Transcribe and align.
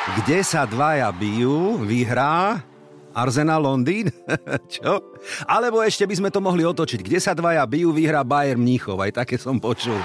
Kde 0.00 0.40
sa 0.40 0.64
dvaja 0.64 1.12
bijú, 1.12 1.76
vyhrá 1.84 2.64
Arsenal 3.12 3.60
Londýn? 3.60 4.08
Čo? 4.74 5.12
Alebo 5.44 5.84
ešte 5.84 6.08
by 6.08 6.14
sme 6.16 6.30
to 6.32 6.40
mohli 6.40 6.64
otočiť. 6.64 7.00
Kde 7.04 7.18
sa 7.20 7.36
dvaja 7.36 7.62
bijú, 7.68 7.92
vyhrá 7.92 8.24
Bayern 8.24 8.64
Mníchov. 8.64 8.96
Aj 8.96 9.12
také 9.12 9.36
som 9.36 9.60
počul. 9.60 10.00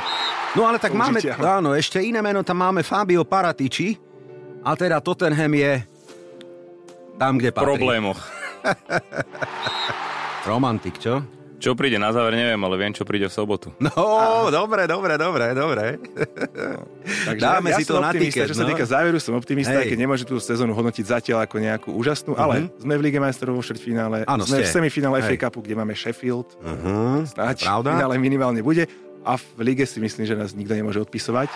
No 0.56 0.68
ale 0.68 0.80
tak 0.80 0.92
máme, 0.96 1.20
Určite, 1.20 1.36
áno, 1.40 1.76
ešte 1.76 2.00
iné 2.04 2.20
meno, 2.20 2.44
tam 2.44 2.60
máme 2.60 2.84
Fabio 2.84 3.24
Paratici. 3.24 3.96
A 4.66 4.74
teda 4.76 5.00
Tottenham 5.00 5.52
je 5.52 5.84
tam, 7.16 7.38
kde 7.40 7.54
patrí. 7.56 7.66
problémoch. 7.70 8.20
Romantik, 10.50 10.98
čo? 10.98 11.22
Čo 11.56 11.72
príde 11.74 11.96
na 11.96 12.12
záver, 12.12 12.36
neviem, 12.36 12.60
ale 12.60 12.76
viem, 12.76 12.92
čo 12.92 13.04
príde 13.04 13.26
v 13.26 13.34
sobotu. 13.34 13.72
No, 13.80 13.94
dobre, 14.52 14.86
dobre, 14.86 15.16
dobre, 15.16 15.56
dobre. 15.56 15.84
Takže 17.26 17.42
Dáme 17.42 17.70
ja, 17.72 17.78
si 17.80 17.84
to 17.84 17.98
na 17.98 18.12
optimista, 18.12 18.44
tiket, 18.44 18.50
Čo 18.52 18.58
sa 18.58 18.66
no. 18.66 18.70
týka 18.76 18.86
záveru, 18.86 19.18
som 19.18 19.34
optimista, 19.34 19.78
Hej. 19.78 19.88
keď 19.92 19.98
nemôže 19.98 20.24
tú 20.24 20.36
sezónu 20.38 20.74
hodnotiť 20.74 21.06
zatiaľ 21.06 21.46
ako 21.46 21.56
nejakú 21.58 21.90
úžasnú, 21.94 22.36
ale 22.36 22.68
sme 22.78 22.94
v 22.98 23.02
Lige 23.02 23.20
majstrov 23.20 23.56
vo 23.56 23.64
štvrťfinále, 23.64 24.28
sme 24.44 24.62
v 24.62 24.68
ste. 24.68 24.74
semifinále 24.74 25.24
Hej. 25.24 25.28
FA 25.32 25.48
Cupu, 25.48 25.60
kde 25.64 25.76
máme 25.76 25.94
Sheffield, 25.94 26.48
Uh-huh. 26.56 27.24
snáď 27.26 27.64
Pravda? 27.64 27.90
v 27.90 27.94
finále 27.98 28.16
minimálne 28.18 28.60
bude 28.60 28.84
a 29.24 29.38
v 29.38 29.46
Lige 29.64 29.86
si 29.86 29.98
myslím, 29.98 30.26
že 30.26 30.36
nás 30.36 30.52
nikto 30.52 30.74
nemôže 30.74 31.02
odpisovať. 31.02 31.50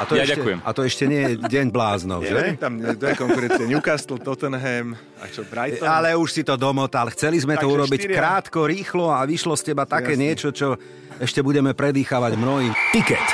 A 0.00 0.08
to 0.08 0.16
Ja 0.16 0.24
ešte, 0.24 0.40
ďakujem. 0.40 0.58
A 0.64 0.70
to 0.72 0.80
ešte 0.82 1.04
nie 1.04 1.20
je 1.20 1.32
deň 1.36 1.66
bláznov, 1.68 2.20
Neviem, 2.24 2.56
že? 2.56 2.58
tam 2.58 2.72
kto 2.80 3.04
je 3.04 3.14
konkurencia 3.14 3.64
Newcastle, 3.68 4.16
Tottenham 4.18 4.86
a 5.20 5.24
čo 5.28 5.44
Brighton. 5.44 5.84
Ale 5.84 6.16
už 6.16 6.28
si 6.30 6.42
to 6.42 6.56
domotal. 6.56 7.12
Chceli 7.12 7.36
sme 7.36 7.54
to 7.54 7.68
Takže 7.68 7.74
urobiť 7.76 8.00
štyria. 8.02 8.16
krátko, 8.16 8.64
rýchlo 8.64 9.12
a 9.12 9.20
vyšlo 9.22 9.52
z 9.54 9.62
teba 9.68 9.84
také 9.84 10.16
Jasne. 10.16 10.24
niečo, 10.24 10.48
čo 10.50 10.80
ešte 11.16 11.40
budeme 11.40 11.76
predýchavať 11.76 12.32
mnohí. 12.34 12.72
Tiket. 12.90 13.28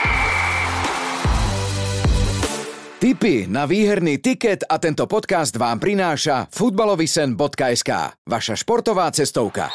Tipy 2.96 3.46
na 3.46 3.62
výherný 3.62 4.18
tiket 4.18 4.64
a 4.64 4.80
tento 4.80 5.04
podcast 5.04 5.54
vám 5.54 5.76
prináša 5.76 6.48
futbalovisen.sk, 6.48 7.90
vaša 8.24 8.54
športová 8.56 9.12
cestovka. 9.12 9.68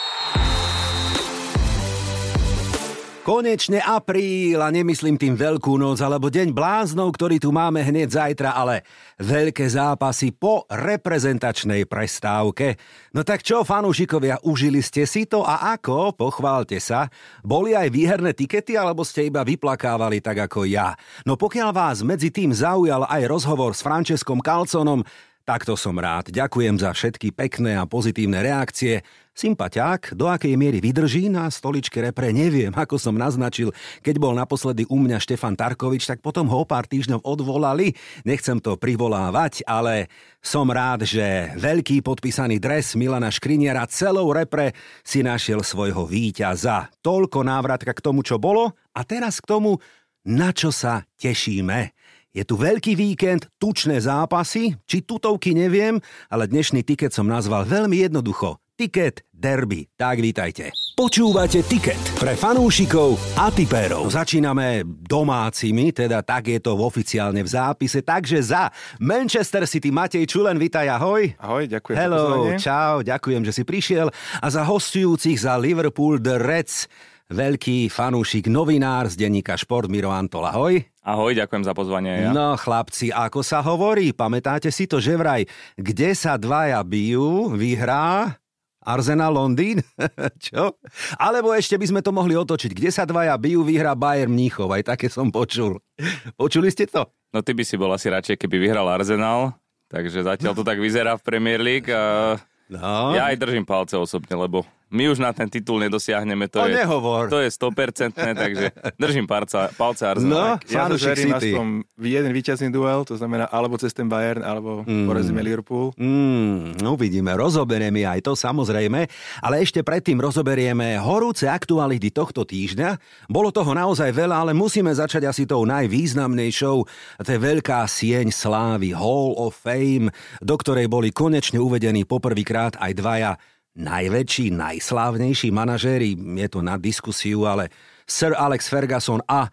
Konečne 3.21 3.77
apríl 3.77 4.57
a 4.65 4.73
nemyslím 4.73 5.13
tým 5.13 5.37
veľkú 5.37 5.77
noc 5.77 6.01
alebo 6.01 6.33
deň 6.33 6.57
bláznov, 6.57 7.13
ktorý 7.13 7.37
tu 7.37 7.53
máme 7.53 7.77
hneď 7.77 8.17
zajtra, 8.17 8.57
ale 8.57 8.81
veľké 9.21 9.61
zápasy 9.61 10.33
po 10.33 10.65
reprezentačnej 10.65 11.85
prestávke. 11.85 12.81
No 13.13 13.21
tak 13.21 13.45
čo, 13.45 13.61
fanúšikovia, 13.61 14.41
užili 14.41 14.81
ste 14.81 15.05
si 15.05 15.29
to 15.29 15.45
a 15.45 15.69
ako? 15.77 16.17
Pochválte 16.17 16.81
sa. 16.81 17.13
Boli 17.45 17.77
aj 17.77 17.93
výherné 17.93 18.33
tikety 18.33 18.73
alebo 18.73 19.05
ste 19.05 19.29
iba 19.29 19.45
vyplakávali 19.45 20.17
tak 20.17 20.49
ako 20.49 20.65
ja? 20.65 20.97
No 21.21 21.37
pokiaľ 21.37 21.69
vás 21.77 22.01
medzi 22.01 22.33
tým 22.33 22.49
zaujal 22.49 23.05
aj 23.05 23.21
rozhovor 23.29 23.77
s 23.77 23.85
Franceskom 23.85 24.41
Calconom, 24.41 25.05
Takto 25.51 25.75
som 25.75 25.99
rád. 25.99 26.31
Ďakujem 26.31 26.79
za 26.79 26.95
všetky 26.95 27.35
pekné 27.35 27.75
a 27.75 27.83
pozitívne 27.83 28.39
reakcie. 28.39 29.03
Sympatiák, 29.35 30.15
do 30.15 30.31
akej 30.31 30.55
miery 30.55 30.79
vydrží 30.79 31.27
na 31.27 31.51
stoličke 31.51 31.99
repre, 31.99 32.31
neviem, 32.31 32.71
ako 32.71 32.95
som 32.95 33.19
naznačil. 33.19 33.75
Keď 33.99 34.15
bol 34.15 34.31
naposledy 34.31 34.87
u 34.87 34.95
mňa 34.95 35.19
Štefan 35.19 35.59
Tarkovič, 35.59 36.07
tak 36.07 36.23
potom 36.23 36.47
ho 36.47 36.63
o 36.63 36.65
pár 36.67 36.87
týždňov 36.87 37.27
odvolali. 37.27 37.91
Nechcem 38.23 38.63
to 38.63 38.79
privolávať, 38.79 39.67
ale 39.67 40.07
som 40.39 40.71
rád, 40.71 41.03
že 41.03 41.51
veľký 41.59 41.99
podpísaný 41.99 42.55
dres 42.55 42.95
Milana 42.95 43.27
Škriniara 43.27 43.83
celou 43.91 44.31
repre 44.31 44.71
si 45.03 45.19
našiel 45.19 45.67
svojho 45.67 46.07
víťaza. 46.07 46.87
Toľko 47.03 47.43
návratka 47.43 47.91
k 47.91 47.99
tomu, 47.99 48.23
čo 48.23 48.39
bolo 48.39 48.71
a 48.95 49.03
teraz 49.03 49.43
k 49.43 49.51
tomu, 49.51 49.83
na 50.23 50.55
čo 50.55 50.71
sa 50.71 51.03
tešíme. 51.19 51.91
Je 52.31 52.47
tu 52.47 52.55
veľký 52.55 52.95
víkend, 52.95 53.51
tučné 53.59 53.99
zápasy, 53.99 54.79
či 54.87 55.03
tutovky 55.03 55.51
neviem, 55.51 55.99
ale 56.31 56.47
dnešný 56.47 56.79
tiket 56.79 57.11
som 57.11 57.27
nazval 57.27 57.67
veľmi 57.67 58.07
jednoducho. 58.07 58.55
Tiket 58.79 59.27
Derby. 59.35 59.91
Tak 59.99 60.23
vítajte. 60.23 60.71
Počúvate 60.95 61.59
Tiket 61.59 61.99
pre 62.15 62.39
fanúšikov 62.39 63.19
a 63.35 63.51
tipérov. 63.51 64.07
Začíname 64.07 64.87
domácimi, 64.87 65.91
teda 65.91 66.23
tak 66.23 66.55
je 66.55 66.63
to 66.63 66.79
oficiálne 66.79 67.43
v 67.43 67.51
zápise. 67.51 67.99
Takže 67.99 68.39
za 68.39 68.71
Manchester 69.03 69.67
City 69.67 69.91
Matej 69.91 70.23
Čulen, 70.23 70.55
vítaj, 70.55 70.87
ahoj. 70.87 71.35
Ahoj, 71.35 71.67
ďakujem 71.67 71.99
za 71.99 72.01
Hello, 72.07 72.47
pozvanie. 72.47 72.57
čau, 72.63 72.93
ďakujem, 73.03 73.43
že 73.43 73.51
si 73.59 73.63
prišiel. 73.67 74.07
A 74.39 74.47
za 74.47 74.63
hostujúcich 74.63 75.35
za 75.35 75.59
Liverpool 75.59 76.15
The 76.15 76.39
Reds, 76.39 76.87
veľký 77.27 77.91
fanúšik, 77.91 78.47
novinár 78.47 79.11
z 79.11 79.19
denníka 79.19 79.59
Šport 79.59 79.91
Miro 79.91 80.15
Antol, 80.15 80.47
ahoj. 80.47 80.79
Ahoj, 81.01 81.33
ďakujem 81.33 81.65
za 81.65 81.73
pozvanie. 81.73 82.29
Ja. 82.29 82.29
No 82.29 82.53
chlapci, 82.53 83.09
ako 83.09 83.41
sa 83.41 83.57
hovorí, 83.65 84.13
pamätáte 84.13 84.69
si 84.69 84.85
to, 84.85 85.01
že 85.01 85.17
vraj, 85.17 85.49
kde 85.73 86.13
sa 86.13 86.37
dvaja 86.37 86.77
bijú, 86.85 87.49
vyhrá 87.57 88.37
Arsenal 88.77 89.33
Londýn? 89.33 89.81
Čo? 90.45 90.77
Alebo 91.17 91.57
ešte 91.57 91.73
by 91.81 91.85
sme 91.89 92.01
to 92.05 92.13
mohli 92.13 92.37
otočiť. 92.37 92.69
Kde 92.77 92.93
sa 92.93 93.09
dvaja 93.09 93.33
bijú, 93.41 93.65
vyhrá 93.65 93.97
Bayern 93.97 94.29
Mníchov. 94.29 94.69
Aj 94.69 94.85
také 94.85 95.09
som 95.09 95.33
počul. 95.33 95.81
Počuli 96.41 96.69
ste 96.69 96.85
to? 96.85 97.09
No 97.33 97.41
ty 97.41 97.57
by 97.57 97.65
si 97.65 97.81
bol 97.81 97.89
asi 97.89 98.05
radšej, 98.05 98.37
keby 98.37 98.61
vyhral 98.61 98.85
Arsenal, 98.85 99.57
takže 99.89 100.21
zatiaľ 100.21 100.53
to 100.53 100.61
tak 100.61 100.77
vyzerá 100.77 101.17
v 101.17 101.25
Premier 101.25 101.57
League 101.57 101.89
a 101.89 102.37
No. 102.71 103.11
ja 103.11 103.27
aj 103.27 103.35
držím 103.35 103.67
palce 103.67 103.99
osobne, 103.99 104.31
lebo 104.31 104.63
my 104.91 105.07
už 105.07 105.23
na 105.23 105.31
ten 105.31 105.47
titul 105.47 105.79
nedosiahneme, 105.79 106.51
to, 106.51 106.59
To 106.59 106.67
je, 106.67 106.75
nehovor. 106.83 107.31
to 107.31 107.39
je 107.39 107.49
100%, 107.49 108.11
takže 108.43 108.65
držím 108.99 109.25
palca, 109.25 109.71
palce 109.79 110.03
No, 110.03 110.11
Arsenal. 110.11 110.59
Ja 110.67 110.85
fanúšik 110.85 111.07
žerím 111.15 111.31
City. 111.39 111.49
aspoň 111.55 111.67
v 111.95 112.05
jeden 112.05 112.31
víťazný 112.35 112.67
duel, 112.69 113.07
to 113.07 113.15
znamená 113.15 113.47
alebo 113.47 113.79
cez 113.79 113.95
ten 113.95 114.11
Bayern, 114.11 114.43
alebo 114.43 114.83
mm. 114.83 115.07
porazíme 115.07 115.39
Liverpool. 115.39 115.95
Mm, 115.95 116.83
uvidíme, 116.83 117.31
rozoberieme 117.39 118.03
aj 118.03 118.19
to 118.27 118.33
samozrejme, 118.35 119.07
ale 119.39 119.55
ešte 119.63 119.79
predtým 119.81 120.19
rozoberieme 120.19 120.99
horúce 120.99 121.47
aktuality 121.47 122.11
tohto 122.11 122.43
týždňa. 122.43 122.99
Bolo 123.31 123.55
toho 123.55 123.71
naozaj 123.71 124.11
veľa, 124.11 124.43
ale 124.43 124.51
musíme 124.51 124.91
začať 124.91 125.31
asi 125.31 125.47
tou 125.47 125.63
najvýznamnejšou. 125.63 126.77
To 127.23 127.29
je 127.31 127.39
veľká 127.39 127.87
sieň 127.87 128.35
slávy, 128.35 128.91
Hall 128.91 129.39
of 129.39 129.55
Fame, 129.55 130.11
do 130.43 130.55
ktorej 130.59 130.91
boli 130.91 131.15
konečne 131.15 131.63
uvedení 131.63 132.03
poprvýkrát 132.03 132.75
aj 132.75 132.91
dvaja 132.91 133.31
najväčší, 133.75 134.51
najslávnejší 134.51 135.49
manažéri. 135.51 136.15
Je 136.15 136.47
to 136.51 136.59
na 136.59 136.75
diskusiu, 136.75 137.47
ale 137.47 137.71
Sir 138.03 138.35
Alex 138.35 138.67
Ferguson 138.67 139.23
a 139.27 139.47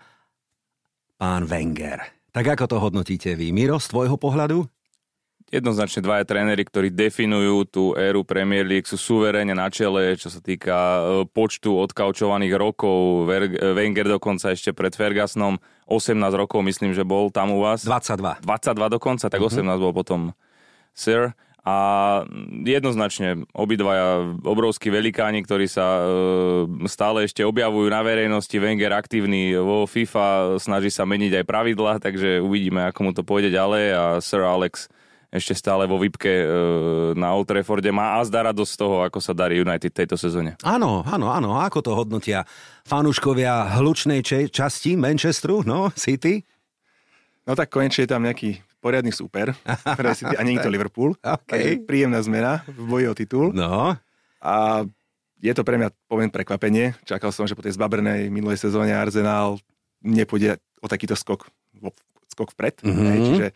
pán 1.18 1.46
Wenger. 1.46 2.02
Tak 2.34 2.58
ako 2.58 2.64
to 2.70 2.76
hodnotíte 2.78 3.34
vy, 3.34 3.50
Miro, 3.50 3.78
z 3.82 3.90
tvojho 3.90 4.14
pohľadu? 4.20 4.66
Jednoznačne 5.48 6.04
dvaja 6.04 6.28
tréneri, 6.28 6.60
ktorí 6.60 6.92
definujú 6.92 7.64
tú 7.72 7.84
éru 7.96 8.20
Premier 8.20 8.68
League, 8.68 8.84
sú 8.84 9.00
suverénne 9.00 9.56
na 9.56 9.72
čele, 9.72 10.12
čo 10.12 10.28
sa 10.28 10.44
týka 10.44 10.76
e, 10.76 11.00
počtu 11.24 11.72
odkaučovaných 11.72 12.52
rokov. 12.52 13.32
E, 13.32 13.56
Wenger 13.72 14.04
dokonca 14.12 14.52
ešte 14.52 14.76
pred 14.76 14.92
Fergusonom 14.92 15.56
18 15.88 16.20
rokov, 16.36 16.60
myslím, 16.68 16.92
že 16.92 17.00
bol 17.00 17.32
tam 17.32 17.56
u 17.56 17.64
vás. 17.64 17.80
22. 17.80 18.44
22 18.44 18.96
dokonca, 19.00 19.24
tak 19.32 19.40
18 19.40 19.64
bol 19.80 19.96
potom 19.96 20.36
Sir. 20.92 21.32
A 21.68 21.74
jednoznačne 22.64 23.44
obidvaja 23.52 24.24
obrovskí 24.40 24.88
velikáni, 24.88 25.44
ktorí 25.44 25.68
sa 25.68 25.84
e, 25.84 26.02
stále 26.88 27.28
ešte 27.28 27.44
objavujú 27.44 27.92
na 27.92 28.00
verejnosti. 28.00 28.56
Wenger 28.56 28.96
aktívny 28.96 29.52
vo 29.52 29.84
FIFA, 29.84 30.56
snaží 30.56 30.88
sa 30.88 31.04
meniť 31.04 31.42
aj 31.42 31.44
pravidla, 31.44 31.92
takže 32.00 32.40
uvidíme, 32.40 32.88
ako 32.88 33.00
mu 33.04 33.10
to 33.12 33.20
pôjde 33.20 33.52
ďalej. 33.52 33.84
A 33.92 34.02
Sir 34.24 34.48
Alex 34.48 34.88
ešte 35.28 35.52
stále 35.52 35.84
vo 35.84 36.00
výpke 36.00 36.32
e, 36.40 36.46
na 37.12 37.36
Old 37.36 37.52
Trafforde 37.52 37.92
má 37.92 38.16
a 38.16 38.24
zdá 38.24 38.48
radosť 38.48 38.72
z 38.72 38.80
toho, 38.80 39.04
ako 39.04 39.20
sa 39.20 39.36
darí 39.36 39.60
United 39.60 39.92
tejto 39.92 40.16
sezóne. 40.16 40.56
Áno, 40.64 41.04
áno, 41.04 41.28
áno. 41.28 41.60
A 41.60 41.68
Ako 41.68 41.84
to 41.84 41.92
hodnotia 41.92 42.48
fanúškovia 42.88 43.76
hlučnej 43.76 44.24
časti 44.48 44.96
Manchesteru, 44.96 45.68
no, 45.68 45.92
City? 45.92 46.40
No 47.44 47.52
tak 47.52 47.68
konečne 47.68 48.08
je 48.08 48.12
tam 48.12 48.24
nejaký 48.24 48.60
poriadny 48.78 49.11
super 49.11 49.53
pre 49.97 50.15
City, 50.15 50.34
a 50.34 50.43
nie 50.43 50.57
je 50.57 50.65
to 50.65 50.71
Liverpool. 50.75 51.15
OK. 51.19 51.47
Takže 51.47 51.83
príjemná 51.84 52.22
zmena 52.22 52.63
v 52.66 52.84
boji 52.86 53.07
o 53.10 53.15
titul. 53.15 53.47
No, 53.51 53.98
A 54.39 54.86
je 55.39 55.53
to 55.54 55.63
pre 55.63 55.78
mňa, 55.78 55.91
poviem, 56.07 56.30
prekvapenie. 56.30 56.95
Čakal 57.07 57.30
som, 57.30 57.47
že 57.47 57.54
po 57.54 57.63
tej 57.63 57.75
zbabrnej 57.75 58.27
minulej 58.30 58.59
sezóne 58.59 58.91
Arsenal 58.95 59.59
nepôjde 60.03 60.59
o 60.78 60.86
takýto 60.86 61.19
skok, 61.19 61.47
skok 62.30 62.54
vpred. 62.54 62.83
Mhm. 62.83 62.91
Mm-hmm. 62.95 63.27
Čiže 63.34 63.47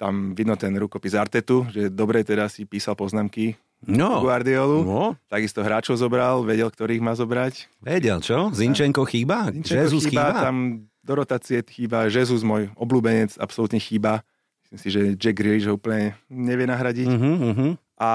tam 0.00 0.32
vidno 0.32 0.56
ten 0.56 0.72
rukopis 0.80 1.12
Artetu, 1.12 1.68
že 1.68 1.92
dobre 1.92 2.24
teda 2.24 2.48
si 2.48 2.64
písal 2.64 2.96
poznámky 2.96 3.52
no, 3.84 4.24
Guardiolu. 4.24 4.80
no, 4.80 5.04
Takisto 5.28 5.60
hráčov 5.60 6.00
zobral, 6.00 6.40
vedel, 6.40 6.72
ktorých 6.72 7.04
má 7.04 7.12
zobrať. 7.12 7.68
vedel, 7.84 8.16
čo? 8.24 8.48
Zinčenko 8.48 9.04
chýba? 9.04 9.52
Jesus 9.52 10.08
chýba? 10.08 10.48
Tam 10.48 10.88
do 11.04 11.12
rotácie 11.16 11.60
chýba, 11.68 12.08
Jesus 12.08 12.40
môj 12.40 12.72
obľúbenec 12.80 13.36
absolútne 13.36 13.76
chýba. 13.76 14.24
Myslím 14.70 14.82
si, 14.86 14.88
že 14.94 15.02
Jack 15.18 15.34
Grealish 15.34 15.66
ho 15.66 15.74
úplne 15.74 16.14
nevie 16.30 16.66
nahradiť. 16.66 17.10
Mhm, 17.10 17.32
mhm. 17.52 17.68
A 17.98 18.10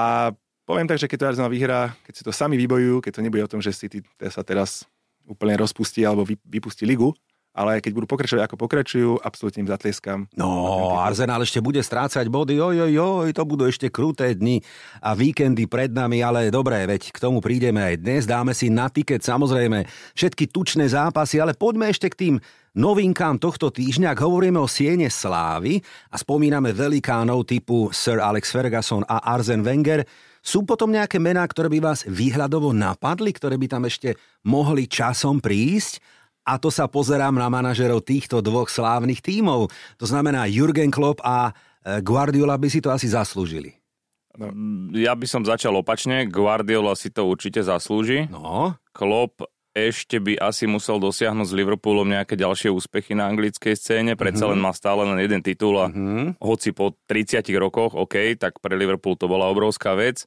poviem 0.64 0.88
tak, 0.88 0.98
že 0.98 1.06
keď 1.06 1.18
to 1.20 1.28
Arsenal 1.28 1.52
vyhrá, 1.52 1.92
keď 2.02 2.12
si 2.16 2.22
to 2.24 2.32
sami 2.32 2.56
vybojujú, 2.56 3.04
keď 3.04 3.12
to 3.20 3.24
nebude 3.24 3.44
o 3.44 3.52
tom, 3.52 3.60
že 3.60 3.76
City 3.76 4.00
sa 4.32 4.40
teraz 4.40 4.88
úplne 5.28 5.54
rozpustí 5.60 6.02
alebo 6.02 6.24
vy- 6.24 6.40
vypustí 6.42 6.88
ligu, 6.88 7.12
ale 7.56 7.80
keď 7.80 7.92
budú 7.96 8.06
pokračovať 8.08 8.44
ako 8.44 8.56
pokračujú, 8.60 9.10
absolútne 9.24 9.64
im 9.64 9.70
zatlieskam. 9.72 10.28
No, 10.36 11.00
Arsenal 11.00 11.40
ešte 11.40 11.64
bude 11.64 11.80
strácať 11.80 12.28
body, 12.28 12.60
oj, 12.60 12.84
oj, 12.84 12.94
oj, 13.00 13.30
to 13.32 13.42
budú 13.48 13.64
ešte 13.64 13.88
kruté 13.88 14.36
dni 14.36 14.60
a 15.00 15.16
víkendy 15.16 15.64
pred 15.64 15.88
nami, 15.88 16.20
ale 16.20 16.52
dobré, 16.52 16.84
veď 16.84 17.08
k 17.08 17.18
tomu 17.18 17.40
prídeme 17.40 17.80
aj 17.80 17.94
dnes, 17.96 18.22
dáme 18.28 18.52
si 18.52 18.68
na 18.68 18.92
tiket 18.92 19.24
samozrejme 19.24 19.88
všetky 20.12 20.52
tučné 20.52 20.84
zápasy, 20.84 21.40
ale 21.40 21.56
poďme 21.56 21.88
ešte 21.88 22.12
k 22.12 22.16
tým 22.16 22.34
novinkám 22.76 23.40
tohto 23.40 23.72
týždňa, 23.72 24.12
ak 24.12 24.20
hovoríme 24.20 24.60
o 24.60 24.68
Siene 24.68 25.08
Slávy 25.08 25.80
a 26.12 26.20
spomíname 26.20 26.76
velikánov 26.76 27.48
typu 27.48 27.88
Sir 27.90 28.20
Alex 28.20 28.52
Ferguson 28.52 29.02
a 29.08 29.24
Arzen 29.32 29.64
Wenger, 29.64 30.04
sú 30.46 30.62
potom 30.62 30.94
nejaké 30.94 31.18
mená, 31.18 31.42
ktoré 31.42 31.66
by 31.66 31.80
vás 31.82 32.06
výhľadovo 32.06 32.70
napadli, 32.70 33.34
ktoré 33.34 33.58
by 33.58 33.66
tam 33.66 33.82
ešte 33.88 34.14
mohli 34.46 34.86
časom 34.86 35.42
prísť? 35.42 35.98
A 36.46 36.62
to 36.62 36.70
sa 36.70 36.86
pozerám 36.86 37.34
na 37.34 37.50
manažerov 37.50 38.06
týchto 38.06 38.38
dvoch 38.38 38.70
slávnych 38.70 39.18
tímov. 39.18 39.66
To 39.98 40.06
znamená, 40.06 40.46
Jurgen 40.46 40.94
Klopp 40.94 41.18
a 41.26 41.50
e, 41.50 41.98
Guardiola 41.98 42.54
by 42.54 42.70
si 42.70 42.78
to 42.78 42.94
asi 42.94 43.10
zaslúžili. 43.10 43.74
No. 44.38 44.54
Ja 44.94 45.18
by 45.18 45.26
som 45.26 45.42
začal 45.42 45.74
opačne. 45.74 46.30
Guardiola 46.30 46.94
si 46.94 47.10
to 47.10 47.26
určite 47.26 47.58
zaslúži. 47.66 48.30
No. 48.30 48.78
Klopp 48.94 49.42
ešte 49.76 50.16
by 50.16 50.40
asi 50.40 50.64
musel 50.64 50.96
dosiahnuť 50.96 51.52
s 51.52 51.52
Liverpoolom 51.52 52.08
nejaké 52.08 52.32
ďalšie 52.32 52.72
úspechy 52.72 53.12
na 53.12 53.28
anglickej 53.28 53.76
scéne. 53.76 54.16
Predsa 54.16 54.48
mm-hmm. 54.48 54.56
len 54.56 54.64
má 54.64 54.72
stále 54.72 55.04
len 55.04 55.20
jeden 55.20 55.44
titul 55.44 55.76
a 55.76 55.92
mm-hmm. 55.92 56.40
hoci 56.40 56.72
po 56.72 56.96
30 57.04 57.44
rokoch, 57.60 57.92
OK, 57.92 58.40
tak 58.40 58.56
pre 58.64 58.72
Liverpool 58.72 59.20
to 59.20 59.28
bola 59.28 59.52
obrovská 59.52 59.92
vec. 59.92 60.24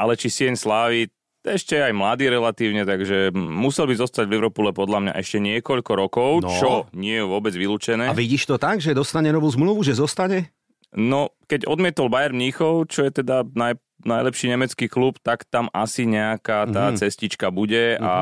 Ale 0.00 0.16
či 0.16 0.32
Sien 0.32 0.56
Slávy, 0.56 1.12
ešte 1.44 1.78
aj 1.78 1.92
mladý 1.92 2.32
relatívne, 2.32 2.82
takže 2.82 3.30
musel 3.36 3.86
by 3.86 3.94
zostať 4.00 4.24
v 4.26 4.34
Liverpoole 4.40 4.72
podľa 4.72 4.98
mňa 4.98 5.12
ešte 5.20 5.38
niekoľko 5.44 5.92
rokov, 5.94 6.30
no. 6.42 6.50
čo 6.56 6.70
nie 6.96 7.20
je 7.20 7.24
vôbec 7.28 7.54
vylúčené. 7.54 8.10
A 8.10 8.16
vidíš 8.16 8.48
to 8.48 8.56
tak, 8.56 8.82
že 8.82 8.96
dostane 8.96 9.30
novú 9.30 9.46
zmluvu, 9.52 9.84
že 9.86 9.94
zostane? 9.94 10.50
No, 10.96 11.36
keď 11.46 11.68
odmietol 11.68 12.08
Bayern 12.08 12.34
Mníchov, 12.34 12.88
čo 12.88 13.04
je 13.04 13.22
teda 13.22 13.44
naj, 13.52 13.78
najlepší 14.06 14.54
nemecký 14.54 14.86
klub, 14.86 15.18
tak 15.20 15.44
tam 15.50 15.66
asi 15.74 16.06
nejaká 16.06 16.70
tá 16.70 16.88
mm-hmm. 16.88 17.00
cestička 17.02 17.50
bude 17.50 17.98
mm-hmm. 17.98 18.06
a 18.06 18.14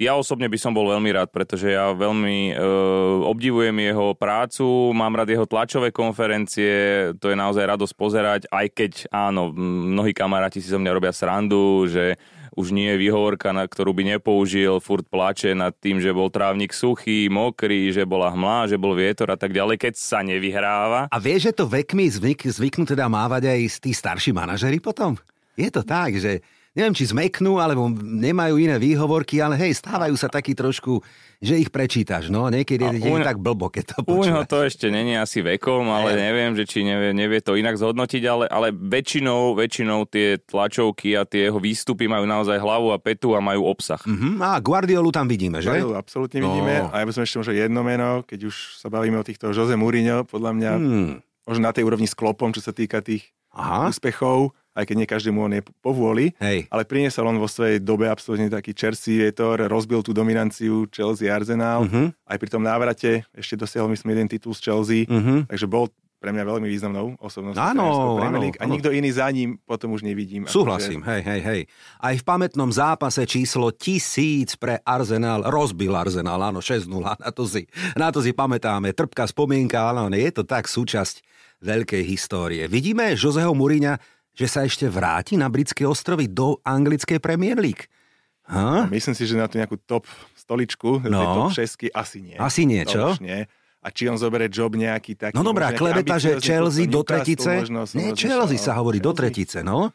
ja 0.00 0.16
osobne 0.16 0.48
by 0.48 0.58
som 0.58 0.72
bol 0.72 0.88
veľmi 0.88 1.12
rád, 1.12 1.28
pretože 1.28 1.68
ja 1.68 1.92
veľmi 1.92 2.56
e, 2.56 2.64
obdivujem 3.28 3.76
jeho 3.76 4.16
prácu, 4.16 4.90
mám 4.96 5.14
rád 5.14 5.36
jeho 5.36 5.44
tlačové 5.44 5.92
konferencie, 5.92 7.12
to 7.20 7.28
je 7.28 7.36
naozaj 7.36 7.68
radosť 7.68 7.94
pozerať, 7.94 8.40
aj 8.48 8.66
keď 8.72 8.92
áno, 9.12 9.52
mnohí 9.54 10.16
kamaráti 10.16 10.64
si 10.64 10.72
so 10.72 10.80
mňa 10.80 10.96
robia 10.96 11.12
srandu, 11.12 11.84
že 11.86 12.16
už 12.58 12.74
nie 12.74 12.90
je 12.90 12.98
výhovorka, 13.06 13.54
na 13.54 13.62
ktorú 13.62 13.94
by 13.94 14.18
nepoužil, 14.18 14.82
furt 14.82 15.06
plače 15.06 15.54
nad 15.54 15.70
tým, 15.78 16.02
že 16.02 16.10
bol 16.10 16.26
trávnik 16.26 16.74
suchý, 16.74 17.30
mokrý, 17.30 17.94
že 17.94 18.02
bola 18.02 18.34
hmla, 18.34 18.66
že 18.66 18.74
bol 18.74 18.98
vietor 18.98 19.30
a 19.30 19.38
tak 19.38 19.54
ďalej, 19.54 19.78
keď 19.78 19.94
sa 19.94 20.26
nevyhráva. 20.26 21.06
A 21.06 21.16
vieš, 21.22 21.54
že 21.54 21.62
to 21.62 21.70
vekmi 21.70 22.10
zvyk, 22.10 22.50
zvyknú 22.50 22.82
teda 22.82 23.06
mávať 23.06 23.46
aj 23.46 23.60
tí 23.78 23.94
starší 23.94 24.34
manažery 24.34 24.82
potom? 24.82 25.14
Je 25.54 25.70
to 25.70 25.86
tak, 25.86 26.18
že 26.18 26.42
neviem, 26.78 26.94
či 26.94 27.10
zmeknú, 27.10 27.58
alebo 27.58 27.90
nemajú 27.98 28.54
iné 28.62 28.78
výhovorky, 28.78 29.42
ale 29.42 29.58
hej, 29.58 29.82
stávajú 29.82 30.14
sa 30.14 30.30
takí 30.30 30.54
trošku, 30.54 31.02
že 31.42 31.58
ich 31.58 31.70
prečítaš, 31.74 32.30
no, 32.30 32.46
niekedy 32.46 32.98
je 32.98 33.10
uň, 33.10 33.26
tak 33.26 33.38
blbo, 33.42 33.66
keď 33.66 33.94
to 33.94 33.96
počúvaš. 34.06 34.46
to 34.46 34.58
ešte 34.62 34.86
není 34.90 35.18
asi 35.18 35.42
vekom, 35.42 35.90
ale 35.90 36.14
ne. 36.14 36.30
neviem, 36.30 36.54
že 36.54 36.66
či 36.66 36.86
nevie, 36.86 37.10
nevie 37.14 37.42
to 37.42 37.58
inak 37.58 37.74
zhodnotiť, 37.78 38.22
ale, 38.26 38.44
ale 38.46 38.70
väčšinou, 38.70 39.58
väčšinou 39.58 40.06
tie 40.06 40.38
tlačovky 40.38 41.18
a 41.18 41.26
tie 41.26 41.50
jeho 41.50 41.58
výstupy 41.58 42.06
majú 42.06 42.26
naozaj 42.26 42.58
hlavu 42.62 42.94
a 42.94 42.98
petu 43.02 43.34
a 43.34 43.42
majú 43.42 43.66
obsah. 43.70 43.98
Uh-huh. 44.02 44.38
A 44.38 44.58
Guardiolu 44.62 45.10
tam 45.10 45.26
vidíme, 45.26 45.58
že? 45.58 45.70
Guardiolu 45.70 45.98
absolútne 45.98 46.38
no. 46.42 46.54
vidíme. 46.54 46.90
A 46.94 47.02
ja 47.02 47.04
by 47.06 47.12
som 47.14 47.22
ešte 47.26 47.38
možno 47.42 47.54
jedno 47.54 47.80
meno, 47.82 48.22
keď 48.22 48.50
už 48.50 48.78
sa 48.78 48.86
bavíme 48.90 49.18
o 49.18 49.26
týchto 49.26 49.50
Jose 49.50 49.74
Mourinho, 49.74 50.26
podľa 50.26 50.52
mňa 50.54 50.72
hmm. 50.74 51.10
možno 51.46 51.62
na 51.62 51.74
tej 51.74 51.86
úrovni 51.86 52.06
s 52.06 52.14
klopom, 52.14 52.54
čo 52.54 52.62
sa 52.62 52.70
týka 52.70 53.02
tých 53.02 53.30
Aha. 53.54 53.90
úspechov 53.90 54.54
aj 54.78 54.84
keď 54.86 54.96
nie 55.02 55.08
každému 55.10 55.38
on 55.42 55.52
je 55.58 55.62
povôli, 55.82 56.30
Hej. 56.38 56.70
ale 56.70 56.86
priniesol 56.86 57.26
on 57.26 57.42
vo 57.42 57.50
svojej 57.50 57.82
dobe 57.82 58.06
absolútne 58.06 58.46
taký 58.46 58.70
čerstvý 58.70 59.26
vietor, 59.26 59.66
rozbil 59.66 60.06
tú 60.06 60.14
dominanciu 60.14 60.86
Chelsea 60.94 61.26
Arsenal, 61.26 61.90
uh-huh. 61.90 62.14
aj 62.30 62.38
pri 62.38 62.48
tom 62.54 62.62
návrate 62.62 63.26
ešte 63.34 63.58
dosiahol 63.58 63.90
myslím 63.90 64.14
jeden 64.14 64.30
titul 64.30 64.54
z 64.54 64.62
Chelsea, 64.62 65.02
uh-huh. 65.10 65.50
takže 65.50 65.66
bol 65.66 65.90
pre 66.18 66.34
mňa 66.34 66.44
veľmi 66.50 66.66
významnou 66.66 67.14
osobnosťou. 67.22 67.62
Áno, 67.62 68.18
áno, 68.18 68.42
A 68.42 68.64
nikto 68.66 68.90
iný 68.90 69.14
za 69.14 69.30
ním 69.30 69.54
potom 69.62 69.94
už 69.94 70.02
nevidím. 70.02 70.50
Súhlasím, 70.50 71.06
akože... 71.06 71.14
hej, 71.14 71.22
hej, 71.22 71.40
hej. 71.46 71.60
Aj 72.02 72.14
v 72.18 72.24
pamätnom 72.26 72.74
zápase 72.74 73.22
číslo 73.22 73.70
tisíc 73.70 74.58
pre 74.58 74.82
Arsenal 74.82 75.46
rozbil 75.46 75.94
Arsenal, 75.94 76.42
áno, 76.42 76.58
6-0, 76.58 76.90
na 76.90 77.30
to 77.30 77.46
si, 77.46 77.70
na 77.94 78.10
to 78.10 78.18
si 78.18 78.34
pamätáme. 78.34 78.90
Trpká 78.90 79.30
spomienka, 79.30 79.94
áno, 79.94 80.10
je 80.10 80.30
to 80.34 80.42
tak 80.42 80.66
súčasť 80.66 81.22
veľkej 81.62 82.02
histórie. 82.06 82.66
Vidíme 82.66 83.14
Joseho 83.14 83.54
Muriňa 83.54 84.17
že 84.38 84.46
sa 84.46 84.62
ešte 84.62 84.86
vráti 84.86 85.34
na 85.34 85.50
britské 85.50 85.82
ostrovy 85.82 86.30
do 86.30 86.62
anglickej 86.62 87.18
Premier 87.18 87.58
League. 87.58 87.90
Ha? 88.46 88.86
Myslím 88.86 89.18
si, 89.18 89.26
že 89.26 89.34
na 89.34 89.50
tú 89.50 89.58
nejakú 89.58 89.76
top 89.82 90.06
stoličku, 90.38 91.02
no. 91.10 91.50
top 91.50 91.58
6 91.58 91.90
asi 91.90 92.18
nie. 92.22 92.36
Asi 92.38 92.62
nie, 92.62 92.86
čo? 92.86 93.18
nie. 93.18 93.44
A 93.82 93.94
či 93.94 94.06
on 94.10 94.18
zoberie 94.18 94.50
job 94.50 94.74
nejaký 94.74 95.14
taký... 95.18 95.34
No 95.34 95.42
dobrá, 95.42 95.74
klebeta, 95.74 96.18
že 96.18 96.38
Chelsea 96.38 96.86
do 96.86 97.02
tretice... 97.02 97.66
Možno, 97.66 97.86
nie, 97.94 98.14
Chelsea 98.14 98.58
sa 98.58 98.78
hovorí 98.78 98.98
Chelsea? 98.98 99.10
do 99.10 99.12
tretice, 99.14 99.58
no. 99.60 99.90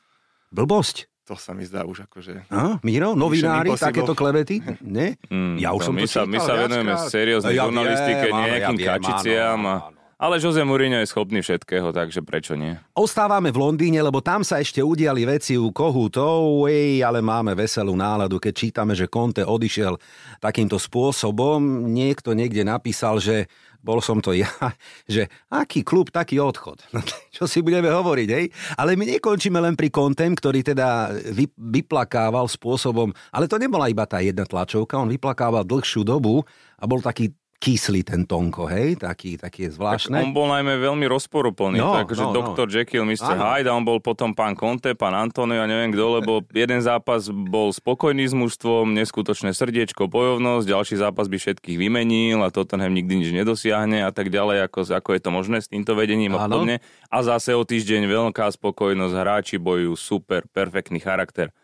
Blbosť. 0.53 1.07
To 1.23 1.39
sa 1.39 1.55
mi 1.55 1.63
zdá 1.63 1.87
už 1.87 2.03
akože... 2.07 2.51
No, 2.51 2.83
Miro, 2.83 3.15
novinári, 3.15 3.71
takéto 3.79 4.11
klebety? 4.11 4.59
Nie? 4.83 5.15
Mm, 5.31 5.55
ja 5.55 5.71
už 5.71 5.87
som 5.87 5.95
my 5.95 6.03
to 6.03 6.11
sa, 6.11 6.27
My 6.27 6.39
sa 6.43 6.53
venujeme 6.67 6.93
serióznej 6.99 7.55
ja 7.55 7.63
žurnalistike, 7.63 8.25
nejakým 8.27 8.77
ja 8.79 8.87
kačiciam. 8.99 9.59
A... 9.63 9.75
Ale 10.21 10.37
Jose 10.37 10.61
Mourinho 10.61 11.01
je 11.01 11.09
schopný 11.09 11.41
všetkého, 11.41 11.89
takže 11.89 12.21
prečo 12.21 12.53
nie? 12.53 12.77
Ostávame 12.93 13.49
v 13.49 13.59
Londýne, 13.59 13.99
lebo 13.99 14.21
tam 14.21 14.45
sa 14.45 14.61
ešte 14.61 14.79
udiali 14.79 15.25
veci 15.25 15.57
u 15.57 15.73
Kohutov, 15.73 16.69
ej, 16.69 17.01
ale 17.01 17.19
máme 17.19 17.57
veselú 17.57 17.97
náladu, 17.97 18.37
keď 18.37 18.53
čítame, 18.53 18.93
že 18.93 19.09
Conte 19.09 19.41
odišiel 19.41 19.97
takýmto 20.37 20.77
spôsobom. 20.77 21.89
Niekto 21.89 22.37
niekde 22.37 22.61
napísal, 22.61 23.17
že 23.17 23.49
bol 23.83 23.99
som 23.99 24.23
to 24.23 24.31
ja, 24.31 24.47
že 25.11 25.27
aký 25.51 25.83
klub, 25.83 26.07
taký 26.09 26.39
odchod. 26.39 26.79
No, 26.95 27.03
čo 27.35 27.43
si 27.45 27.59
budeme 27.59 27.91
hovoriť, 27.91 28.27
hej? 28.31 28.45
Ale 28.79 28.95
my 28.95 29.19
nekončíme 29.19 29.59
len 29.59 29.75
pri 29.75 29.91
Kontem, 29.91 30.31
ktorý 30.31 30.63
teda 30.63 31.11
vy, 31.35 31.51
vyplakával 31.59 32.47
spôsobom, 32.47 33.11
ale 33.35 33.51
to 33.51 33.59
nebola 33.59 33.91
iba 33.91 34.07
tá 34.07 34.23
jedna 34.23 34.47
tlačovka, 34.47 34.95
on 34.95 35.11
vyplakával 35.11 35.67
dlhšiu 35.67 36.07
dobu 36.07 36.47
a 36.79 36.87
bol 36.87 37.03
taký 37.03 37.35
kyslý 37.63 38.03
ten 38.03 38.27
Tonko, 38.27 38.67
hej, 38.67 38.99
taký, 38.99 39.39
taký 39.39 39.71
je 39.71 39.79
zvláštne. 39.79 40.19
Tak 40.19 40.27
on 40.27 40.35
bol 40.35 40.51
najmä 40.51 40.83
veľmi 40.83 41.07
rozporuplný, 41.07 41.79
no, 41.79 41.95
takže 41.95 42.27
no, 42.27 42.35
Dr. 42.35 42.67
No. 42.67 42.73
Jekyll, 42.75 43.07
Mr. 43.07 43.39
Ano. 43.39 43.43
Hyde, 43.55 43.71
a 43.71 43.73
on 43.79 43.87
bol 43.87 44.03
potom 44.03 44.35
pán 44.35 44.59
Conte, 44.59 44.91
pán 44.99 45.15
Antonio, 45.15 45.63
ja 45.63 45.63
neviem 45.63 45.95
kto, 45.95 46.19
lebo 46.19 46.43
jeden 46.51 46.83
zápas 46.83 47.31
bol 47.31 47.71
spokojný 47.71 48.27
s 48.27 48.35
mužstvom, 48.35 48.91
neskutočné 48.91 49.55
srdiečko, 49.55 50.11
bojovnosť, 50.11 50.65
ďalší 50.67 50.95
zápas 50.99 51.31
by 51.31 51.39
všetkých 51.39 51.79
vymenil 51.79 52.43
a 52.43 52.51
Tottenham 52.51 52.91
nikdy 52.91 53.23
nič 53.23 53.31
nedosiahne 53.31 54.03
a 54.03 54.11
tak 54.11 54.27
ďalej, 54.27 54.67
ako, 54.67 54.83
ako 54.91 55.09
je 55.15 55.21
to 55.23 55.29
možné 55.31 55.57
s 55.63 55.71
týmto 55.71 55.95
vedením 55.95 56.35
a 56.35 56.43
podobne. 56.43 56.83
A 57.07 57.17
zase 57.23 57.55
o 57.55 57.63
týždeň 57.63 58.11
veľká 58.11 58.43
spokojnosť, 58.59 59.15
hráči 59.15 59.55
bojujú, 59.55 59.95
super, 59.95 60.43
perfektný 60.51 60.99
charakter. 60.99 61.55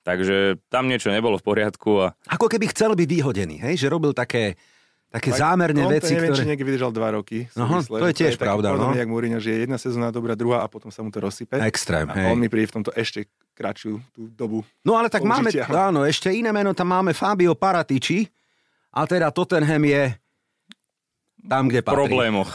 Takže 0.00 0.62
tam 0.72 0.86
niečo 0.86 1.10
nebolo 1.12 1.36
v 1.36 1.44
poriadku. 1.44 1.90
A... 2.00 2.06
Ako 2.30 2.48
keby 2.48 2.72
chcel 2.72 2.94
byť 2.96 3.08
výhodený, 3.10 3.60
hej? 3.60 3.74
že 3.76 3.92
robil 3.92 4.16
také 4.16 4.56
Také 5.10 5.34
tak, 5.34 5.42
zámerné 5.42 5.82
on 5.82 5.90
veci, 5.90 6.14
neviem, 6.14 6.30
ktoré... 6.30 6.38
či 6.38 6.46
niekde 6.46 6.64
vydržal 6.70 6.94
dva 6.94 7.18
roky. 7.18 7.50
Aha, 7.58 7.82
to 7.82 8.06
je 8.06 8.14
tiež 8.14 8.38
to 8.38 8.42
je 8.42 8.46
pravda. 8.46 8.78
No. 8.78 8.94
jak 8.94 9.10
Mourinho, 9.10 9.42
že 9.42 9.50
je 9.50 9.58
jedna 9.66 9.74
sezóna 9.74 10.14
dobrá, 10.14 10.38
druhá 10.38 10.62
a 10.62 10.70
potom 10.70 10.86
sa 10.86 11.02
mu 11.02 11.10
to 11.10 11.18
rozsype. 11.18 11.58
Extrém, 11.66 12.06
a 12.06 12.14
hej. 12.14 12.30
on 12.30 12.38
mi 12.38 12.46
príde 12.46 12.70
v 12.70 12.74
tomto 12.78 12.94
ešte 12.94 13.26
kratšiu 13.58 13.98
tú 14.14 14.30
dobu. 14.30 14.62
No 14.86 14.94
ale 14.94 15.10
tak 15.10 15.26
použitia. 15.26 15.66
máme, 15.66 15.74
áno, 15.74 16.00
ešte 16.06 16.30
iné 16.30 16.54
meno, 16.54 16.70
tam 16.78 16.94
máme 16.94 17.10
Fabio 17.10 17.58
Paratici 17.58 18.30
a 18.94 19.02
teda 19.02 19.34
Tottenham 19.34 19.82
je 19.82 20.14
tam, 21.42 21.66
kde 21.66 21.82
patrí. 21.82 22.06
Problémoch. 22.06 22.50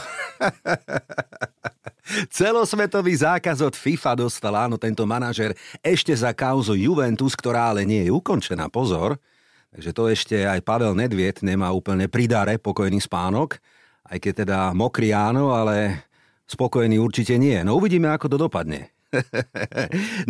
Celosvetový 2.30 3.18
zákaz 3.18 3.60
od 3.60 3.74
FIFA 3.74 4.12
dostal, 4.24 4.54
áno, 4.56 4.80
tento 4.80 5.04
manažer 5.04 5.52
ešte 5.84 6.14
za 6.14 6.32
kauzu 6.32 6.72
Juventus, 6.72 7.34
ktorá 7.34 7.74
ale 7.74 7.82
nie 7.84 8.06
je 8.06 8.14
ukončená, 8.14 8.70
pozor. 8.70 9.20
Takže 9.76 9.92
to 9.92 10.08
ešte 10.08 10.36
aj 10.40 10.64
Pavel 10.64 10.96
Nedviet 10.96 11.44
nemá 11.44 11.68
úplne 11.68 12.08
pridare 12.08 12.56
pokojný 12.56 12.96
spánok, 12.96 13.60
aj 14.08 14.18
keď 14.24 14.32
teda 14.48 14.58
mokrý 14.72 15.12
áno, 15.12 15.52
ale 15.52 16.00
spokojný 16.48 16.96
určite 16.96 17.36
nie. 17.36 17.60
No 17.60 17.76
uvidíme, 17.76 18.08
ako 18.08 18.32
to 18.32 18.36
dopadne. 18.40 18.88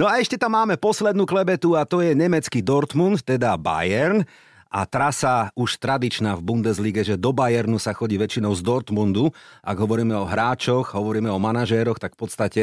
no 0.00 0.11
a 0.11 0.19
ešte 0.19 0.35
tam 0.35 0.59
máme 0.59 0.75
poslednú 0.83 1.23
klebetu 1.31 1.79
a 1.79 1.87
to 1.87 2.03
je 2.03 2.11
nemecký 2.19 2.59
Dortmund, 2.59 3.23
teda 3.23 3.55
Bayern. 3.55 4.26
A 4.67 4.83
trasa 4.83 5.55
už 5.55 5.79
tradičná 5.79 6.35
v 6.35 6.43
Bundeslige, 6.43 7.07
že 7.07 7.15
do 7.15 7.31
Bayernu 7.31 7.79
sa 7.79 7.95
chodí 7.95 8.19
väčšinou 8.19 8.50
z 8.50 8.67
Dortmundu. 8.67 9.31
Ak 9.62 9.79
hovoríme 9.79 10.19
o 10.19 10.26
hráčoch, 10.26 10.91
hovoríme 10.91 11.31
o 11.31 11.38
manažéroch, 11.38 12.03
tak 12.03 12.19
v 12.19 12.21
podstate 12.26 12.62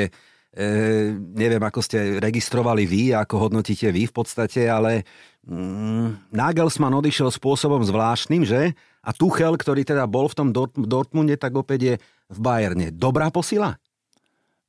neviem, 1.33 1.63
ako 1.65 1.81
ste 1.81 2.21
registrovali 2.21 2.85
vy, 2.85 3.17
ako 3.17 3.49
hodnotíte 3.49 3.89
vy 3.89 4.05
v 4.05 4.13
podstate, 4.13 4.69
ale 4.69 5.01
mm, 5.49 6.29
Nagelsmann 6.29 6.93
odišiel 6.93 7.33
spôsobom 7.33 7.81
zvláštnym, 7.81 8.45
že? 8.45 8.77
A 9.03 9.11
Tuchel, 9.11 9.57
ktorý 9.57 9.83
teda 9.83 10.05
bol 10.05 10.29
v 10.29 10.37
tom 10.37 10.49
Dortmunde, 10.77 11.35
tak 11.35 11.57
opäť 11.57 11.79
je 11.81 11.95
v 12.29 12.37
Bayerne. 12.39 12.93
Dobrá 12.93 13.33
posila? 13.33 13.75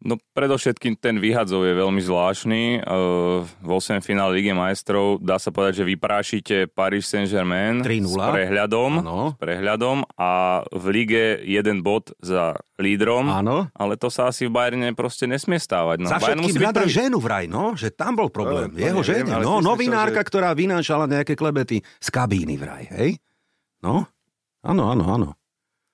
No 0.05 0.21
predovšetkým 0.37 1.01
ten 1.01 1.17
vyhadzov 1.17 1.65
je 1.65 1.73
veľmi 1.73 1.97
zvláštny. 2.05 2.85
V 3.41 3.69
8 3.73 4.05
finále 4.05 4.37
Lige 4.37 4.53
majstrov 4.53 5.17
dá 5.17 5.41
sa 5.41 5.49
povedať, 5.49 5.81
že 5.81 5.85
vyprášite 5.89 6.57
Paris 6.69 7.09
Saint-Germain 7.09 7.81
s 7.81 8.13
prehľadom, 8.13 9.01
s 9.01 9.37
prehľadom 9.41 10.05
a 10.21 10.61
v 10.69 10.85
lige 10.93 11.25
jeden 11.49 11.81
bod 11.81 12.13
za 12.21 12.61
lídrom, 12.77 13.33
ano. 13.33 13.73
ale 13.73 13.97
to 13.97 14.13
sa 14.13 14.29
asi 14.29 14.45
v 14.45 14.53
Bayerne 14.53 14.93
proste 14.93 15.25
nesmie 15.25 15.57
stávať. 15.57 16.05
No, 16.05 16.13
za 16.13 16.21
všetkým 16.21 16.53
hľadá 16.61 16.85
byť... 16.85 16.93
ženu 16.93 17.17
vraj, 17.17 17.49
no, 17.49 17.73
že 17.73 17.89
tam 17.89 18.21
bol 18.21 18.29
problém. 18.29 18.77
No, 18.77 18.77
Jeho 18.77 19.01
neviem, 19.01 19.25
žene, 19.25 19.41
no, 19.41 19.65
novinárka, 19.65 20.21
že... 20.21 20.29
ktorá 20.29 20.53
vynášala 20.53 21.09
nejaké 21.09 21.33
klebety 21.33 21.81
z 21.81 22.09
kabíny 22.13 22.61
vraj, 22.61 22.93
hej? 22.93 23.17
No, 23.81 24.05
áno, 24.61 24.93
áno, 24.93 25.05
áno. 25.09 25.29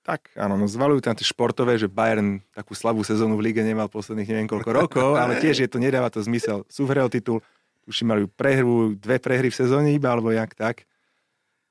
Tak, 0.01 0.33
áno, 0.33 0.57
no 0.57 0.65
zvalujú 0.65 1.05
tam 1.05 1.13
tie 1.13 1.21
športové, 1.21 1.77
že 1.77 1.85
Bayern 1.85 2.41
takú 2.57 2.73
slabú 2.73 3.05
sezónu 3.05 3.37
v 3.37 3.53
lige 3.53 3.61
nemal 3.61 3.85
posledných 3.85 4.29
neviem 4.33 4.49
koľko 4.49 4.71
rokov, 4.85 5.09
ale 5.13 5.37
tiež 5.37 5.61
je 5.61 5.69
to, 5.69 5.77
nedáva 5.77 6.09
to 6.09 6.17
zmysel. 6.25 6.65
Súhrel 6.65 7.05
titul, 7.13 7.45
už 7.85 8.01
mali 8.05 8.25
prehru, 8.25 8.97
dve 8.97 9.21
prehry 9.21 9.53
v 9.53 9.57
sezóne 9.61 9.93
iba, 9.93 10.09
alebo 10.09 10.33
jak 10.33 10.57
tak. 10.57 10.89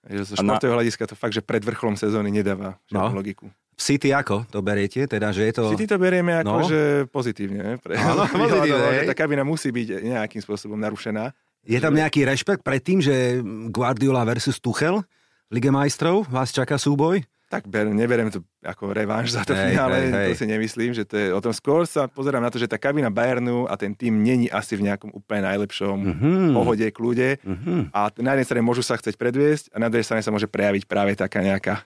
Že 0.06 0.22
zo 0.24 0.34
športového 0.38 0.74
na... 0.74 0.78
hľadiska 0.80 1.04
to 1.10 1.14
fakt, 1.18 1.34
že 1.34 1.42
pred 1.42 1.60
vrcholom 1.60 1.98
sezóny 1.98 2.30
nedáva 2.30 2.78
žiadnu 2.88 3.12
no. 3.12 3.18
logiku. 3.18 3.46
City 3.80 4.12
ako 4.12 4.44
to 4.52 4.60
beriete? 4.60 5.08
Teda, 5.08 5.32
že 5.32 5.48
je 5.48 5.52
to... 5.56 5.62
City 5.72 5.88
to 5.88 5.96
berieme 5.96 6.36
ako, 6.44 6.56
no. 6.60 6.68
že 6.68 6.80
pozitívne. 7.08 7.80
Pre... 7.80 7.96
Áno, 7.96 8.28
pozitívne. 8.46 9.08
Tá 9.10 9.14
kabina 9.16 9.42
musí 9.42 9.74
byť 9.74 10.06
nejakým 10.06 10.40
spôsobom 10.44 10.78
narušená. 10.78 11.32
Je 11.66 11.76
tam 11.82 11.92
nejaký 11.92 12.24
rešpekt 12.24 12.64
pred 12.64 12.80
tým, 12.80 13.04
že 13.04 13.42
Guardiola 13.68 14.24
versus 14.24 14.56
Tuchel 14.62 15.04
Lige 15.50 15.74
majstrov? 15.74 16.30
Vás 16.30 16.54
čaká 16.54 16.78
súboj? 16.78 17.26
Tak 17.50 17.66
ber, 17.66 17.90
neberiem 17.90 18.30
to 18.30 18.46
ako 18.62 18.94
revanš 18.94 19.34
za 19.34 19.42
to 19.42 19.58
hej, 19.58 19.74
finále, 19.74 20.06
hej, 20.06 20.10
hej. 20.14 20.28
to 20.30 20.32
si 20.38 20.46
nemyslím, 20.46 20.94
že 20.94 21.02
to 21.02 21.18
je 21.18 21.28
o 21.34 21.40
tom. 21.42 21.50
Skôr 21.50 21.82
sa 21.82 22.06
pozerám 22.06 22.46
na 22.46 22.46
to, 22.46 22.62
že 22.62 22.70
tá 22.70 22.78
kabina 22.78 23.10
Bayernu 23.10 23.66
a 23.66 23.74
ten 23.74 23.90
tým 23.90 24.22
není 24.22 24.46
asi 24.46 24.78
v 24.78 24.86
nejakom 24.86 25.10
úplne 25.10 25.50
najlepšom 25.50 25.98
mm-hmm. 25.98 26.46
pohode, 26.54 26.86
kľude 26.94 27.42
mm-hmm. 27.42 27.90
a 27.90 28.00
na 28.22 28.38
jednej 28.38 28.46
strane 28.46 28.62
môžu 28.62 28.86
sa 28.86 28.94
chcieť 28.94 29.18
predviesť 29.18 29.74
a 29.74 29.82
na 29.82 29.90
druhej 29.90 30.06
strane 30.06 30.22
sa 30.22 30.30
môže 30.30 30.46
prejaviť 30.46 30.86
práve 30.86 31.18
taká 31.18 31.42
nejaká 31.42 31.82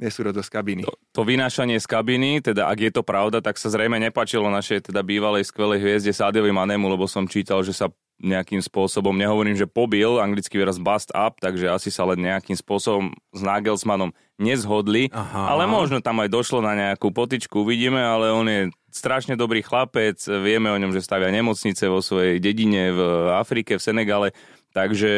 nesúrodosť 0.00 0.48
kabiny. 0.48 0.82
To, 0.88 0.96
to 1.12 1.22
vynášanie 1.24 1.76
z 1.76 1.86
kabiny, 1.88 2.40
teda 2.40 2.68
ak 2.68 2.78
je 2.80 2.92
to 2.92 3.04
pravda, 3.04 3.44
tak 3.44 3.60
sa 3.60 3.68
zrejme 3.68 3.96
nepačilo 4.00 4.48
našej 4.48 4.92
teda 4.92 5.04
bývalej 5.04 5.48
skvelej 5.48 5.84
hviezde 5.84 6.12
Sádiovi 6.12 6.52
Manemu, 6.52 6.88
lebo 6.88 7.04
som 7.08 7.28
čítal, 7.28 7.60
že 7.64 7.76
sa 7.76 7.88
nejakým 8.16 8.64
spôsobom, 8.64 9.12
nehovorím, 9.12 9.56
že 9.56 9.68
pobil, 9.68 10.16
anglický 10.16 10.56
výraz 10.56 10.80
bust 10.80 11.12
up, 11.12 11.36
takže 11.36 11.68
asi 11.68 11.92
sa 11.92 12.08
len 12.08 12.24
nejakým 12.24 12.56
spôsobom 12.56 13.12
s 13.12 13.40
Nagelsmannom 13.44 14.16
nezhodli, 14.40 15.12
Aha. 15.12 15.52
ale 15.52 15.68
možno 15.68 16.00
tam 16.00 16.24
aj 16.24 16.32
došlo 16.32 16.64
na 16.64 16.72
nejakú 16.72 17.12
potičku, 17.12 17.60
uvidíme, 17.60 18.00
ale 18.00 18.32
on 18.32 18.48
je 18.48 18.60
strašne 18.88 19.36
dobrý 19.36 19.60
chlapec, 19.60 20.16
vieme 20.40 20.72
o 20.72 20.80
ňom, 20.80 20.96
že 20.96 21.04
stavia 21.04 21.28
nemocnice 21.28 21.84
vo 21.92 22.00
svojej 22.00 22.40
dedine 22.40 22.92
v 22.96 23.00
Afrike, 23.36 23.76
v 23.76 23.84
Senegale, 23.84 24.28
takže 24.72 25.12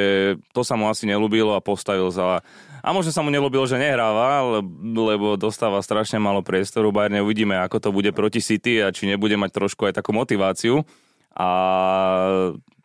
to 0.50 0.66
sa 0.66 0.74
mu 0.74 0.90
asi 0.90 1.06
nelúbilo 1.06 1.54
a 1.54 1.62
postavil 1.62 2.10
za... 2.10 2.42
A 2.78 2.94
možno 2.94 3.10
sa 3.10 3.26
mu 3.26 3.30
nelúbilo, 3.30 3.66
že 3.66 3.74
nehráva, 3.74 4.42
lebo 4.82 5.34
dostáva 5.34 5.82
strašne 5.82 6.22
málo 6.22 6.46
priestoru. 6.46 6.94
Bayern 6.94 7.18
uvidíme, 7.26 7.58
ako 7.58 7.82
to 7.82 7.90
bude 7.90 8.14
proti 8.14 8.38
City 8.38 8.78
a 8.78 8.94
či 8.94 9.10
nebude 9.10 9.34
mať 9.34 9.50
trošku 9.50 9.90
aj 9.90 9.98
takú 9.98 10.14
motiváciu. 10.14 10.86
A 11.34 11.48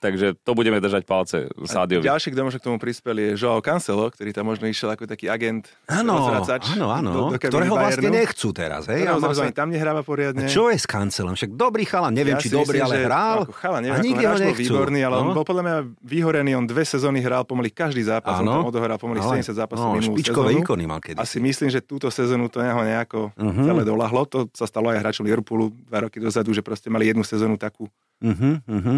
Takže 0.04 0.36
to 0.44 0.52
budeme 0.52 0.84
držať 0.84 1.08
palce 1.08 1.48
Sádiovi. 1.64 2.04
Ďalší, 2.04 2.36
kto 2.36 2.44
možno 2.44 2.60
k 2.60 2.66
tomu 2.68 2.76
prispel, 2.76 3.16
je 3.16 3.40
Joao 3.40 3.64
Cancelo, 3.64 4.12
ktorý 4.12 4.36
tam 4.36 4.52
možno 4.52 4.68
išiel 4.68 4.92
ako 4.92 5.08
taký 5.08 5.32
agent. 5.32 5.72
Áno, 5.88 6.28
áno, 6.44 6.88
áno. 6.92 7.12
Do, 7.16 7.24
do 7.32 7.40
ktorého 7.40 7.72
vlastne 7.80 8.12
nechcú 8.12 8.52
teraz. 8.52 8.92
Hej? 8.92 9.08
Ktorého 9.08 9.32
sa... 9.32 9.48
tam 9.56 9.72
nehráva 9.72 10.04
poriadne. 10.04 10.44
A 10.44 10.52
čo 10.52 10.68
je 10.68 10.76
s 10.76 10.84
Cancelom? 10.84 11.40
Však 11.40 11.56
dobrý 11.56 11.88
chalan, 11.88 12.12
neviem, 12.12 12.36
ja 12.36 12.44
či 12.44 12.52
dobrý, 12.52 12.84
ale 12.84 13.08
hral. 13.08 13.48
Ako 13.48 13.56
chalan, 13.56 13.82
neviem, 13.88 13.96
a 13.96 14.04
nikde 14.04 14.26
ho 14.28 14.36
nechcú. 14.36 14.60
výborný, 14.60 15.00
ale 15.08 15.16
no? 15.16 15.22
on 15.24 15.28
bol 15.32 15.48
podľa 15.48 15.64
mňa 15.64 15.76
vyhorený. 16.04 16.52
On 16.60 16.66
dve 16.68 16.84
sezóny 16.84 17.24
hral 17.24 17.48
pomaly 17.48 17.72
každý 17.72 18.04
zápas. 18.04 18.44
Áno. 18.44 18.52
On 18.52 18.56
tam 18.60 18.68
odohral 18.76 19.00
pomaly 19.00 19.24
ale, 19.24 19.40
70 19.40 19.56
zápasov 19.56 19.88
no, 19.88 20.04
špičkové 20.04 20.60
ikony 20.60 20.84
mal 20.84 21.00
kedy. 21.00 21.16
Asi 21.16 21.40
myslím, 21.40 21.72
že 21.72 21.80
túto 21.80 22.12
sezónu 22.12 22.52
to 22.52 22.60
neho 22.60 22.84
nejako 22.84 23.32
uh-huh. 23.32 23.64
celé 23.64 23.88
dolahlo. 23.88 24.28
To 24.28 24.52
sa 24.52 24.68
stalo 24.68 24.92
aj 24.92 25.00
hráčom 25.00 25.24
Liverpoolu 25.24 25.72
dva 25.88 26.12
roky 26.12 26.20
dozadu, 26.20 26.52
že 26.52 26.60
proste 26.60 26.92
mali 26.92 27.08
jednu 27.08 27.24
sezónu 27.24 27.56
takú 27.56 27.88
uh-huh, 28.24 28.64
uh-huh. 28.64 28.94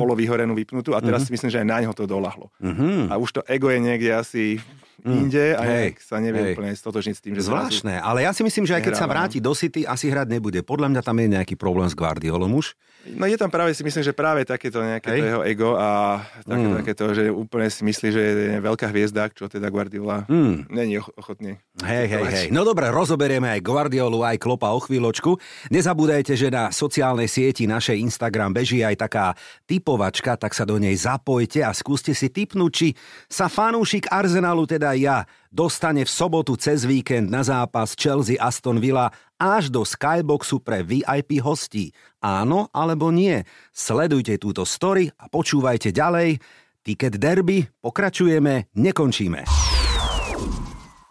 vypnutú 0.54 0.94
a 0.94 1.02
teraz 1.02 1.26
uh-huh. 1.26 1.34
si 1.34 1.36
myslím, 1.36 1.50
že 1.50 1.60
aj 1.66 1.68
na 1.68 1.78
ňo 1.82 1.92
to 1.98 2.06
dolahlo. 2.06 2.54
Uh-huh. 2.62 3.10
A 3.10 3.18
už 3.18 3.30
to 3.36 3.42
ego 3.50 3.74
je 3.74 3.80
niekde 3.82 4.14
asi 4.14 4.62
inde 5.06 5.54
a 5.54 5.62
hej, 5.66 6.00
sa 6.02 6.18
nevie 6.18 6.42
hej. 6.42 6.54
úplne 6.56 6.74
stotožniť 6.74 7.16
s 7.16 7.22
tým, 7.22 7.34
že 7.38 7.46
Zvláštne, 7.46 8.02
ale 8.02 8.26
ja 8.26 8.32
si 8.34 8.42
myslím, 8.42 8.66
že 8.66 8.80
aj 8.80 8.84
keď 8.90 8.94
sa 8.98 9.06
vráti 9.06 9.38
do 9.38 9.54
City, 9.54 9.86
asi 9.86 10.10
hrať 10.10 10.32
nebude. 10.32 10.60
Podľa 10.66 10.90
mňa 10.90 11.02
tam 11.06 11.18
je 11.22 11.28
nejaký 11.36 11.56
problém 11.60 11.86
s 11.86 11.94
Guardiolom 11.94 12.50
už. 12.58 12.74
No 13.14 13.30
je 13.30 13.38
tam 13.38 13.54
práve, 13.54 13.78
si 13.78 13.86
myslím, 13.86 14.02
že 14.02 14.18
práve 14.18 14.42
takéto 14.50 14.82
nejaké 14.82 15.14
to 15.14 15.26
jeho 15.30 15.44
ego 15.46 15.78
a 15.78 16.22
také, 16.42 16.66
mm. 16.66 16.76
takéto, 16.82 17.04
že 17.14 17.24
úplne 17.30 17.70
si 17.70 17.86
myslí, 17.86 18.08
že 18.10 18.22
je 18.22 18.58
veľká 18.58 18.90
hviezda, 18.90 19.30
čo 19.30 19.46
teda 19.46 19.70
Guardiola 19.70 20.26
mm. 20.26 20.74
není 20.74 20.98
ochotný. 20.98 21.62
Hej, 21.86 22.06
hej, 22.10 22.24
hej. 22.26 22.46
No 22.50 22.66
dobre, 22.66 22.90
rozoberieme 22.90 23.46
aj 23.54 23.62
Guardiolu, 23.62 24.26
aj 24.26 24.42
Klopa 24.42 24.74
o 24.74 24.82
chvíľočku. 24.82 25.38
Nezabúdajte, 25.70 26.34
že 26.34 26.50
na 26.50 26.74
sociálnej 26.74 27.30
sieti 27.30 27.70
našej 27.70 28.02
Instagram 28.02 28.58
beží 28.58 28.82
aj 28.82 29.06
taká 29.06 29.38
typovačka, 29.70 30.34
tak 30.42 30.58
sa 30.58 30.66
do 30.66 30.82
nej 30.82 30.98
zapojte 30.98 31.62
a 31.62 31.70
skúste 31.78 32.18
si 32.18 32.34
typnúť, 32.34 32.72
či 32.74 32.88
sa 33.30 33.46
fanúšik 33.46 34.10
Arsenalu, 34.10 34.66
teda 34.66 34.98
ja, 34.98 35.30
dostane 35.56 36.04
v 36.04 36.12
sobotu 36.12 36.60
cez 36.60 36.84
víkend 36.84 37.32
na 37.32 37.40
zápas 37.40 37.96
Chelsea 37.96 38.36
Aston 38.36 38.84
Villa 38.84 39.08
až 39.40 39.72
do 39.72 39.84
Skyboxu 39.88 40.60
pre 40.60 40.84
VIP 40.84 41.40
hostí. 41.40 41.96
Áno 42.26 42.74
alebo 42.74 43.14
nie? 43.14 43.46
Sledujte 43.70 44.42
túto 44.42 44.66
story 44.66 45.06
a 45.14 45.30
počúvajte 45.30 45.94
ďalej. 45.94 46.42
Ticket 46.82 47.22
Derby, 47.22 47.62
pokračujeme, 47.86 48.74
nekončíme. 48.74 49.75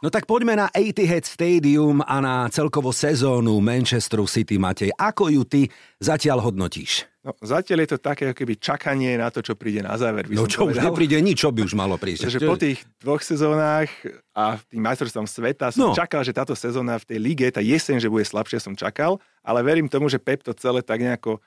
No 0.05 0.13
tak 0.13 0.29
poďme 0.29 0.53
na 0.53 0.69
Etihad 0.69 1.25
Stadium 1.25 2.05
a 2.05 2.21
na 2.21 2.45
celkovo 2.53 2.93
sezónu 2.93 3.57
Manchesteru 3.65 4.29
City, 4.29 4.61
Matej. 4.61 4.93
Ako 5.01 5.33
ju 5.33 5.49
ty 5.49 5.65
zatiaľ 5.97 6.45
hodnotíš? 6.45 7.09
No, 7.25 7.33
zatiaľ 7.41 7.89
je 7.89 7.97
to 7.97 7.99
také 8.05 8.29
ako 8.29 8.37
keby 8.45 8.61
čakanie 8.61 9.17
na 9.17 9.33
to, 9.33 9.41
čo 9.41 9.57
príde 9.57 9.81
na 9.81 9.97
záver. 9.97 10.29
no 10.29 10.45
čo 10.45 10.69
povedal. 10.69 10.93
už 10.93 10.93
nepríde 10.93 11.17
nič, 11.25 11.41
čo 11.41 11.57
by 11.57 11.65
už 11.65 11.73
malo 11.73 11.97
prísť. 11.97 12.29
že 12.29 12.45
po 12.45 12.53
tých 12.53 12.85
dvoch 13.01 13.25
sezónach 13.25 13.89
a 14.37 14.61
tým 14.69 14.85
majstrovstvom 14.85 15.25
sveta 15.25 15.73
som 15.73 15.89
no. 15.89 15.97
čakal, 15.97 16.21
že 16.21 16.37
táto 16.37 16.53
sezóna 16.53 17.01
v 17.01 17.09
tej 17.09 17.19
lige, 17.25 17.49
tá 17.49 17.65
jeseň, 17.65 17.97
že 17.97 18.13
bude 18.13 18.29
slabšia, 18.29 18.61
som 18.61 18.77
čakal, 18.77 19.17
ale 19.41 19.65
verím 19.65 19.89
tomu, 19.89 20.13
že 20.13 20.21
Pep 20.21 20.45
to 20.45 20.53
celé 20.53 20.85
tak 20.85 21.01
nejako 21.01 21.41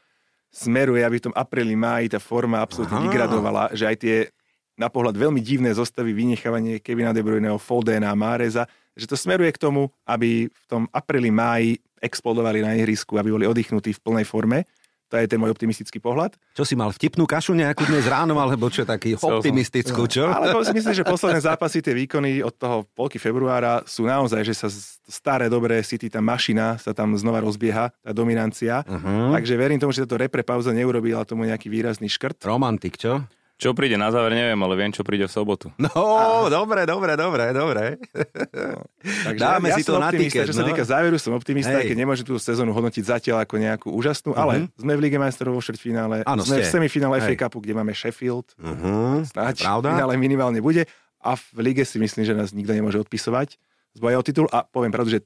smeruje, 0.50 1.06
aby 1.06 1.22
v 1.22 1.30
tom 1.30 1.36
apríli, 1.38 1.78
máji 1.78 2.10
tá 2.10 2.18
forma 2.18 2.58
absolútne 2.58 3.06
vygradovala, 3.06 3.70
že 3.78 3.86
aj 3.86 3.98
tie 4.02 4.18
na 4.78 4.88
pohľad 4.88 5.18
veľmi 5.18 5.42
divné 5.42 5.74
zostavy 5.74 6.14
vynechávanie 6.14 6.80
Kevina 6.80 7.12
De 7.12 7.26
Bruyneho, 7.26 7.58
Fodena, 7.58 8.14
Máreza, 8.14 8.70
že 8.94 9.10
to 9.10 9.18
smeruje 9.18 9.50
k 9.54 9.62
tomu, 9.62 9.90
aby 10.06 10.48
v 10.48 10.66
tom 10.70 10.86
apríli, 10.94 11.34
máji 11.34 11.82
explodovali 11.98 12.62
na 12.62 12.78
ihrisku, 12.78 13.18
aby 13.18 13.34
boli 13.34 13.46
oddychnutí 13.50 13.98
v 13.98 14.02
plnej 14.06 14.26
forme 14.26 14.70
to 15.08 15.16
je 15.16 15.28
ten 15.28 15.40
môj 15.40 15.56
optimistický 15.56 16.04
pohľad. 16.04 16.36
Čo 16.52 16.68
si 16.68 16.76
mal 16.76 16.92
vtipnú 16.92 17.24
kašu 17.24 17.56
nejakú 17.56 17.88
dnes 17.88 18.04
ráno, 18.12 18.36
alebo 18.44 18.68
čo 18.68 18.84
taký 18.84 19.16
optimistickú, 19.16 20.04
čo? 20.04 20.28
Ale 20.28 20.52
si 20.68 20.76
myslím, 20.76 20.96
že 20.96 21.08
posledné 21.08 21.40
zápasy, 21.40 21.80
tie 21.80 21.96
výkony 21.96 22.44
od 22.44 22.52
toho 22.52 22.84
polky 22.92 23.16
februára 23.16 23.88
sú 23.88 24.04
naozaj, 24.04 24.44
že 24.44 24.54
sa 24.56 24.68
staré, 25.08 25.48
dobré 25.48 25.80
City, 25.80 26.12
tá 26.12 26.20
mašina 26.20 26.76
sa 26.76 26.92
tam 26.92 27.16
znova 27.16 27.40
rozbieha, 27.40 27.96
tá 28.04 28.12
dominancia. 28.12 28.84
Uh-huh. 28.84 29.32
Takže 29.32 29.56
verím 29.56 29.80
tomu, 29.80 29.96
že 29.96 30.04
táto 30.04 30.20
repre 30.20 30.44
pauza 30.44 30.76
neurobila 30.76 31.24
tomu 31.24 31.48
nejaký 31.48 31.72
výrazný 31.72 32.12
škrt. 32.12 32.44
Romantik, 32.44 33.00
čo? 33.00 33.24
Čo 33.58 33.74
príde 33.74 33.98
na 33.98 34.14
záver, 34.14 34.38
neviem, 34.38 34.58
ale 34.62 34.74
viem, 34.78 34.94
čo 34.94 35.02
príde 35.02 35.26
v 35.26 35.34
sobotu. 35.34 35.74
No, 35.82 36.46
dobre, 36.46 36.86
dobre, 36.86 37.18
dobre, 37.18 37.50
dobre. 37.58 37.84
No, 38.54 38.86
takže 39.02 39.42
Dáme 39.42 39.74
ja, 39.74 39.76
si 39.76 39.82
to 39.82 39.98
na 39.98 40.14
tiket, 40.14 40.46
Čo 40.46 40.54
no? 40.54 40.60
sa 40.62 40.66
týka 40.70 40.86
záveru, 40.86 41.18
som 41.18 41.34
optimista, 41.34 41.74
Hej. 41.74 41.90
keď 41.90 41.98
nemôžem 41.98 42.22
túto 42.22 42.38
sezónu 42.38 42.70
hodnotiť 42.70 43.02
zatiaľ 43.02 43.50
ako 43.50 43.56
nejakú 43.58 43.90
úžasnú, 43.90 44.38
uh-huh. 44.38 44.44
ale 44.46 44.54
mhm. 44.62 44.68
sme 44.78 44.94
v 44.94 45.00
Lige 45.02 45.18
majstrov 45.18 45.58
vo 45.58 45.62
štvrťfinále, 45.66 46.22
sme 46.46 46.62
ste. 46.62 46.70
v 46.70 46.70
semifinále 46.70 47.16
FA 47.18 47.34
Cupu, 47.34 47.66
kde 47.66 47.74
máme 47.74 47.98
Sheffield, 47.98 48.54
uh-huh. 48.62 49.26
snáď 49.26 49.66
Pravda? 49.66 49.90
finále 49.98 50.14
minimálne 50.22 50.62
bude 50.62 50.86
a 51.18 51.34
v 51.34 51.74
Lige 51.74 51.82
si 51.82 51.98
myslím, 51.98 52.30
že 52.30 52.38
nás 52.38 52.54
nikto 52.54 52.78
nemôže 52.78 53.02
odpisovať 53.02 53.58
z 53.98 54.00
boja 54.00 54.22
o 54.22 54.24
titul 54.24 54.46
a 54.54 54.62
poviem 54.62 54.94
pravdu, 54.94 55.18
že 55.18 55.26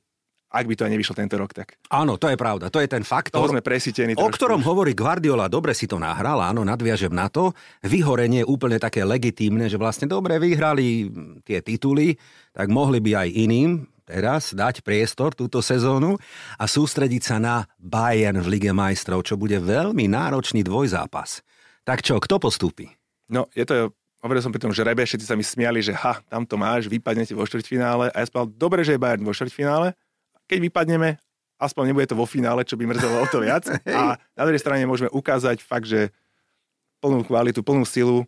ak 0.52 0.68
by 0.68 0.76
to 0.76 0.84
aj 0.84 0.92
nevyšlo 0.92 1.16
tento 1.16 1.40
rok, 1.40 1.56
tak... 1.56 1.80
Áno, 1.88 2.20
to 2.20 2.28
je 2.28 2.36
pravda. 2.36 2.68
To 2.68 2.84
je 2.84 2.92
ten 2.92 3.08
faktor, 3.08 3.40
Toho 3.40 3.56
sme 3.56 3.64
presítení 3.64 4.12
o 4.20 4.28
ktorom 4.28 4.60
už. 4.60 4.68
hovorí 4.68 4.92
Guardiola. 4.92 5.48
Dobre 5.48 5.72
si 5.72 5.88
to 5.88 5.96
nahral, 5.96 6.44
áno, 6.44 6.68
nadviažem 6.68 7.16
na 7.16 7.32
to. 7.32 7.56
Vyhorenie 7.88 8.44
úplne 8.44 8.76
také 8.76 9.08
legitímne, 9.08 9.72
že 9.72 9.80
vlastne 9.80 10.12
dobre 10.12 10.36
vyhrali 10.44 11.08
tie 11.48 11.64
tituly, 11.64 12.20
tak 12.52 12.68
mohli 12.68 13.00
by 13.00 13.24
aj 13.24 13.30
iným 13.32 13.88
teraz 14.04 14.52
dať 14.52 14.84
priestor 14.84 15.32
túto 15.32 15.64
sezónu 15.64 16.20
a 16.60 16.68
sústrediť 16.68 17.24
sa 17.24 17.40
na 17.40 17.56
Bayern 17.80 18.44
v 18.44 18.60
Lige 18.60 18.76
majstrov, 18.76 19.24
čo 19.24 19.40
bude 19.40 19.56
veľmi 19.56 20.12
náročný 20.12 20.68
dvojzápas. 20.68 21.40
Tak 21.88 22.04
čo, 22.04 22.20
kto 22.20 22.44
postúpi? 22.44 22.92
No, 23.32 23.48
je 23.56 23.64
to 23.64 23.96
Hovoril 24.22 24.46
som 24.46 24.54
pri 24.54 24.62
tom, 24.62 24.70
že 24.70 24.86
Rebe, 24.86 25.02
všetci 25.02 25.26
sa 25.26 25.34
mi 25.34 25.42
smiali, 25.42 25.82
že 25.82 25.98
ha, 25.98 26.22
tam 26.30 26.46
to 26.46 26.54
máš, 26.54 26.86
vypadnete 26.86 27.34
vo 27.34 27.42
štvrťfinále. 27.42 28.14
A 28.14 28.22
ja 28.22 28.26
som 28.30 28.46
dobre, 28.46 28.86
že 28.86 28.94
je 28.94 29.02
Bayern 29.02 29.26
vo 29.26 29.34
štvrťfinále. 29.34 29.98
Keď 30.52 30.60
vypadneme, 30.60 31.16
aspoň 31.56 31.84
nebude 31.88 32.12
to 32.12 32.20
vo 32.20 32.28
finále, 32.28 32.68
čo 32.68 32.76
by 32.76 32.92
mrzelo 32.92 33.24
o 33.24 33.28
to 33.32 33.40
viac. 33.40 33.64
A 33.88 34.20
na 34.36 34.44
druhej 34.44 34.60
strane 34.60 34.84
môžeme 34.84 35.08
ukázať 35.08 35.64
fakt, 35.64 35.88
že 35.88 36.12
plnú 37.00 37.24
kvalitu, 37.24 37.64
plnú 37.64 37.88
silu. 37.88 38.28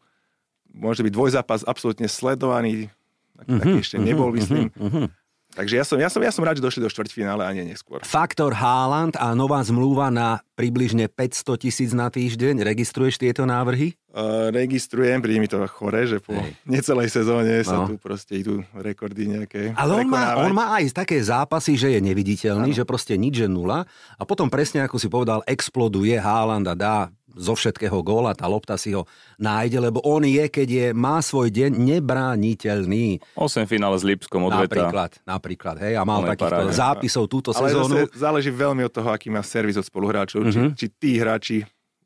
Môže 0.72 1.04
byť 1.04 1.12
dvojzápas 1.12 1.68
absolútne 1.68 2.08
sledovaný, 2.08 2.88
taký, 3.36 3.50
mm-hmm, 3.52 3.60
taký 3.60 3.78
ešte 3.84 3.98
nebol, 4.00 4.32
myslím. 4.32 4.72
Mm-hmm. 4.72 5.06
Takže 5.54 5.74
ja 5.78 5.86
som, 5.86 5.98
ja, 6.02 6.10
som, 6.10 6.18
ja 6.26 6.34
som 6.34 6.42
rád, 6.42 6.58
že 6.58 6.66
došli 6.66 6.82
do 6.82 6.90
štvrťfinále 6.90 7.46
a 7.46 7.52
nie 7.54 7.70
neskôr. 7.70 8.02
Faktor 8.02 8.58
Haaland 8.58 9.14
a 9.22 9.38
nová 9.38 9.62
zmluva 9.62 10.10
na 10.10 10.42
približne 10.58 11.06
500 11.06 11.62
tisíc 11.62 11.92
na 11.94 12.10
týždeň. 12.10 12.66
Registruješ 12.66 13.22
tieto 13.22 13.46
návrhy? 13.46 13.94
Uh, 14.14 14.54
registrujem, 14.54 15.22
príde 15.22 15.42
mi 15.42 15.50
to 15.50 15.58
chore, 15.66 16.06
že 16.06 16.22
po 16.22 16.38
Hej. 16.38 16.54
necelej 16.70 17.10
sezóne 17.10 17.62
no. 17.62 17.66
sa 17.66 17.78
tu 17.90 17.98
proste 17.98 18.38
idú 18.38 18.62
rekordy 18.78 19.26
nejaké. 19.30 19.74
Ale 19.74 20.06
on 20.06 20.10
má, 20.10 20.38
on 20.38 20.54
má 20.54 20.78
aj 20.78 20.94
také 20.94 21.18
zápasy, 21.18 21.78
že 21.78 21.98
je 21.98 22.00
neviditeľný, 22.02 22.74
ano. 22.74 22.78
že 22.78 22.86
proste 22.86 23.18
nič, 23.18 23.42
že 23.42 23.48
nula. 23.50 23.90
A 24.18 24.24
potom 24.26 24.50
presne, 24.54 24.86
ako 24.86 25.02
si 25.02 25.10
povedal, 25.10 25.42
exploduje 25.50 26.14
Haaland 26.18 26.66
a 26.70 26.76
dá 26.78 26.98
zo 27.34 27.54
všetkého 27.58 28.00
góla, 28.06 28.38
tá 28.38 28.46
lopta 28.46 28.78
si 28.78 28.94
ho 28.94 29.10
nájde, 29.42 29.82
lebo 29.82 30.00
on 30.06 30.22
je, 30.24 30.46
keď 30.48 30.68
je, 30.70 30.88
má 30.94 31.20
svoj 31.20 31.50
deň 31.50 31.72
nebrániteľný. 31.74 33.22
8 33.36 33.66
finále 33.66 33.98
s 33.98 34.04
Lipskom 34.06 34.48
odveta. 34.48 34.90
Napríklad, 34.90 35.12
napríklad, 35.26 35.76
hej, 35.82 35.94
a 35.98 36.04
mal 36.06 36.24
takýchto 36.24 36.70
paráde. 36.70 36.78
zápisov 36.78 37.24
túto 37.30 37.50
Ale 37.54 37.74
sezónu. 37.74 38.06
Ale 38.06 38.14
záleží 38.14 38.50
veľmi 38.54 38.86
od 38.86 38.94
toho, 38.94 39.10
aký 39.10 39.34
má 39.34 39.42
servis 39.42 39.78
od 39.78 39.86
spoluhráčov, 39.86 40.46
mm-hmm. 40.46 40.78
či, 40.78 40.88
či 40.90 40.94
tí 40.94 41.12
hráči 41.18 41.58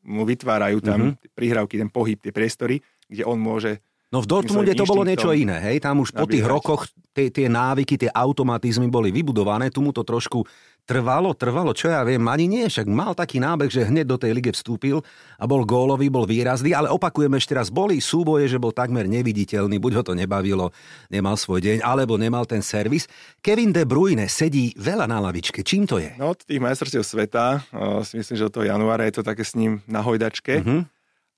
mu 0.07 0.24
vytvárajú 0.24 0.79
tam 0.79 1.00
mm-hmm. 1.12 1.36
prihrávky, 1.36 1.75
ten 1.75 1.91
pohyb, 1.91 2.19
tie 2.19 2.31
priestory, 2.31 2.79
kde 3.07 3.24
on 3.27 3.39
môže 3.39 3.84
No 4.07 4.23
v 4.23 4.27
Dortmunde 4.31 4.71
to 4.71 4.87
bolo 4.87 5.03
niečo 5.03 5.35
iné, 5.35 5.59
hej, 5.59 5.83
tam 5.83 5.99
už 5.99 6.15
po 6.15 6.23
tých 6.23 6.47
rokoch 6.47 6.87
tie, 7.11 7.27
tie 7.27 7.51
návyky, 7.51 7.99
tie 7.99 8.07
automatizmy 8.07 8.87
boli 8.87 9.11
vybudované, 9.11 9.67
tu 9.67 9.83
mu 9.83 9.91
to 9.91 10.07
trošku 10.07 10.47
trvalo, 10.87 11.35
trvalo, 11.35 11.75
čo 11.75 11.91
ja 11.91 12.07
viem, 12.07 12.23
ani 12.31 12.47
nie, 12.47 12.63
však 12.71 12.87
mal 12.87 13.11
taký 13.11 13.43
nábeh, 13.43 13.67
že 13.67 13.83
hneď 13.83 14.07
do 14.07 14.15
tej 14.15 14.31
lige 14.31 14.55
vstúpil 14.55 15.03
a 15.35 15.43
bol 15.43 15.67
gólový, 15.67 16.07
bol 16.07 16.23
výrazný, 16.23 16.71
ale 16.71 16.87
opakujem 16.87 17.35
ešte 17.35 17.51
raz, 17.51 17.67
boli 17.67 17.99
súboje, 17.99 18.47
že 18.47 18.55
bol 18.55 18.71
takmer 18.71 19.11
neviditeľný, 19.11 19.75
buď 19.75 19.99
ho 19.99 20.03
to 20.07 20.13
nebavilo, 20.15 20.71
nemal 21.11 21.35
svoj 21.35 21.59
deň, 21.59 21.83
alebo 21.83 22.15
nemal 22.15 22.47
ten 22.47 22.63
servis. 22.63 23.11
Kevin 23.43 23.75
De 23.75 23.83
Bruyne 23.83 24.31
sedí 24.31 24.71
veľa 24.79 25.03
na 25.11 25.19
lavičke, 25.19 25.67
čím 25.67 25.83
to 25.83 25.99
je? 25.99 26.15
No 26.15 26.31
od 26.31 26.39
tých 26.39 26.63
majstrovstiev 26.63 27.03
sveta, 27.03 27.59
o, 27.75 28.07
si 28.07 28.15
myslím, 28.15 28.39
že 28.39 28.47
od 28.47 28.53
toho 28.55 28.63
januára 28.71 29.03
je 29.11 29.19
to 29.19 29.27
také 29.27 29.43
s 29.43 29.59
ním 29.59 29.83
na 29.83 29.99
hojdačke. 29.99 30.63
Uh-huh 30.63 30.87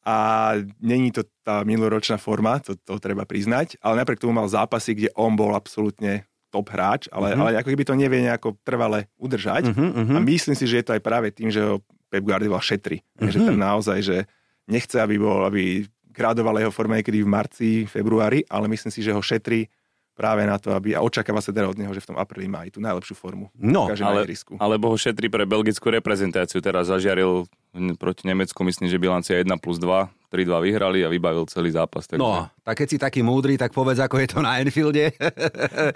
a 0.06 0.56
není 0.79 1.12
to 1.12 1.27
tá 1.44 1.68
minuloročná 1.68 2.15
forma, 2.15 2.60
to, 2.63 2.75
to 2.79 2.98
treba 3.03 3.27
priznať, 3.27 3.75
ale 3.84 4.00
napriek 4.00 4.24
tomu 4.24 4.32
mal 4.36 4.48
zápasy, 4.48 4.96
kde 4.96 5.10
on 5.20 5.36
bol 5.36 5.51
absolútne 5.53 6.24
top 6.50 6.74
hráč, 6.74 7.06
ale, 7.13 7.34
uh-huh. 7.34 7.41
ale 7.46 7.62
ako 7.62 7.70
keby 7.70 7.86
to 7.86 7.94
nevie 7.94 8.25
nejako 8.25 8.58
trvale 8.65 9.06
udržať. 9.22 9.70
Uh-huh, 9.70 9.89
uh-huh. 10.01 10.15
A 10.18 10.20
myslím 10.25 10.58
si, 10.58 10.65
že 10.65 10.82
je 10.82 10.86
to 10.86 10.96
aj 10.98 11.01
práve 11.06 11.29
tým, 11.29 11.53
že 11.53 11.62
ho 11.62 11.84
Pep 12.10 12.25
Guardiola 12.25 12.58
šetri. 12.58 13.06
Uh-huh. 13.18 13.29
Že 13.29 13.53
tam 13.53 13.58
naozaj, 13.62 14.00
že 14.01 14.18
nechce, 14.65 14.98
aby 14.98 15.22
bol, 15.22 15.46
aby 15.46 15.86
gradoval 16.10 16.58
jeho 16.58 16.74
forma 16.74 16.98
niekedy 16.98 17.22
v 17.22 17.29
marci, 17.29 17.70
februári, 17.86 18.41
ale 18.50 18.65
myslím 18.68 18.91
si, 18.91 19.06
že 19.06 19.13
ho 19.13 19.22
šetri 19.22 19.70
práve 20.19 20.43
na 20.43 20.59
to, 20.59 20.75
aby 20.75 20.91
a 20.91 20.99
očakáva 20.99 21.39
sa 21.39 21.55
teda 21.55 21.71
od 21.71 21.79
neho, 21.79 21.95
že 21.95 22.03
v 22.03 22.11
tom 22.11 22.17
apríli 22.19 22.51
má 22.51 22.67
aj 22.67 22.75
tú 22.75 22.83
najlepšiu 22.83 23.15
formu. 23.15 23.47
No, 23.55 23.88
ale, 23.88 24.27
alebo 24.59 24.91
ho 24.91 24.95
šetri 24.99 25.31
pre 25.31 25.47
belgickú 25.47 25.88
reprezentáciu. 25.88 26.59
Teraz 26.59 26.91
zažiaril 26.91 27.47
proti 27.95 28.27
Nemecku, 28.27 28.59
myslím, 28.67 28.91
že 28.91 28.99
bilancia 28.99 29.39
1 29.39 29.47
plus 29.63 29.79
2, 29.79 30.11
3-2 30.27 30.67
vyhrali 30.67 31.07
a 31.07 31.09
vybavil 31.09 31.47
celý 31.47 31.71
zápas. 31.71 32.03
Takže... 32.03 32.19
No, 32.19 32.51
tak 32.67 32.83
keď 32.83 32.88
si 32.91 32.97
taký 32.99 33.23
múdry, 33.23 33.55
tak 33.55 33.71
povedz, 33.71 34.03
ako 34.03 34.19
je 34.19 34.27
to 34.27 34.43
na 34.43 34.59
Enfielde. 34.59 35.15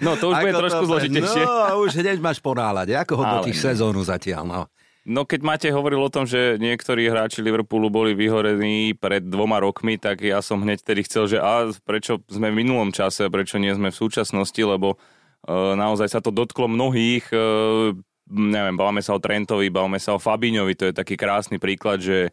No, 0.00 0.16
to 0.16 0.32
už 0.32 0.40
bude 0.40 0.56
trošku 0.56 0.88
zložitejšie. 0.88 1.44
No, 1.44 1.84
už 1.84 1.92
hneď 2.00 2.16
máš 2.24 2.40
ponáľať. 2.40 2.96
Ako 3.04 3.20
hodnotíš 3.20 3.60
sezónu 3.60 4.00
zatiaľ? 4.00 4.48
No. 4.48 4.60
No 5.04 5.28
keď 5.28 5.40
máte 5.44 5.68
hovoril 5.68 6.00
o 6.00 6.08
tom, 6.08 6.24
že 6.24 6.56
niektorí 6.56 7.04
hráči 7.12 7.44
Liverpoolu 7.44 7.92
boli 7.92 8.16
vyhorení 8.16 8.96
pred 8.96 9.20
dvoma 9.20 9.60
rokmi, 9.60 10.00
tak 10.00 10.24
ja 10.24 10.40
som 10.40 10.64
hneď 10.64 10.80
tedy 10.80 11.04
chcel, 11.04 11.28
že 11.28 11.36
a 11.44 11.68
prečo 11.84 12.24
sme 12.32 12.48
v 12.48 12.64
minulom 12.64 12.88
čase, 12.88 13.28
prečo 13.28 13.60
nie 13.60 13.68
sme 13.76 13.92
v 13.92 14.00
súčasnosti, 14.00 14.56
lebo 14.64 14.96
e, 14.96 14.96
naozaj 15.52 16.08
sa 16.08 16.20
to 16.24 16.32
dotklo 16.32 16.72
mnohých, 16.72 17.28
e, 17.36 17.36
neviem, 18.32 18.80
bavíme 18.80 19.04
sa 19.04 19.12
o 19.12 19.20
Trentovi, 19.20 19.68
bavíme 19.68 20.00
sa 20.00 20.16
o 20.16 20.22
Fabíňovi, 20.22 20.72
to 20.72 20.88
je 20.88 20.96
taký 20.96 21.20
krásny 21.20 21.60
príklad, 21.60 22.00
že 22.00 22.18
e, 22.24 22.30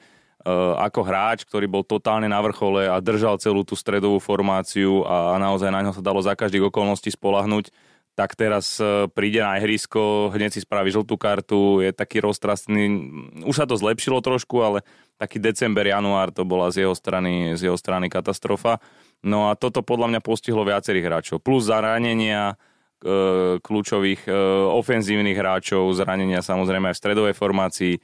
ako 0.79 1.03
hráč, 1.03 1.43
ktorý 1.43 1.67
bol 1.67 1.83
totálne 1.83 2.31
na 2.31 2.39
vrchole 2.39 2.87
a 2.87 3.03
držal 3.03 3.35
celú 3.35 3.67
tú 3.67 3.75
stredovú 3.75 4.23
formáciu 4.23 5.03
a 5.03 5.35
naozaj 5.35 5.75
na 5.75 5.83
ňo 5.83 5.91
sa 5.91 5.99
dalo 5.99 6.23
za 6.23 6.39
každých 6.39 6.71
okolností 6.71 7.11
spolahnuť, 7.11 7.90
tak 8.15 8.35
teraz 8.35 8.75
e, 8.77 9.07
príde 9.11 9.39
na 9.39 9.55
ihrisko, 9.57 10.31
hneď 10.35 10.51
si 10.51 10.61
spraví 10.61 10.91
žltú 10.91 11.15
kartu, 11.15 11.79
je 11.79 11.95
taký 11.95 12.19
roztrastný. 12.19 13.07
Už 13.47 13.55
sa 13.55 13.65
to 13.65 13.79
zlepšilo 13.79 14.19
trošku, 14.19 14.59
ale 14.59 14.83
taký 15.15 15.39
december, 15.39 15.87
január 15.87 16.35
to 16.35 16.43
bola 16.43 16.67
z 16.69 16.85
jeho 16.87 16.95
strany, 16.95 17.55
z 17.55 17.71
jeho 17.71 17.77
strany 17.79 18.11
katastrofa. 18.11 18.83
No 19.23 19.47
a 19.47 19.55
toto 19.55 19.85
podľa 19.85 20.17
mňa 20.17 20.21
postihlo 20.21 20.67
viacerých 20.67 21.07
hráčov. 21.07 21.37
Plus 21.39 21.71
zranenia 21.71 22.53
e, 22.53 22.55
kľúčových 23.63 24.27
e, 24.27 24.33
ofenzívnych 24.75 25.37
hráčov, 25.37 25.87
zranenia 25.95 26.43
samozrejme 26.43 26.91
aj 26.91 26.95
v 26.97 27.01
stredovej 27.01 27.35
formácii 27.37 27.95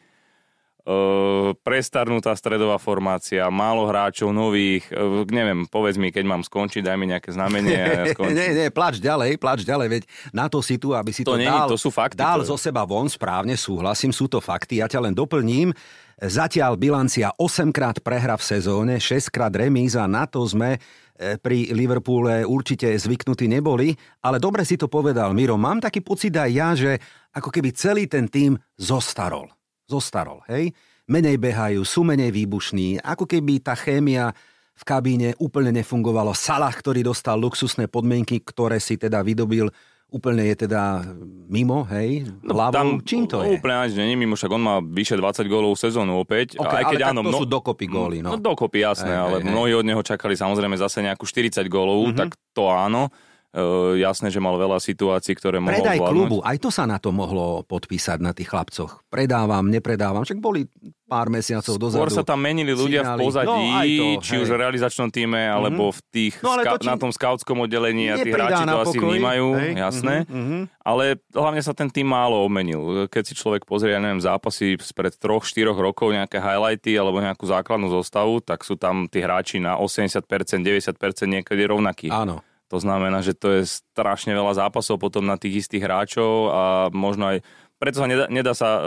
prestarnutá 1.67 2.31
stredová 2.39 2.79
formácia, 2.79 3.43
málo 3.51 3.83
hráčov 3.91 4.31
nových, 4.31 4.87
neviem, 5.27 5.67
povedz 5.67 5.99
mi, 5.99 6.15
keď 6.15 6.23
mám 6.23 6.41
skončiť, 6.47 6.79
daj 6.79 6.95
mi 6.95 7.11
nejaké 7.11 7.35
znamenie 7.35 7.75
a 7.75 7.87
ja 7.91 8.03
nie, 8.31 8.47
nie, 8.55 8.67
plač 8.71 9.03
ďalej, 9.03 9.35
plač 9.35 9.67
ďalej, 9.67 9.87
veď 9.99 10.03
na 10.31 10.47
to 10.47 10.63
si 10.63 10.79
tu, 10.79 10.95
aby 10.95 11.11
si 11.11 11.27
to, 11.27 11.35
to 11.35 11.43
dal, 11.43 11.67
to 11.67 11.75
sú 11.75 11.91
fakty, 11.91 12.15
dal 12.15 12.39
to 12.39 12.55
zo 12.55 12.57
seba 12.59 12.87
von, 12.87 13.11
správne, 13.11 13.59
súhlasím, 13.59 14.15
sú 14.15 14.31
to 14.31 14.39
fakty, 14.39 14.79
ja 14.79 14.87
ťa 14.87 15.03
len 15.03 15.11
doplním, 15.11 15.75
zatiaľ 16.23 16.79
bilancia 16.79 17.35
8 17.35 17.75
krát 17.75 17.99
prehra 17.99 18.39
v 18.39 18.47
sezóne, 18.47 18.95
6 19.03 19.27
krát 19.27 19.51
remíza, 19.51 20.07
na 20.07 20.23
to 20.23 20.47
sme 20.47 20.79
e, 20.79 21.35
pri 21.35 21.75
Liverpoole 21.75 22.47
určite 22.47 22.95
zvyknutí 22.95 23.51
neboli, 23.51 23.91
ale 24.23 24.39
dobre 24.39 24.63
si 24.63 24.79
to 24.79 24.87
povedal, 24.87 25.35
Miro, 25.35 25.59
mám 25.59 25.83
taký 25.83 25.99
pocit 25.99 26.31
aj 26.31 26.49
ja, 26.55 26.69
že 26.79 26.95
ako 27.35 27.51
keby 27.51 27.75
celý 27.75 28.07
ten 28.07 28.31
tým 28.31 28.55
zostarol 28.79 29.56
zostarol, 29.87 30.43
hej? 30.51 30.75
Menej 31.07 31.39
behajú, 31.39 31.87
sú 31.87 32.03
menej 32.03 32.35
výbušní, 32.35 32.99
ako 32.99 33.23
keby 33.23 33.63
tá 33.63 33.73
chémia 33.79 34.35
v 34.77 34.83
kabíne 34.83 35.33
úplne 35.41 35.73
nefungovalo. 35.73 36.35
Salah, 36.35 36.69
ktorý 36.69 37.01
dostal 37.01 37.39
luxusné 37.39 37.89
podmienky, 37.89 38.43
ktoré 38.43 38.77
si 38.77 38.99
teda 38.99 39.23
vydobil 39.23 39.71
úplne 40.07 40.47
je 40.47 40.55
teda 40.67 41.03
mimo, 41.51 41.83
hej, 41.91 42.23
no, 42.39 42.55
hlavou. 42.55 42.75
Tam 42.75 42.89
Čím 43.03 43.27
to 43.27 43.43
je? 43.43 43.59
Úplne 43.59 43.75
ani 43.75 44.15
nie 44.15 44.15
mimo, 44.15 44.39
však 44.39 44.51
on 44.55 44.63
má 44.63 44.75
vyše 44.79 45.19
20 45.19 45.43
gólov 45.51 45.75
sezónu 45.75 46.23
opäť. 46.23 46.55
Okay, 46.55 46.79
aj 46.79 46.85
keď 46.95 47.01
ale 47.03 47.11
áno, 47.11 47.21
to 47.27 47.31
no, 47.35 47.39
sú 47.43 47.47
dokopy 47.47 47.85
góly, 47.91 48.17
no. 48.23 48.35
no 48.35 48.39
dokopy, 48.39 48.87
jasné, 48.87 49.11
hej, 49.11 49.19
ale 49.19 49.37
hej, 49.43 49.51
mnohí 49.51 49.75
od 49.75 49.83
neho 49.83 49.99
čakali 49.99 50.39
samozrejme 50.39 50.79
zase 50.79 51.03
nejakú 51.03 51.27
40 51.27 51.59
gólov, 51.67 51.99
mm-hmm. 52.07 52.19
tak 52.23 52.39
to 52.55 52.71
áno. 52.71 53.11
Uh, 53.57 53.97
jasné, 53.97 54.29
že 54.29 54.37
mal 54.37 54.53
veľa 54.53 54.77
situácií, 54.77 55.33
ktoré 55.33 55.57
mohol 55.57 55.81
Predaj 55.81 55.97
zvládnuť. 55.97 56.13
klubu, 56.13 56.37
aj 56.45 56.57
to 56.61 56.69
sa 56.69 56.85
na 56.85 57.01
to 57.01 57.09
mohlo 57.09 57.65
podpísať 57.65 58.21
na 58.21 58.29
tých 58.29 58.53
chlapcoch. 58.53 59.01
Predávam, 59.09 59.65
nepredávam, 59.65 60.21
však 60.21 60.37
boli 60.37 60.69
pár 61.09 61.31
mesiacov 61.33 61.73
dozadu. 61.79 62.05
Skôr 62.05 62.13
sa 62.13 62.21
tam 62.21 62.37
menili 62.43 62.75
ľudia 62.75 63.01
signali. 63.01 63.17
v 63.17 63.23
pozadí, 63.25 63.65
no, 63.71 63.81
to, 63.81 64.05
či 64.21 64.33
hej. 64.37 64.41
už 64.43 64.47
v 64.51 64.57
realizačnom 64.59 65.09
týme, 65.09 65.39
mm-hmm. 65.39 65.57
alebo 65.57 65.83
v 65.89 65.99
tých 66.11 66.33
no, 66.43 66.53
ska- 66.59 66.85
na 66.85 66.95
tom 66.99 67.11
skautskom 67.15 67.57
oddelení 67.65 68.13
a 68.13 68.21
tí 68.21 68.29
hráči 68.29 68.61
to 68.67 68.77
asi 68.77 68.97
vnímajú, 69.01 69.47
hej. 69.57 69.71
jasné. 69.73 70.15
Mm-hmm. 70.29 70.61
Ale 70.83 71.03
hlavne 71.31 71.61
sa 71.65 71.73
ten 71.73 71.89
tým 71.89 72.11
málo 72.11 72.43
obmenil. 72.43 73.09
Keď 73.09 73.23
si 73.23 73.33
človek 73.33 73.65
pozrie, 73.65 73.95
ja 73.95 74.03
neviem, 74.03 74.21
zápasy 74.21 74.77
spred 74.83 75.15
3-4 75.17 75.73
rokov, 75.73 76.13
nejaké 76.13 76.37
highlighty 76.37 76.93
alebo 76.99 77.23
nejakú 77.23 77.47
základnú 77.47 77.89
zostavu, 77.89 78.43
tak 78.43 78.61
sú 78.67 78.77
tam 78.77 79.07
tí 79.07 79.23
hráči 79.23 79.57
na 79.57 79.79
80%, 79.79 80.27
90% 80.27 80.93
niekedy 81.25 81.61
rovnakí. 81.65 82.11
Áno. 82.11 82.43
To 82.67 82.77
znamená, 82.83 83.23
že 83.23 83.31
to 83.31 83.59
je 83.59 83.63
strašne 83.63 84.35
veľa 84.35 84.59
zápasov 84.59 84.99
potom 84.99 85.23
na 85.23 85.39
tých 85.39 85.65
istých 85.65 85.87
hráčov 85.87 86.51
a 86.51 86.63
možno 86.91 87.31
aj 87.31 87.37
preto 87.77 88.01
sa 88.01 88.09
nedá, 88.09 88.25
nedá 88.25 88.57
sa 88.57 88.81
uh, 88.81 88.83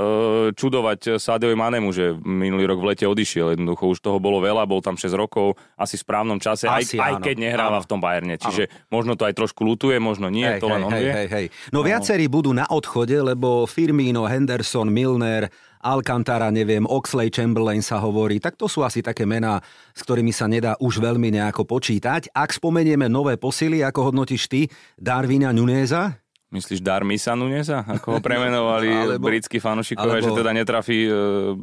čudovať 0.50 1.22
Sádiovi 1.22 1.54
Manemu, 1.54 1.94
že 1.94 2.10
minulý 2.26 2.66
rok 2.66 2.82
v 2.82 2.86
lete 2.90 3.06
odišiel. 3.06 3.54
Jednoducho 3.54 3.86
už 3.86 4.02
toho 4.02 4.18
bolo 4.18 4.42
veľa, 4.42 4.66
bol 4.66 4.82
tam 4.82 4.98
6 4.98 5.14
rokov, 5.14 5.54
asi 5.78 5.94
v 5.94 6.02
správnom 6.02 6.42
čase, 6.42 6.66
asi, 6.66 6.98
aj, 6.98 7.22
aj 7.22 7.22
keď 7.22 7.36
nehráva 7.38 7.78
áno. 7.78 7.84
v 7.86 7.88
tom 7.88 8.02
Bayerne. 8.02 8.34
Čiže 8.34 8.66
áno. 8.66 8.90
možno 8.90 9.14
to 9.14 9.30
aj 9.30 9.38
trošku 9.38 9.62
lutuje, 9.62 10.02
možno 10.02 10.26
nie, 10.26 10.42
hej, 10.42 10.58
to 10.58 10.66
len 10.66 10.82
hej, 10.82 10.86
on 10.86 10.90
hej, 10.90 11.02
vie. 11.06 11.12
Hej, 11.14 11.28
hej. 11.30 11.46
No, 11.70 11.80
no 11.80 11.86
viacerí 11.86 12.26
budú 12.26 12.50
na 12.50 12.66
odchode, 12.66 13.14
lebo 13.14 13.62
Firmino, 13.70 14.26
Henderson, 14.26 14.90
Milner, 14.90 15.46
Alcantara, 15.80 16.52
neviem, 16.52 16.84
Oxley 16.84 17.32
Chamberlain 17.32 17.80
sa 17.80 17.96
hovorí, 18.04 18.36
tak 18.36 18.60
to 18.60 18.68
sú 18.68 18.84
asi 18.84 19.00
také 19.00 19.24
mená, 19.24 19.64
s 19.96 20.04
ktorými 20.04 20.28
sa 20.28 20.44
nedá 20.44 20.76
už 20.76 21.00
veľmi 21.00 21.32
nejako 21.32 21.64
počítať. 21.64 22.28
Ak 22.36 22.52
spomenieme 22.52 23.08
nové 23.08 23.40
posily, 23.40 23.80
ako 23.80 24.12
hodnotíš 24.12 24.52
ty 24.52 24.68
Darwina 25.00 25.56
Nuneza? 25.56 26.20
Myslíš 26.50 26.84
Darmisa 26.84 27.32
Nunesa, 27.32 27.86
ako 27.86 28.18
ho 28.18 28.20
premenovali 28.20 28.90
alebo, 29.16 29.24
britskí 29.24 29.56
fanúšikovia, 29.56 30.20
alebo... 30.20 30.26
že 30.28 30.38
teda 30.44 30.50
netrafí... 30.52 31.08
Uh, 31.08 31.56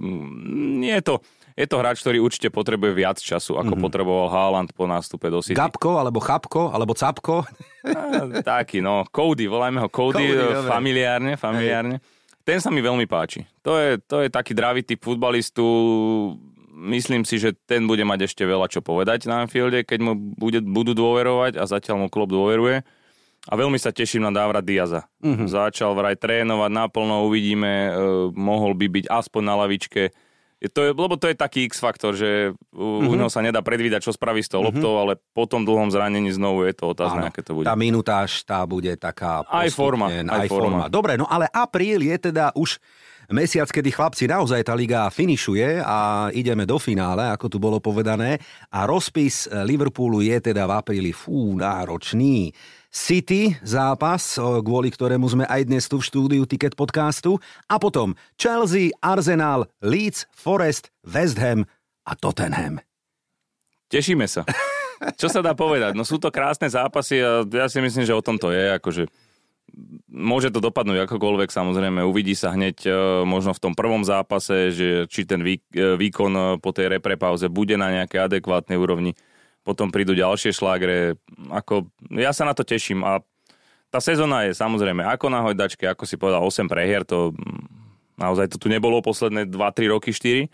nie 0.81 0.97
je 0.97 1.05
to... 1.13 1.15
Je 1.57 1.65
to 1.65 1.81
hráč, 1.81 2.05
ktorý 2.05 2.21
určite 2.21 2.53
potrebuje 2.53 2.93
viac 2.93 3.17
času, 3.17 3.57
ako 3.57 3.73
mm-hmm. 3.73 3.81
potreboval 3.81 4.29
Haaland 4.29 4.69
po 4.77 4.85
nástupe 4.85 5.25
do 5.33 5.41
City. 5.41 5.57
Gabko, 5.57 5.97
alebo 5.97 6.21
Chapko, 6.21 6.69
alebo 6.69 6.93
Capko. 6.93 7.49
A, 7.97 8.29
taký, 8.45 8.77
no. 8.77 9.01
Cody, 9.09 9.49
volajme 9.49 9.81
ho 9.81 9.89
Cody, 9.89 10.21
Cody 10.21 10.37
eh, 10.37 10.69
familiárne, 10.69 11.33
familiárne. 11.33 11.97
Hej. 11.97 12.16
Ten 12.47 12.63
sa 12.63 12.71
mi 12.71 12.79
veľmi 12.79 13.03
páči. 13.11 13.43
To 13.67 13.75
je, 13.75 13.99
to 14.07 14.23
je 14.23 14.31
taký 14.31 14.55
dravý 14.55 14.79
typ 14.79 15.03
futbalistu. 15.03 15.67
Myslím 16.71 17.27
si, 17.27 17.43
že 17.43 17.51
ten 17.51 17.83
bude 17.83 18.07
mať 18.07 18.31
ešte 18.31 18.47
veľa 18.47 18.71
čo 18.71 18.79
povedať 18.79 19.27
na 19.27 19.43
Anfielde, 19.43 19.83
keď 19.83 19.99
mu 19.99 20.15
bude, 20.15 20.63
budú 20.63 20.95
dôverovať 20.95 21.59
a 21.59 21.67
zatiaľ 21.67 22.05
mu 22.05 22.07
klub 22.07 22.31
dôveruje. 22.31 22.87
A 23.47 23.53
veľmi 23.55 23.75
sa 23.75 23.91
teším 23.91 24.23
na 24.23 24.31
Dávra 24.31 24.63
Diaza. 24.63 25.11
Mm-hmm. 25.19 25.47
Začal 25.51 25.91
vraj 25.91 26.15
trénovať 26.15 26.71
naplno, 26.71 27.27
uvidíme, 27.27 27.71
e, 27.71 27.91
mohol 28.31 28.75
by 28.79 28.87
byť 28.95 29.05
aspoň 29.11 29.41
na 29.43 29.55
lavičke. 29.67 30.15
Je 30.57 30.73
to, 30.73 30.89
lebo 30.89 31.21
to 31.21 31.29
je 31.29 31.37
taký 31.37 31.69
X-faktor, 31.69 32.17
že 32.17 32.49
mm-hmm. 32.73 33.05
u 33.05 33.13
neho 33.13 33.29
sa 33.29 33.45
nedá 33.45 33.61
predvídať, 33.61 34.09
čo 34.09 34.11
spraví 34.13 34.41
s 34.41 34.49
tou 34.49 34.65
mm-hmm. 34.65 34.81
ale 34.81 35.13
po 35.37 35.45
tom 35.45 35.61
dlhom 35.61 35.93
zranení 35.93 36.33
znovu 36.33 36.65
je 36.65 36.73
to 36.73 36.97
otázne, 36.97 37.29
aké 37.29 37.45
to 37.45 37.53
bude. 37.53 37.69
Tá 37.69 37.77
minutáž, 37.77 38.41
tá 38.41 38.65
bude 38.65 38.89
taká 38.97 39.45
Aj 39.45 39.69
forma. 39.69 40.09
Aj, 40.09 40.25
aj 40.25 40.49
forma. 40.49 40.49
forma. 40.49 40.83
Dobre, 40.89 41.13
no 41.13 41.29
ale 41.29 41.45
apríl 41.53 42.01
je 42.01 42.33
teda 42.33 42.57
už 42.57 42.81
mesiac, 43.29 43.67
kedy 43.67 43.91
chlapci 43.91 44.25
naozaj 44.25 44.63
tá 44.63 44.73
liga 44.73 45.05
finišuje 45.11 45.83
a 45.83 46.31
ideme 46.31 46.63
do 46.63 46.79
finále, 46.79 47.27
ako 47.27 47.45
tu 47.51 47.57
bolo 47.59 47.77
povedané. 47.83 48.39
A 48.71 48.87
rozpis 48.87 49.51
Liverpoolu 49.51 50.23
je 50.23 50.41
teda 50.41 50.63
v 50.65 50.73
apríli 50.73 51.11
fú, 51.11 51.53
náročný. 51.59 52.49
City 52.97 53.53
zápas, 53.61 54.41
kvôli 54.41 54.89
ktorému 54.89 55.29
sme 55.29 55.45
aj 55.45 55.69
dnes 55.69 55.85
tu 55.85 56.01
v 56.01 56.07
štúdiu 56.09 56.49
Ticket 56.49 56.73
podcastu 56.73 57.37
a 57.69 57.77
potom 57.77 58.17
Chelsea, 58.41 58.89
Arsenal, 59.05 59.69
Leeds, 59.85 60.25
Forest, 60.33 60.89
West 61.05 61.37
Ham 61.37 61.69
a 62.09 62.17
Tottenham. 62.17 62.81
Tešíme 63.93 64.25
sa. 64.25 64.49
Čo 65.21 65.29
sa 65.29 65.45
dá 65.45 65.53
povedať? 65.53 65.93
No 65.93 66.01
sú 66.01 66.17
to 66.17 66.33
krásne 66.33 66.65
zápasy 66.73 67.21
a 67.21 67.45
ja 67.45 67.69
si 67.69 67.77
myslím, 67.85 68.01
že 68.01 68.17
o 68.17 68.25
tom 68.25 68.41
to 68.41 68.49
je. 68.49 68.65
Akože 68.81 69.05
môže 70.09 70.49
to 70.49 70.57
dopadnúť 70.57 71.05
akokoľvek, 71.05 71.53
samozrejme. 71.53 72.01
Uvidí 72.01 72.33
sa 72.33 72.49
hneď 72.57 72.81
e, 72.81 72.89
možno 73.29 73.53
v 73.53 73.61
tom 73.61 73.73
prvom 73.77 74.01
zápase, 74.01 74.73
že 74.73 75.05
či 75.05 75.21
ten 75.21 75.45
e, 75.45 75.61
výkon 75.75 76.33
e, 76.33 76.41
po 76.57 76.73
tej 76.73 76.97
reprepauze 76.97 77.45
bude 77.45 77.77
na 77.77 77.93
nejakej 77.93 78.25
adekvátnej 78.25 78.81
úrovni 78.81 79.13
potom 79.67 79.91
prídu 79.91 80.15
ďalšie 80.15 80.55
šlágre. 80.55 81.19
Ako, 81.51 81.91
ja 82.15 82.31
sa 82.31 82.47
na 82.47 82.55
to 82.55 82.63
teším 82.63 83.03
a 83.03 83.19
tá 83.91 83.99
sezóna 83.99 84.47
je 84.47 84.55
samozrejme 84.55 85.03
ako 85.03 85.27
na 85.27 85.43
hojdačke, 85.43 85.83
ako 85.83 86.07
si 86.07 86.15
povedal, 86.15 86.39
8 86.43 86.71
prehier, 86.71 87.03
to 87.03 87.35
mm, 87.35 87.67
naozaj 88.15 88.47
to 88.47 88.55
tu 88.55 88.71
nebolo 88.71 89.03
posledné 89.03 89.47
2-3 89.51 89.91
roky, 89.91 90.15
4, 90.15 90.47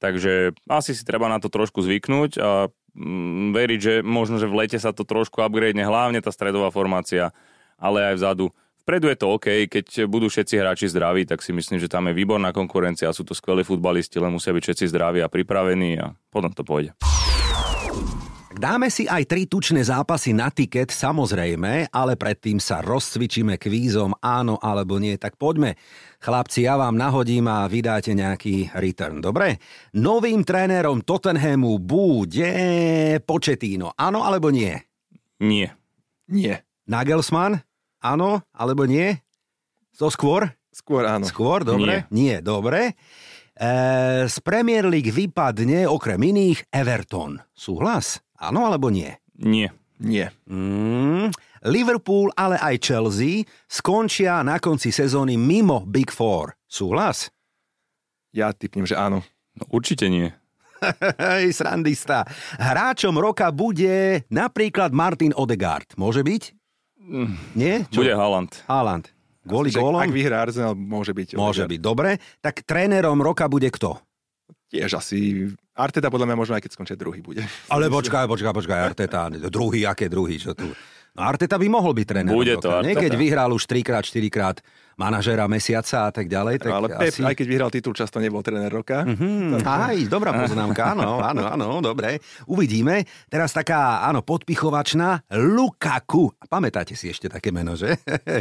takže 0.00 0.52
asi 0.68 0.92
si 0.92 1.02
treba 1.04 1.28
na 1.32 1.40
to 1.40 1.48
trošku 1.48 1.80
zvyknúť 1.80 2.30
a 2.40 2.68
mm, 2.96 3.56
veriť, 3.56 3.80
že 3.80 3.94
možno, 4.04 4.36
že 4.36 4.48
v 4.48 4.64
lete 4.64 4.76
sa 4.76 4.92
to 4.92 5.08
trošku 5.08 5.40
upgrade, 5.40 5.76
hlavne 5.76 6.20
tá 6.20 6.28
stredová 6.32 6.68
formácia, 6.68 7.32
ale 7.80 8.12
aj 8.12 8.20
vzadu. 8.20 8.52
Vpredu 8.80 9.12
je 9.12 9.18
to 9.20 9.26
OK, 9.28 9.46
keď 9.68 10.08
budú 10.08 10.32
všetci 10.32 10.56
hráči 10.56 10.88
zdraví, 10.88 11.28
tak 11.28 11.44
si 11.44 11.52
myslím, 11.52 11.76
že 11.76 11.86
tam 11.86 12.08
je 12.08 12.16
výborná 12.16 12.48
konkurencia, 12.50 13.12
sú 13.12 13.28
to 13.28 13.36
skvelí 13.36 13.60
futbalisti, 13.60 14.16
len 14.16 14.32
musia 14.32 14.56
byť 14.56 14.62
všetci 14.64 14.84
zdraví 14.88 15.20
a 15.20 15.28
pripravení 15.28 16.00
a 16.00 16.16
potom 16.32 16.48
to 16.48 16.64
pôjde. 16.64 16.96
Dáme 18.60 18.92
si 18.92 19.08
aj 19.08 19.24
tri 19.24 19.48
tučné 19.48 19.80
zápasy 19.80 20.36
na 20.36 20.52
tiket, 20.52 20.92
samozrejme, 20.92 21.88
ale 21.96 22.12
predtým 22.12 22.60
sa 22.60 22.84
rozcvičíme 22.84 23.56
kvízom 23.56 24.12
áno 24.20 24.60
alebo 24.60 25.00
nie. 25.00 25.16
Tak 25.16 25.40
poďme. 25.40 25.80
Chlapci, 26.20 26.68
ja 26.68 26.76
vám 26.76 26.92
nahodím 26.92 27.48
a 27.48 27.64
vydáte 27.64 28.12
nejaký 28.12 28.68
return. 28.76 29.24
Dobre? 29.24 29.56
Novým 29.96 30.44
trénerom 30.44 31.00
Tottenhamu 31.00 31.80
bude 31.80 32.52
Početíno. 33.24 33.96
Áno 33.96 34.28
alebo 34.28 34.52
nie? 34.52 34.76
Nie. 35.40 35.72
Nie. 36.28 36.60
Nagelsmann? 36.84 37.64
Áno 38.04 38.44
alebo 38.52 38.84
nie? 38.84 39.24
To 39.96 40.12
skôr? 40.12 40.52
Skôr 40.68 41.08
áno. 41.08 41.24
Skôr, 41.24 41.64
dobre? 41.64 42.04
Nie, 42.12 42.36
nie 42.36 42.36
dobre. 42.44 42.92
E, 43.56 43.72
z 44.28 44.36
Premier 44.44 44.84
League 44.84 45.16
vypadne 45.16 45.88
okrem 45.88 46.20
iných 46.20 46.68
Everton. 46.68 47.40
Súhlas? 47.56 48.20
Áno 48.40 48.64
alebo 48.64 48.88
nie? 48.88 49.12
Nie. 49.36 49.68
Nie. 50.00 50.32
Mm, 50.48 51.28
Liverpool, 51.68 52.32
ale 52.32 52.56
aj 52.56 52.80
Chelsea 52.80 53.44
skončia 53.68 54.40
na 54.40 54.56
konci 54.56 54.88
sezóny 54.88 55.36
mimo 55.36 55.84
Big 55.84 56.08
Four. 56.08 56.56
Súhlas? 56.64 57.28
Ja 58.32 58.56
typnem, 58.56 58.88
že 58.88 58.96
áno. 58.96 59.20
No, 59.52 59.68
určite 59.68 60.08
nie. 60.08 60.32
Hej, 61.20 61.52
srandista. 61.52 62.24
Hráčom 62.56 63.12
roka 63.20 63.52
bude 63.52 64.24
napríklad 64.32 64.96
Martin 64.96 65.36
Odegaard. 65.36 65.92
Môže 66.00 66.24
byť? 66.24 66.42
Mm, 66.96 67.36
nie? 67.52 67.74
Čo? 67.92 68.00
Bude 68.00 68.16
Haaland. 68.16 68.64
Haaland. 68.64 69.12
Kvôli 69.44 69.68
gólom? 69.72 70.00
Ak 70.00 70.12
vyhrá 70.12 70.48
Arsenal, 70.48 70.72
môže 70.72 71.12
byť. 71.12 71.36
Môže 71.36 71.68
byť. 71.68 71.80
Dobre. 71.80 72.16
Tak 72.40 72.64
trénerom 72.64 73.20
roka 73.20 73.48
bude 73.52 73.68
kto? 73.68 74.00
Tiež 74.70 75.02
asi 75.02 75.50
Arteta 75.74 76.06
podľa 76.06 76.30
mňa 76.30 76.36
možno 76.38 76.54
aj 76.54 76.62
keď 76.62 76.72
skončia 76.78 76.94
druhý 76.94 77.18
bude. 77.18 77.42
Ale 77.66 77.90
počkaj, 77.90 78.30
počkaj, 78.30 78.54
počkaj, 78.54 78.78
Arteta, 78.94 79.26
druhý, 79.50 79.82
aké 79.82 80.06
druhý, 80.06 80.38
čo 80.38 80.54
tu? 80.54 80.70
No 81.10 81.26
Arteta 81.26 81.58
by 81.58 81.66
mohol 81.66 81.90
byť 81.90 82.06
tréner. 82.06 82.30
Bude 82.30 82.54
to 82.54 82.70
Arteta. 82.70 82.86
Niekedy 82.86 83.18
vyhral 83.18 83.50
už 83.50 83.66
3 83.66 83.82
krát, 83.82 84.06
4 84.06 84.30
krát 84.30 84.62
manažera 85.00 85.48
mesiaca 85.48 86.08
a 86.08 86.12
tak 86.12 86.28
ďalej. 86.28 86.60
Tak 86.60 86.68
ale 86.68 86.88
Pep, 86.92 87.08
asi... 87.08 87.24
aj 87.24 87.32
keď 87.32 87.46
vyhral 87.48 87.70
titul, 87.72 87.96
často 87.96 88.20
nebol 88.20 88.44
tréner 88.44 88.68
roka. 88.68 89.08
Mm-hmm. 89.08 89.64
Aj, 89.64 89.96
dobrá 90.04 90.36
poznámka, 90.36 90.92
áno, 90.92 91.24
áno, 91.24 91.48
áno, 91.48 91.66
dobre. 91.80 92.20
Uvidíme. 92.44 93.08
Teraz 93.32 93.56
taká, 93.56 94.04
áno, 94.04 94.20
podpichovačná 94.20 95.24
Lukaku. 95.32 96.36
Pamätáte 96.52 96.92
si 96.92 97.08
ešte 97.08 97.32
také 97.32 97.48
meno, 97.48 97.72
že? 97.72 97.96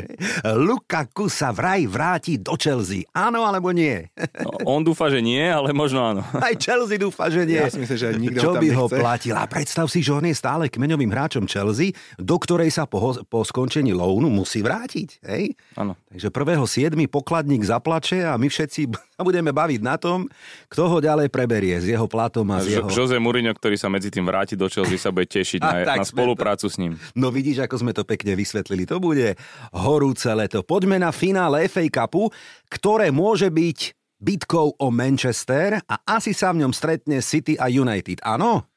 Lukaku 0.68 1.32
sa 1.32 1.56
vraj 1.56 1.88
vráti 1.88 2.36
do 2.36 2.60
Chelsea. 2.60 3.08
Áno 3.16 3.48
alebo 3.48 3.72
nie? 3.72 4.12
no, 4.44 4.52
on 4.68 4.84
dúfa, 4.84 5.08
že 5.08 5.24
nie, 5.24 5.40
ale 5.40 5.72
možno 5.72 6.04
áno. 6.04 6.22
Aj 6.46 6.52
Chelsea 6.60 7.00
dúfa, 7.00 7.32
že 7.32 7.48
nie. 7.48 7.62
Ja 7.62 7.72
si 7.72 7.80
myslím, 7.80 8.00
že 8.00 8.10
nikto 8.20 8.44
Čo 8.44 8.52
by 8.60 8.68
ho 8.76 8.86
platil? 8.92 9.38
A 9.40 9.48
predstav 9.48 9.88
si, 9.88 10.04
že 10.04 10.12
on 10.12 10.28
je 10.28 10.36
stále 10.36 10.68
kmeňovým 10.68 11.08
hráčom 11.08 11.48
Chelsea, 11.48 11.96
do 12.20 12.36
ktorej 12.36 12.74
sa 12.74 12.84
po, 12.84 13.16
po 13.24 13.48
skončení 13.48 13.96
lounu 13.96 14.28
musí 14.28 14.60
vrátiť. 14.60 15.24
Hej? 15.24 15.56
Áno. 15.80 15.96
Takže 16.10 16.28
1.7. 16.50 16.98
pokladník 17.06 17.62
zaplače 17.62 18.26
a 18.26 18.34
my 18.42 18.50
všetci 18.50 18.82
sa 18.90 19.22
budeme 19.28 19.54
baviť 19.54 19.82
na 19.86 20.02
tom, 20.02 20.26
kto 20.66 20.84
ho 20.90 20.98
ďalej 20.98 21.30
preberie 21.30 21.78
s 21.78 21.86
jeho 21.86 22.10
platom 22.10 22.50
a, 22.50 22.58
a 22.58 22.66
z 22.66 22.82
jeho... 22.82 22.90
Jose 22.90 23.18
Mourinho, 23.22 23.54
ktorý 23.54 23.78
sa 23.78 23.92
medzi 23.92 24.10
tým 24.10 24.26
vráti 24.26 24.58
do 24.58 24.66
Chelsea, 24.66 24.98
sa 24.98 25.14
bude 25.14 25.30
tešiť 25.30 25.62
na, 25.86 26.02
na 26.02 26.06
spoluprácu 26.06 26.66
to... 26.66 26.74
s 26.74 26.76
ním. 26.82 26.98
No 27.14 27.30
vidíš, 27.30 27.66
ako 27.66 27.76
sme 27.78 27.92
to 27.94 28.02
pekne 28.06 28.34
vysvetlili. 28.34 28.90
To 28.90 28.98
bude 28.98 29.38
horúce 29.76 30.30
leto. 30.34 30.66
Poďme 30.66 30.98
na 30.98 31.14
finále 31.14 31.66
FA 31.70 31.86
Cupu, 31.90 32.30
ktoré 32.70 33.10
môže 33.10 33.50
byť 33.50 33.98
bitkou 34.20 34.76
o 34.76 34.88
Manchester 34.92 35.80
a 35.88 35.96
asi 36.06 36.36
sa 36.36 36.52
v 36.52 36.68
ňom 36.68 36.76
stretne 36.76 37.24
City 37.24 37.56
a 37.56 37.72
United. 37.72 38.20
Áno? 38.22 38.69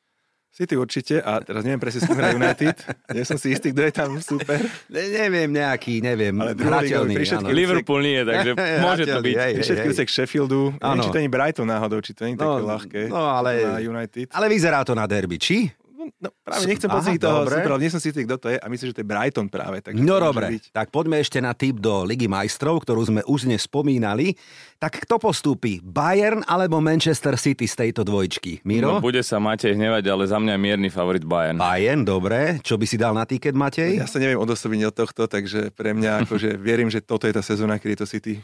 City 0.53 0.77
určite 0.77 1.25
a 1.25 1.41
teraz 1.41 1.65
neviem 1.65 1.81
presne 1.81 2.05
s 2.05 2.13
kým 2.13 2.21
United. 2.21 2.77
Nie 3.17 3.25
som 3.25 3.41
si 3.41 3.57
istý, 3.57 3.73
kto 3.73 3.89
je 3.89 3.93
tam 3.97 4.11
super. 4.21 4.61
Ne, 4.93 5.09
neviem, 5.09 5.49
nejaký, 5.49 6.05
neviem. 6.05 6.37
Ale 6.37 6.53
hrateľný, 6.53 7.17
Liverpool 7.57 8.05
nie, 8.05 8.21
takže 8.21 8.53
môže 8.85 9.09
to 9.09 9.19
byť. 9.25 9.37
Hej, 9.41 9.53
všetky 9.65 9.87
úsek 9.89 10.09
Sheffieldu. 10.13 10.77
Neviem, 10.77 11.01
či 11.01 11.09
to 11.09 11.21
nie 11.25 11.33
Brighton 11.33 11.65
náhodou, 11.65 12.05
či 12.05 12.13
to 12.13 12.29
nie 12.29 12.37
je 12.37 12.45
no, 12.45 12.45
také 12.45 12.63
ľahké. 12.69 13.03
No, 13.09 13.25
ale, 13.33 13.81
United. 13.81 14.29
ale 14.29 14.47
vyzerá 14.53 14.85
to 14.85 14.93
na 14.93 15.09
derby, 15.09 15.41
či? 15.41 15.73
No, 16.19 16.29
práve 16.43 16.65
nechcem 16.67 16.89
pocítiť 16.91 17.21
toho 17.21 17.45
dobre. 17.45 17.55
super, 17.61 17.71
nie 17.79 17.91
som 17.93 18.01
si 18.01 18.11
istý, 18.11 18.23
kto 18.27 18.37
to 18.39 18.49
je 18.51 18.59
a 18.59 18.67
myslím, 18.67 18.87
že 18.91 18.95
to 18.99 19.03
je 19.03 19.09
Brighton 19.09 19.47
práve. 19.53 19.79
Tak 19.83 19.93
no 19.99 20.17
dobre, 20.19 20.59
byť. 20.59 20.65
tak 20.75 20.89
poďme 20.91 21.21
ešte 21.23 21.39
na 21.39 21.53
tip 21.53 21.79
do 21.79 22.03
Ligy 22.07 22.27
majstrov, 22.27 22.83
ktorú 22.83 23.03
sme 23.07 23.21
už 23.27 23.47
dnes 23.47 23.67
spomínali. 23.67 24.35
Tak 24.83 25.07
kto 25.07 25.23
postúpi? 25.23 25.79
Bayern 25.79 26.43
alebo 26.47 26.83
Manchester 26.83 27.39
City 27.39 27.71
z 27.71 27.75
tejto 27.87 28.03
dvojčky? 28.03 28.63
Miro? 28.67 28.99
No, 28.99 29.05
bude 29.05 29.23
sa 29.23 29.39
Matej 29.39 29.79
hnevať, 29.79 30.05
ale 30.11 30.25
za 30.27 30.43
mňa 30.43 30.55
mierny 30.59 30.91
favorit 30.91 31.23
Bayern. 31.23 31.59
Bayern, 31.63 32.03
dobre. 32.03 32.59
Čo 32.67 32.75
by 32.75 32.87
si 32.87 32.99
dal 32.99 33.15
na 33.15 33.23
tiket, 33.23 33.55
Matej? 33.55 34.03
Ja 34.03 34.11
sa 34.11 34.19
neviem 34.19 34.39
odosobiť 34.43 34.91
od 34.91 34.95
tohto, 34.95 35.31
takže 35.31 35.71
pre 35.71 35.95
mňa 35.95 36.27
akože 36.27 36.59
verím, 36.67 36.91
že 36.91 36.99
toto 36.99 37.31
je 37.31 37.35
tá 37.35 37.43
sezóna, 37.45 37.79
kedy 37.79 37.95
je 37.95 38.01
to 38.03 38.09
City 38.09 38.35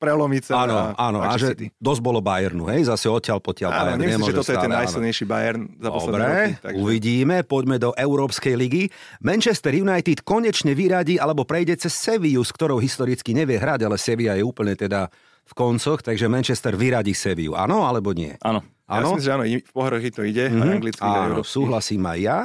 prelomiť 0.00 0.42
sa. 0.48 0.64
Áno, 0.64 0.74
a, 0.74 0.84
áno, 0.96 1.20
a 1.20 1.36
že 1.36 1.52
City. 1.52 1.68
dosť 1.76 2.00
bolo 2.00 2.24
Bayernu, 2.24 2.64
hej, 2.72 2.88
zase 2.88 3.12
odtiaľ 3.12 3.44
potiaľ 3.44 3.68
áno, 3.68 3.78
Bayern. 3.84 4.00
Nemyslím, 4.00 4.24
že 4.24 4.32
toto 4.32 4.48
stále, 4.48 4.56
je 4.56 4.64
ten 4.64 4.72
najsilnejší 4.72 5.24
Bayern 5.28 5.62
za 5.76 5.88
posledné 5.92 6.16
Dobre, 6.16 6.32
roky. 6.32 6.52
Takže... 6.64 6.80
uvidíme, 6.80 7.36
poďme 7.44 7.76
do 7.76 7.90
Európskej 7.92 8.54
ligy. 8.56 8.88
Manchester 9.20 9.76
United 9.76 10.24
konečne 10.24 10.72
vyradí 10.72 11.20
alebo 11.20 11.44
prejde 11.44 11.76
cez 11.76 11.92
Sevillu, 11.92 12.40
s 12.40 12.50
ktorou 12.56 12.80
historicky 12.80 13.36
nevie 13.36 13.60
hrať, 13.60 13.84
ale 13.84 14.00
Sevilla 14.00 14.32
je 14.40 14.42
úplne 14.42 14.72
teda 14.72 15.12
v 15.44 15.52
koncoch, 15.52 16.00
takže 16.00 16.32
Manchester 16.32 16.72
vyradí 16.80 17.12
Sevillu. 17.12 17.52
Áno 17.52 17.84
alebo 17.84 18.16
nie? 18.16 18.32
Áno. 18.40 18.64
Ja 18.90 19.06
myslím, 19.06 19.22
že 19.22 19.30
áno, 19.30 19.44
v 19.46 19.70
pohároch 19.70 20.02
to 20.10 20.26
ide, 20.26 20.50
mm-hmm. 20.50 20.74
anglicky 20.82 21.06
áno, 21.06 21.46
súhlasím 21.46 22.10
aj 22.10 22.18
ja. 22.18 22.38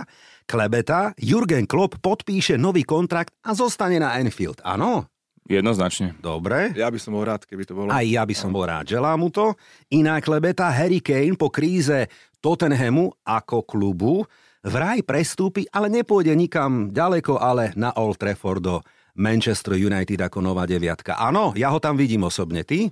klebeta, 0.46 1.18
Jurgen 1.18 1.66
Klopp 1.66 1.98
podpíše 2.06 2.54
nový 2.54 2.86
kontrakt 2.86 3.34
a 3.42 3.58
zostane 3.58 3.98
na 3.98 4.22
Enfield. 4.22 4.62
Áno? 4.62 5.10
Jednoznačne. 5.46 6.18
Dobre. 6.18 6.74
Ja 6.74 6.90
by 6.90 6.98
som 6.98 7.14
bol 7.14 7.22
rád, 7.22 7.46
keby 7.46 7.64
to 7.70 7.78
bolo. 7.78 7.94
Aj 7.94 8.02
ja 8.02 8.26
by 8.26 8.34
som 8.34 8.50
bol 8.50 8.66
rád. 8.66 8.90
Želám 8.90 9.18
mu 9.22 9.30
to. 9.30 9.54
Iná 9.94 10.18
klebeta 10.18 10.66
Harry 10.74 10.98
Kane 10.98 11.38
po 11.38 11.54
kríze 11.54 12.10
Tottenhamu 12.42 13.14
ako 13.22 13.62
klubu 13.62 14.26
vraj 14.66 15.06
prestúpi, 15.06 15.70
ale 15.70 15.94
nepôjde 15.94 16.34
nikam 16.34 16.90
ďaleko, 16.90 17.38
ale 17.38 17.78
na 17.78 17.94
Old 17.94 18.18
Trafford 18.18 18.62
do 18.66 18.76
Manchester 19.16 19.78
United 19.78 20.18
ako 20.18 20.42
nová 20.42 20.66
deviatka. 20.66 21.16
Áno, 21.22 21.54
ja 21.54 21.70
ho 21.70 21.78
tam 21.78 21.94
vidím 21.94 22.26
osobne. 22.26 22.66
Ty? 22.66 22.90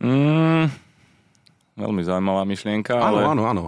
Mm, 0.00 0.72
veľmi 1.76 2.02
zaujímavá 2.02 2.42
myšlienka, 2.48 2.96
Áno, 2.96 3.20
ale... 3.20 3.28
áno, 3.28 3.42
áno. 3.44 3.64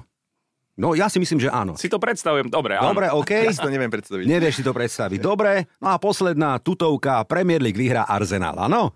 No 0.74 0.94
ja 0.94 1.06
si 1.06 1.18
myslím, 1.18 1.38
že 1.38 1.48
áno. 1.48 1.74
Si 1.74 1.86
to 1.86 1.98
predstavujem, 1.98 2.46
dobre, 2.46 2.74
áno. 2.74 2.90
Dobre, 2.90 3.10
OK. 3.10 3.32
Ja 3.42 3.52
si 3.52 3.58
to 3.58 3.68
neviem 3.68 3.88
predstaviť. 3.88 4.24
Nevieš 4.24 4.54
si 4.54 4.64
to 4.64 4.70
predstaviť. 4.70 5.18
Dobre. 5.18 5.66
No 5.76 5.90
a 5.90 5.96
posledná 5.96 6.56
tutovka. 6.56 7.20
Premier 7.24 7.58
League 7.58 7.76
vyhrá 7.76 8.04
Arsenal, 8.04 8.56
áno? 8.56 8.94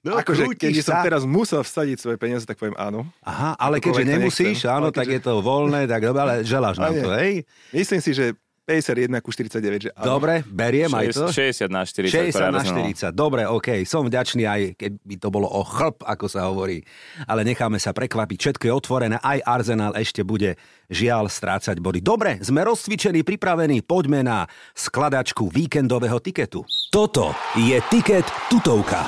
No, 0.02 0.18
akože, 0.18 0.50
keď 0.52 0.82
som 0.82 0.98
teraz 0.98 1.22
musel 1.22 1.62
vsadiť 1.62 1.96
svoje 1.96 2.18
peniaze, 2.18 2.42
tak 2.42 2.58
poviem 2.58 2.74
áno. 2.74 3.06
Aha, 3.22 3.54
ale 3.54 3.78
keďže 3.78 4.02
nemusíš, 4.04 4.58
nechcem. 4.60 4.74
áno, 4.74 4.90
Ale 4.90 4.92
tak 4.92 5.06
keďže- 5.06 5.14
je 5.14 5.22
to 5.22 5.34
voľné, 5.40 5.80
tak 5.86 6.00
dobre, 6.02 6.20
ale 6.20 6.34
želáš 6.42 6.76
nám 6.76 6.92
to, 6.92 7.10
hej? 7.14 7.46
Myslím 7.70 8.00
si, 8.02 8.10
že 8.10 8.34
51 8.72 9.20
ku 9.20 9.28
49, 9.28 9.84
že 9.84 9.90
áno. 9.92 10.16
Dobre, 10.16 10.40
beriem 10.48 10.88
aj 10.88 11.12
to. 11.12 11.28
60 11.28 11.68
na 11.68 11.84
40. 11.84 12.08
60 12.08 12.32
pre 12.32 12.46
na 12.48 12.60
Arsenal. 12.64 12.84
40. 12.88 13.12
Dobre, 13.12 13.42
OK. 13.44 13.68
Som 13.84 14.08
vďačný 14.08 14.48
aj, 14.48 14.60
keď 14.80 14.92
by 15.04 15.16
to 15.20 15.28
bolo 15.28 15.48
o 15.52 15.60
chlp, 15.60 16.00
ako 16.00 16.24
sa 16.32 16.48
hovorí. 16.48 16.80
Ale 17.28 17.44
necháme 17.44 17.76
sa 17.76 17.92
prekvapiť. 17.92 18.38
Všetko 18.40 18.64
je 18.64 18.72
otvorené. 18.72 19.16
Aj 19.20 19.38
Arsenal 19.44 19.92
ešte 20.00 20.24
bude 20.24 20.56
žiaľ 20.88 21.28
strácať 21.28 21.76
body. 21.76 22.00
Dobre, 22.00 22.40
sme 22.40 22.64
rozcvičení, 22.64 23.20
pripravení. 23.20 23.84
Poďme 23.84 24.24
na 24.24 24.48
skladačku 24.72 25.52
víkendového 25.52 26.16
tiketu. 26.24 26.64
Toto 26.88 27.36
je 27.60 27.76
tiket 27.92 28.24
tutovka. 28.48 29.04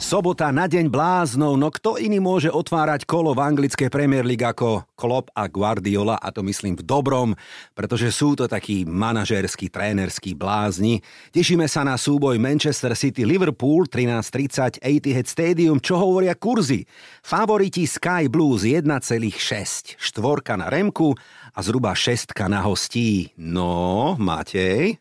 Sobota 0.00 0.48
na 0.48 0.64
deň 0.64 0.88
bláznov, 0.88 1.60
no 1.60 1.68
kto 1.68 2.00
iný 2.00 2.24
môže 2.24 2.48
otvárať 2.48 3.04
kolo 3.04 3.36
v 3.36 3.44
anglickej 3.52 3.92
Premier 3.92 4.24
League 4.24 4.40
ako 4.40 4.88
Klopp 4.96 5.28
a 5.36 5.44
Guardiola, 5.44 6.16
a 6.16 6.32
to 6.32 6.40
myslím 6.40 6.72
v 6.72 6.88
dobrom, 6.88 7.36
pretože 7.76 8.08
sú 8.08 8.32
to 8.32 8.48
takí 8.48 8.88
manažerskí, 8.88 9.68
trénerskí 9.68 10.32
blázni. 10.32 11.04
Tešíme 11.36 11.68
sa 11.68 11.84
na 11.84 12.00
súboj 12.00 12.40
Manchester 12.40 12.96
City 12.96 13.28
Liverpool 13.28 13.84
13.30 13.84 14.80
Etihad 14.80 15.28
Stadium, 15.28 15.76
čo 15.76 16.00
hovoria 16.00 16.32
kurzy. 16.32 16.88
Favoriti 17.20 17.84
Sky 17.84 18.32
Blues 18.32 18.64
1,6, 18.64 20.00
štvorka 20.00 20.56
na 20.56 20.72
Remku 20.72 21.12
a 21.52 21.60
zhruba 21.60 21.92
šestka 21.92 22.48
na 22.48 22.64
hostí. 22.64 23.36
No, 23.36 24.16
Matej? 24.16 24.96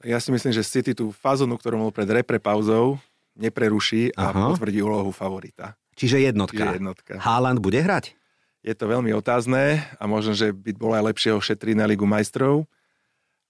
Ja 0.00 0.16
si 0.24 0.32
myslím, 0.32 0.56
že 0.56 0.64
City 0.64 0.96
tú 0.96 1.12
fazonu, 1.12 1.60
ktorú 1.60 1.76
mal 1.76 1.92
pred 1.92 2.08
repre 2.08 2.40
pauzou, 2.40 2.96
nepreruší 3.38 4.12
a 4.18 4.34
Aha. 4.34 4.52
potvrdí 4.52 4.82
úlohu 4.82 5.14
favorita. 5.14 5.78
Čiže 5.94 6.30
jednotka. 6.30 6.58
Čiže 6.58 6.78
jednotka. 6.82 7.12
Haaland 7.22 7.62
bude 7.62 7.78
hrať? 7.78 8.18
Je 8.66 8.74
to 8.74 8.90
veľmi 8.90 9.14
otázne 9.14 9.82
a 9.96 10.04
možno, 10.10 10.34
že 10.34 10.50
by 10.50 10.74
bolo 10.74 10.98
aj 10.98 11.14
lepšie 11.14 11.30
ho 11.32 11.40
šetriť 11.40 11.78
na 11.78 11.86
Ligu 11.86 12.04
majstrov, 12.04 12.66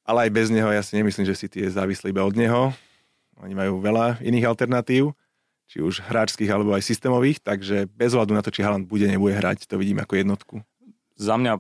ale 0.05 0.29
aj 0.29 0.31
bez 0.33 0.47
neho 0.53 0.69
ja 0.69 0.85
si 0.85 0.97
nemyslím, 0.97 1.25
že 1.29 1.37
City 1.37 1.65
je 1.65 1.73
závislý 1.73 2.13
iba 2.13 2.25
od 2.25 2.37
neho. 2.37 2.73
Oni 3.41 3.57
majú 3.57 3.81
veľa 3.81 4.21
iných 4.21 4.49
alternatív, 4.49 5.17
či 5.69 5.85
už 5.85 6.05
hráčských 6.05 6.49
alebo 6.49 6.73
aj 6.73 6.85
systémových, 6.85 7.45
takže 7.45 7.89
bez 7.93 8.17
hľadu 8.17 8.33
na 8.33 8.41
to, 8.41 8.49
či 8.49 8.65
Haaland 8.65 8.89
bude, 8.89 9.05
nebude 9.05 9.37
hrať, 9.37 9.69
to 9.69 9.77
vidím 9.77 10.01
ako 10.01 10.17
jednotku. 10.17 10.57
Za 11.19 11.35
mňa 11.35 11.59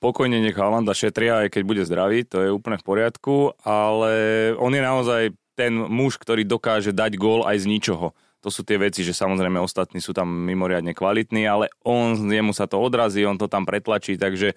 pokojne 0.00 0.40
nech 0.40 0.56
Halanda 0.56 0.96
šetria, 0.96 1.44
aj 1.44 1.52
keď 1.54 1.62
bude 1.62 1.82
zdravý, 1.84 2.24
to 2.24 2.40
je 2.40 2.48
úplne 2.48 2.80
v 2.80 2.86
poriadku, 2.88 3.52
ale 3.60 4.12
on 4.56 4.72
je 4.72 4.82
naozaj 4.82 5.22
ten 5.54 5.74
muž, 5.74 6.18
ktorý 6.18 6.42
dokáže 6.42 6.90
dať 6.90 7.18
gól 7.18 7.46
aj 7.46 7.64
z 7.64 7.66
ničoho. 7.70 8.12
To 8.44 8.52
sú 8.52 8.60
tie 8.60 8.76
veci, 8.76 9.00
že 9.00 9.16
samozrejme 9.16 9.56
ostatní 9.56 10.04
sú 10.04 10.12
tam 10.12 10.28
mimoriadne 10.28 10.92
kvalitní, 10.92 11.48
ale 11.48 11.72
on, 11.80 12.12
jemu 12.28 12.52
sa 12.52 12.68
to 12.68 12.76
odrazí, 12.76 13.24
on 13.24 13.40
to 13.40 13.48
tam 13.48 13.64
pretlačí, 13.64 14.20
takže 14.20 14.52
e, 14.52 14.56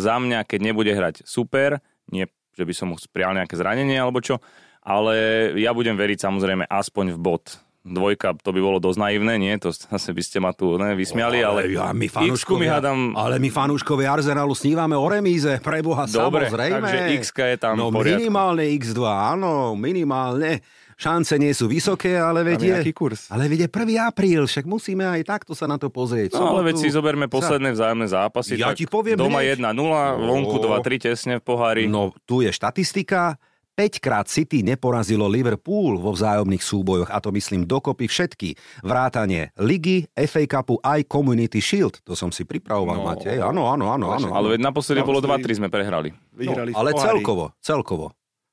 za 0.00 0.16
mňa, 0.16 0.48
keď 0.48 0.60
nebude 0.64 0.88
hrať 0.96 1.28
super, 1.28 1.76
nie, 2.08 2.24
že 2.56 2.64
by 2.64 2.72
som 2.72 2.88
mu 2.88 2.96
sprial 2.96 3.36
nejaké 3.36 3.52
zranenie 3.60 4.00
alebo 4.00 4.24
čo, 4.24 4.40
ale 4.80 5.52
ja 5.60 5.76
budem 5.76 5.94
veriť 5.94 6.24
samozrejme 6.24 6.64
aspoň 6.72 7.14
v 7.14 7.18
bod. 7.20 7.44
Dvojka, 7.82 8.30
to 8.36 8.50
by 8.50 8.60
bolo 8.60 8.78
dosť 8.78 8.94
naivné, 8.96 9.34
nie? 9.36 9.50
To 9.58 9.74
zase 9.74 10.10
by 10.10 10.22
ste 10.22 10.38
ma 10.38 10.50
tu 10.50 10.74
ne, 10.74 10.94
vysmiali, 10.94 11.42
ale, 11.42 11.66
ja, 11.68 11.90
my 11.90 11.98
mi 11.98 12.06
fanúškovia, 12.06 12.78
hádam 12.78 13.12
ale 13.12 13.36
my 13.36 13.48
fanúškovia 13.48 14.06
Arsenalu 14.12 14.54
snívame 14.54 14.94
o 14.94 15.02
remíze, 15.02 15.58
preboha 15.58 16.06
Dobre, 16.06 16.46
samozrejme. 16.46 16.78
takže 16.78 16.98
X-ka 17.18 17.44
je 17.44 17.56
tam 17.58 17.74
No 17.74 17.90
poriadku. 17.90 18.22
minimálne 18.22 18.70
X2, 18.72 19.02
áno, 19.02 19.74
minimálne. 19.74 20.62
Šance 20.92 21.34
nie 21.34 21.50
sú 21.50 21.66
vysoké, 21.66 22.14
ale 22.14 22.46
vedie... 22.46 22.70
kurz? 22.94 23.26
Ale 23.26 23.50
vedie 23.50 23.66
1. 23.66 23.74
apríl, 23.98 24.46
však 24.46 24.62
musíme 24.62 25.02
aj 25.02 25.26
takto 25.26 25.50
sa 25.50 25.66
na 25.66 25.74
to 25.74 25.90
pozrieť. 25.90 26.30
No 26.32 26.54
ale 26.54 26.70
veď 26.70 26.78
si 26.78 26.94
zoberme 26.94 27.26
sa- 27.26 27.32
posledné 27.32 27.74
vzájomné 27.74 28.06
zápasy. 28.06 28.54
Ja 28.54 28.70
tak 28.70 28.78
ti 28.78 28.86
poviem 28.86 29.18
Doma 29.18 29.42
hneď. 29.42 29.58
1-0, 29.58 29.74
vonku 30.22 30.62
No. 30.62 30.78
2-3 30.78 31.02
tesne 31.02 31.34
v 31.36 31.42
pohári. 31.42 31.90
No, 31.90 32.14
tu 32.22 32.38
je 32.38 32.54
štatistika. 32.54 33.34
5 33.74 33.98
krát 33.98 34.26
City 34.26 34.60
neporazilo 34.60 35.24
Liverpool 35.24 35.96
vo 35.96 36.12
vzájomných 36.12 36.60
súbojoch, 36.60 37.08
a 37.08 37.18
to 37.18 37.32
myslím 37.32 37.64
dokopy 37.64 38.04
všetky. 38.04 38.52
Vrátanie 38.80 39.48
Ligy, 39.56 40.04
FA 40.14 40.44
Cupu 40.46 40.76
aj 40.78 41.00
Community 41.04 41.56
Shield. 41.56 42.04
To 42.04 42.12
som 42.12 42.28
si 42.28 42.44
pripravoval, 42.44 43.00
No. 43.00 43.04
Matej. 43.06 43.40
Áno, 43.40 43.66
áno, 43.66 43.88
áno. 43.88 44.12
áno. 44.12 44.28
Ale 44.30 44.54
veď 44.54 44.60
naposledy 44.62 45.00
bolo 45.00 45.18
Naposledy- 45.18 45.48
2-3 45.48 45.58
sme 45.58 45.68
prehrali. 45.68 46.12
Vyhrali 46.30 46.70
No, 46.70 46.78
ale 46.78 46.90
pohári. 46.92 47.06
celkovo, 47.08 47.44
celkovo. 47.58 48.06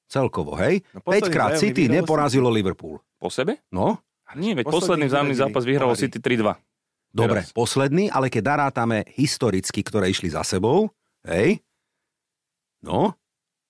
Celkovo, 0.06 0.52
hej? 0.58 0.82
No, 0.90 1.00
5 1.00 1.06
posledný 1.06 1.30
krát 1.30 1.52
vzájomný 1.52 1.62
City 1.62 1.82
vyhralo 1.82 1.98
neporazilo 2.00 2.48
Liverpool. 2.50 2.96
Po 3.16 3.30
sebe? 3.30 3.60
No, 3.70 4.00
Nie, 4.32 4.54
veď 4.54 4.66
posledný 4.66 5.06
vzájomný 5.06 5.36
zápas 5.36 5.64
vyhralo 5.64 5.92
pohári. 5.92 6.02
City 6.06 6.18
3-2. 6.18 6.54
dobre, 7.10 7.42
Teraz. 7.42 7.52
posledný, 7.52 8.08
ale 8.08 8.30
keď 8.30 8.44
darátame 8.48 9.02
historicky, 9.12 9.82
ktoré 9.82 10.08
išli 10.08 10.30
za 10.30 10.42
sebou, 10.42 10.90
hej? 11.24 11.60
No, 12.80 13.14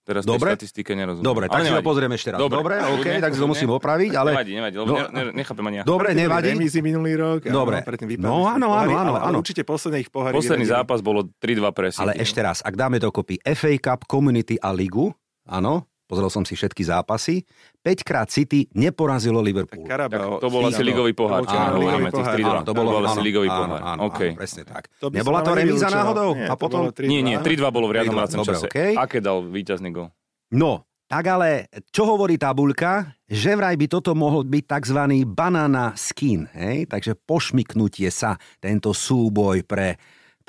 Teraz 0.09 0.25
Dobre. 0.25 0.49
tej 0.49 0.65
statistike 0.65 0.97
nerozumiem. 0.97 1.21
dobre, 1.21 1.45
tak 1.45 1.61
si 1.61 1.69
to 1.69 1.69
nevadí. 1.69 1.85
pozrieme 1.85 2.13
ešte 2.17 2.29
raz. 2.33 2.39
Dobre. 2.41 2.57
Dobre, 2.57 2.75
OK, 2.81 2.89
Kľudne, 2.99 3.21
tak 3.21 3.29
si 3.29 3.37
to 3.37 3.45
musím 3.45 3.69
opraviť, 3.69 4.11
ale... 4.17 4.29
Nevadí, 4.33 4.51
nevadí, 4.57 4.75
lebo 4.75 4.89
No. 4.89 4.95
ne, 4.97 5.05
ne, 5.05 5.23
nechápem 5.37 5.61
ani 5.63 5.77
ja. 5.77 5.83
Dobre, 5.85 6.07
Predtým 6.09 6.21
nevadí. 6.25 6.49
Remízy 6.49 6.79
minulý 6.81 7.13
rok. 7.13 7.39
Dobre. 7.45 7.77
predtým 7.85 8.09
No, 8.17 8.49
áno, 8.49 8.73
áno, 8.73 8.89
áno, 8.89 9.13
ale, 9.13 9.19
ale 9.19 9.29
áno. 9.29 9.37
určite 9.37 9.61
posledných 9.61 10.09
pohári 10.09 10.33
Posledný 10.33 10.65
vyradili. 10.65 10.81
zápas 10.81 10.99
bolo 10.99 11.29
3-2 11.37 11.69
pre 11.69 11.87
City. 11.93 12.01
Ale 12.01 12.17
ešte 12.17 12.41
raz, 12.41 12.57
ak 12.59 12.73
dáme 12.73 12.97
dokopy 12.97 13.37
FA 13.45 13.69
Cup, 13.77 14.09
Community 14.09 14.57
a 14.57 14.73
Ligu, 14.73 15.13
áno, 15.45 15.85
pozrel 16.09 16.33
som 16.33 16.41
si 16.41 16.57
všetky 16.57 16.81
zápasy, 16.81 17.45
5 17.85 18.01
krát 18.01 18.27
City 18.33 18.65
neporazilo 18.73 19.37
Liverpool. 19.45 19.85
Tak 19.85 19.93
Carabao, 19.93 20.41
Tak 20.41 20.41
to 20.41 20.49
bol 20.49 20.65
asi 20.65 20.81
ligový 20.81 21.13
pohár, 21.13 21.45
Áno. 21.45 21.85
3-2. 21.85 22.41
Áno, 22.41 22.65
to 22.65 22.73
bolo, 22.73 22.89
bol 22.97 23.05
asi 23.05 23.21
áno, 23.21 23.27
ligový 23.29 23.47
áno, 23.47 23.57
pohár. 23.61 23.81
Áno, 23.85 24.01
OK. 24.09 24.21
áno, 24.25 24.33
presne 24.33 24.61
tak. 24.65 24.89
To 24.97 25.13
Nebola 25.13 25.45
to 25.45 25.53
remíza 25.53 25.87
náhodou? 25.93 26.33
Nie, 26.33 26.49
a 26.49 26.57
to 26.57 26.61
potom... 26.65 26.89
bolo 26.89 26.97
3-2. 26.97 27.05
Nie, 27.05 27.21
nie, 27.21 27.37
3-2 27.37 27.69
bolo 27.69 27.85
v 27.85 28.01
riadnom 28.01 28.17
3-2, 28.17 28.19
vracom 28.25 28.39
dobre, 28.41 28.49
čase. 28.57 28.67
okej. 28.73 28.91
Aké 28.97 29.17
dal 29.21 29.37
víťazný 29.45 29.89
gol? 29.93 30.09
No, 30.49 30.89
tak 31.05 31.25
ale, 31.29 31.69
čo 31.93 32.05
hovorí 32.05 32.37
tabuľka? 32.41 33.17
Že 33.29 33.51
vraj 33.57 33.75
by 33.77 33.85
toto 33.89 34.17
mohol 34.17 34.45
byť 34.45 34.63
tzv. 34.65 34.99
banana 35.29 35.93
skin, 35.93 36.49
hej? 36.53 36.89
Takže 36.89 37.13
pošmiknutie 37.21 38.09
sa, 38.09 38.37
tento 38.57 38.93
súboj 38.93 39.61
pre 39.65 39.97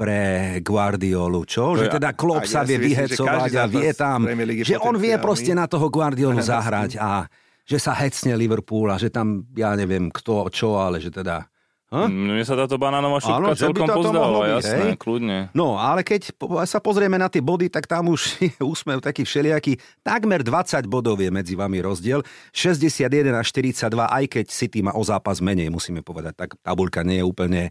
pre 0.01 0.21
Guardiolu, 0.65 1.45
čo? 1.45 1.77
To 1.77 1.85
Že 1.85 2.01
teda 2.01 2.17
Klopp 2.17 2.49
sa 2.49 2.65
ja 2.65 2.73
vie 2.73 2.81
vyhecovať 2.89 3.53
a 3.53 3.65
vie 3.69 3.93
tam, 3.93 4.25
že 4.65 4.81
on 4.81 4.97
vie 4.97 5.13
proste 5.21 5.53
na 5.53 5.69
toho 5.69 5.93
Guardiolu 5.93 6.41
zahrať 6.57 6.97
a 6.97 7.29
že 7.69 7.77
sa 7.77 7.93
hecne 7.93 8.33
Liverpool 8.33 8.89
a 8.89 8.97
že 8.97 9.13
tam, 9.13 9.45
ja 9.53 9.77
neviem 9.77 10.09
kto, 10.09 10.49
čo, 10.49 10.81
ale 10.81 11.05
že 11.05 11.13
teda... 11.13 11.45
Ha? 11.91 12.07
Mne 12.07 12.47
sa 12.47 12.55
táto 12.55 12.79
banánová 12.79 13.19
Áno, 13.19 13.51
šupka 13.51 13.51
by 13.51 13.59
celkom 13.59 13.89
pozdáva, 13.91 14.47
jasné, 14.47 14.95
hej? 14.95 14.95
kľudne. 14.95 15.39
No, 15.51 15.75
ale 15.75 16.07
keď 16.07 16.31
sa 16.63 16.79
pozrieme 16.79 17.19
na 17.19 17.27
tie 17.27 17.43
body, 17.43 17.67
tak 17.67 17.91
tam 17.91 18.15
už 18.15 18.21
je 18.47 18.63
úsmev 18.63 19.03
taký 19.03 19.27
všelijaký. 19.27 19.75
Takmer 20.07 20.47
20 20.47 20.87
bodov 20.87 21.19
je 21.19 21.35
medzi 21.35 21.59
vami 21.59 21.83
rozdiel. 21.83 22.23
61 22.55 23.35
a 23.35 23.43
42, 23.43 23.91
aj 24.07 24.25
keď 24.31 24.47
City 24.55 24.87
má 24.87 24.95
o 24.95 25.03
zápas 25.03 25.43
menej, 25.43 25.67
musíme 25.75 26.07
povedať. 26.07 26.39
Tak 26.39 26.63
tabuľka 26.63 27.03
nie 27.03 27.21
je 27.21 27.27
úplne, 27.27 27.63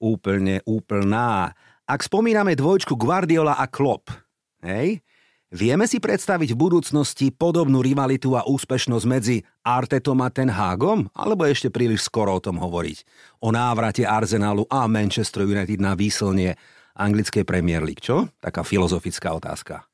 úplne 0.00 0.64
úplná. 0.64 1.52
Ak 1.86 2.02
spomíname 2.02 2.58
dvojčku 2.58 2.98
Guardiola 2.98 3.62
a 3.62 3.70
Klopp, 3.70 4.10
hej, 4.66 5.06
vieme 5.54 5.86
si 5.86 6.02
predstaviť 6.02 6.50
v 6.50 6.58
budúcnosti 6.58 7.30
podobnú 7.30 7.78
rivalitu 7.78 8.34
a 8.34 8.42
úspešnosť 8.42 9.06
medzi 9.06 9.46
Artetom 9.62 10.18
a 10.18 10.26
Ten 10.26 10.50
Hagom? 10.50 11.06
Alebo 11.14 11.46
ešte 11.46 11.70
príliš 11.70 12.10
skoro 12.10 12.34
o 12.34 12.42
tom 12.42 12.58
hovoriť? 12.58 13.06
O 13.38 13.54
návrate 13.54 14.02
Arsenalu 14.02 14.66
a 14.66 14.90
Manchester 14.90 15.46
United 15.46 15.78
na 15.78 15.94
výslnie 15.94 16.58
anglickej 16.98 17.46
Premier 17.46 17.86
League, 17.86 18.02
čo? 18.02 18.26
Taká 18.42 18.66
filozofická 18.66 19.30
otázka. 19.38 19.86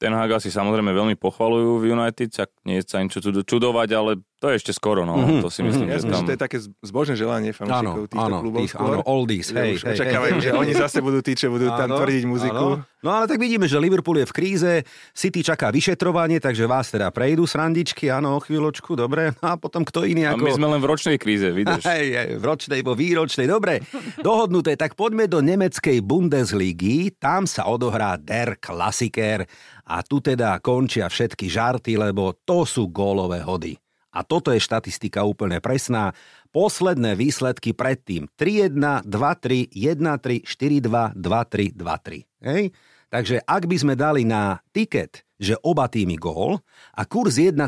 Ten 0.00 0.16
Haga 0.16 0.40
si 0.40 0.48
samozrejme 0.48 0.96
veľmi 0.96 1.20
pochvalujú 1.20 1.84
v 1.84 1.92
United, 1.92 2.32
tak 2.32 2.48
nie 2.64 2.80
je 2.80 2.88
sa 2.88 3.04
niečo 3.04 3.20
čudo- 3.20 3.44
čudovať, 3.44 3.88
ale 3.92 4.16
To 4.44 4.52
je 4.52 4.60
ešte 4.60 4.76
skoro, 4.76 5.08
no. 5.08 5.16
Mm-hmm. 5.16 5.40
To 5.40 5.48
si 5.48 5.64
myslím, 5.64 5.88
mm-hmm. 5.88 6.04
že 6.04 6.12
tam... 6.12 6.20
že 6.20 6.24
to 6.28 6.32
je 6.36 6.40
také 6.44 6.58
zbožné 6.84 7.16
želanie 7.16 7.56
fanúšikov 7.56 8.12
týchto 8.12 8.28
áno, 8.28 8.38
klubov. 8.44 8.60
Tých, 8.60 8.74
áno, 8.76 9.00
oldies, 9.08 9.48
hej, 9.56 9.80
hej, 9.80 9.96
očakávajú, 9.96 10.34
hej, 10.36 10.44
že 10.44 10.50
oni 10.52 10.72
zase 10.76 10.98
budú 11.00 11.24
tí, 11.24 11.32
čo 11.32 11.48
budú 11.48 11.72
áno, 11.72 11.80
tam 11.80 11.88
tvrdiť 11.96 12.24
muziku. 12.28 12.66
Áno. 12.76 12.84
No 13.00 13.08
ale 13.08 13.24
tak 13.24 13.40
vidíme, 13.40 13.64
že 13.64 13.80
Liverpool 13.80 14.20
je 14.20 14.28
v 14.28 14.36
kríze, 14.36 14.72
City 15.16 15.40
čaká 15.40 15.72
vyšetrovanie, 15.72 16.44
takže 16.44 16.68
vás 16.68 16.92
teda 16.92 17.08
prejdú 17.08 17.48
srandičky, 17.48 18.12
áno, 18.12 18.36
o 18.36 18.40
chvíľočku, 18.44 18.92
dobre. 18.92 19.32
No 19.40 19.46
a 19.52 19.54
potom 19.56 19.80
kto 19.80 20.04
iný 20.04 20.28
ako... 20.28 20.44
A 20.44 20.48
my 20.48 20.56
sme 20.60 20.68
len 20.76 20.80
v 20.84 20.86
ročnej 20.92 21.16
kríze, 21.16 21.48
vidíš. 21.48 21.80
Hej, 21.92 22.06
hej, 22.12 22.28
v 22.36 22.44
ročnej, 22.44 22.80
vo 22.84 22.92
výročnej, 22.92 23.48
dobre. 23.48 23.80
Dohodnuté, 24.20 24.76
tak 24.76 24.92
poďme 24.92 25.24
do 25.24 25.40
nemeckej 25.40 26.04
Bundesligy, 26.04 27.16
tam 27.16 27.48
sa 27.48 27.64
odohrá 27.64 28.20
Der 28.20 28.60
Klassiker 28.60 29.48
a 29.88 30.00
tu 30.04 30.20
teda 30.20 30.60
končia 30.64 31.08
všetky 31.08 31.48
žarty, 31.48 31.96
lebo 31.96 32.36
to 32.44 32.64
sú 32.64 32.88
gólové 32.88 33.44
hody. 33.44 33.76
A 34.14 34.22
toto 34.22 34.54
je 34.54 34.62
štatistika 34.62 35.26
úplne 35.26 35.58
presná. 35.58 36.14
Posledné 36.54 37.18
výsledky 37.18 37.74
predtým 37.74 38.30
3-1, 38.38 39.02
2-3, 39.10 39.74
1-3, 39.74 40.46
4-2, 40.46 41.18
2-3, 41.18 41.74
2-3. 41.74 42.46
Hej? 42.46 42.62
Takže 43.10 43.42
ak 43.42 43.62
by 43.66 43.76
sme 43.78 43.94
dali 43.98 44.22
na 44.22 44.62
tiket, 44.70 45.26
že 45.38 45.58
oba 45.66 45.90
týmy 45.90 46.14
gól 46.18 46.62
a 46.94 47.02
kurz 47.06 47.42
1,4, 47.42 47.58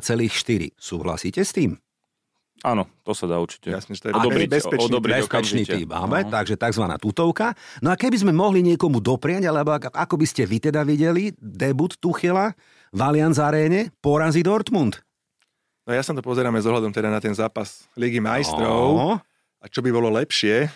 súhlasíte 0.75 1.43
s 1.43 1.51
tým? 1.55 1.75
Áno, 2.67 2.91
to 3.07 3.15
sa 3.15 3.31
dá 3.31 3.39
určite. 3.39 3.71
Jasne, 3.71 3.95
že 3.95 4.03
to 4.03 4.09
je 4.11 4.15
odobriť, 4.19 4.49
bezpečný, 4.51 4.91
odobriť 4.91 5.15
bezpečný 5.23 5.63
tým 5.63 5.87
máme, 5.87 6.27
uh-huh. 6.27 6.35
takže 6.35 6.59
tzv. 6.59 6.85
tutovka. 6.99 7.55
No 7.79 7.95
a 7.95 7.97
keby 8.01 8.27
sme 8.27 8.33
mohli 8.35 8.65
niekomu 8.67 8.99
dopriať, 8.99 9.47
alebo 9.47 9.79
ako 9.79 10.15
by 10.19 10.27
ste 10.27 10.51
vy 10.51 10.59
teda 10.59 10.83
videli 10.83 11.31
debut 11.39 11.95
Tuchela 12.01 12.57
v 12.91 13.01
Allianz 13.07 13.39
Arene, 13.39 13.95
porazí 14.03 14.43
Dortmund? 14.43 15.06
No 15.87 15.94
ja 15.94 16.03
sa 16.03 16.11
to 16.11 16.20
pozeráme 16.20 16.59
s 16.59 16.66
ohľadom 16.66 16.90
teda 16.90 17.09
na 17.09 17.22
ten 17.22 17.31
zápas 17.31 17.87
Ligy 17.94 18.18
majstrov. 18.18 18.99
No. 18.99 19.11
A 19.62 19.64
čo 19.70 19.81
by 19.81 19.94
bolo 19.94 20.11
lepšie, 20.11 20.66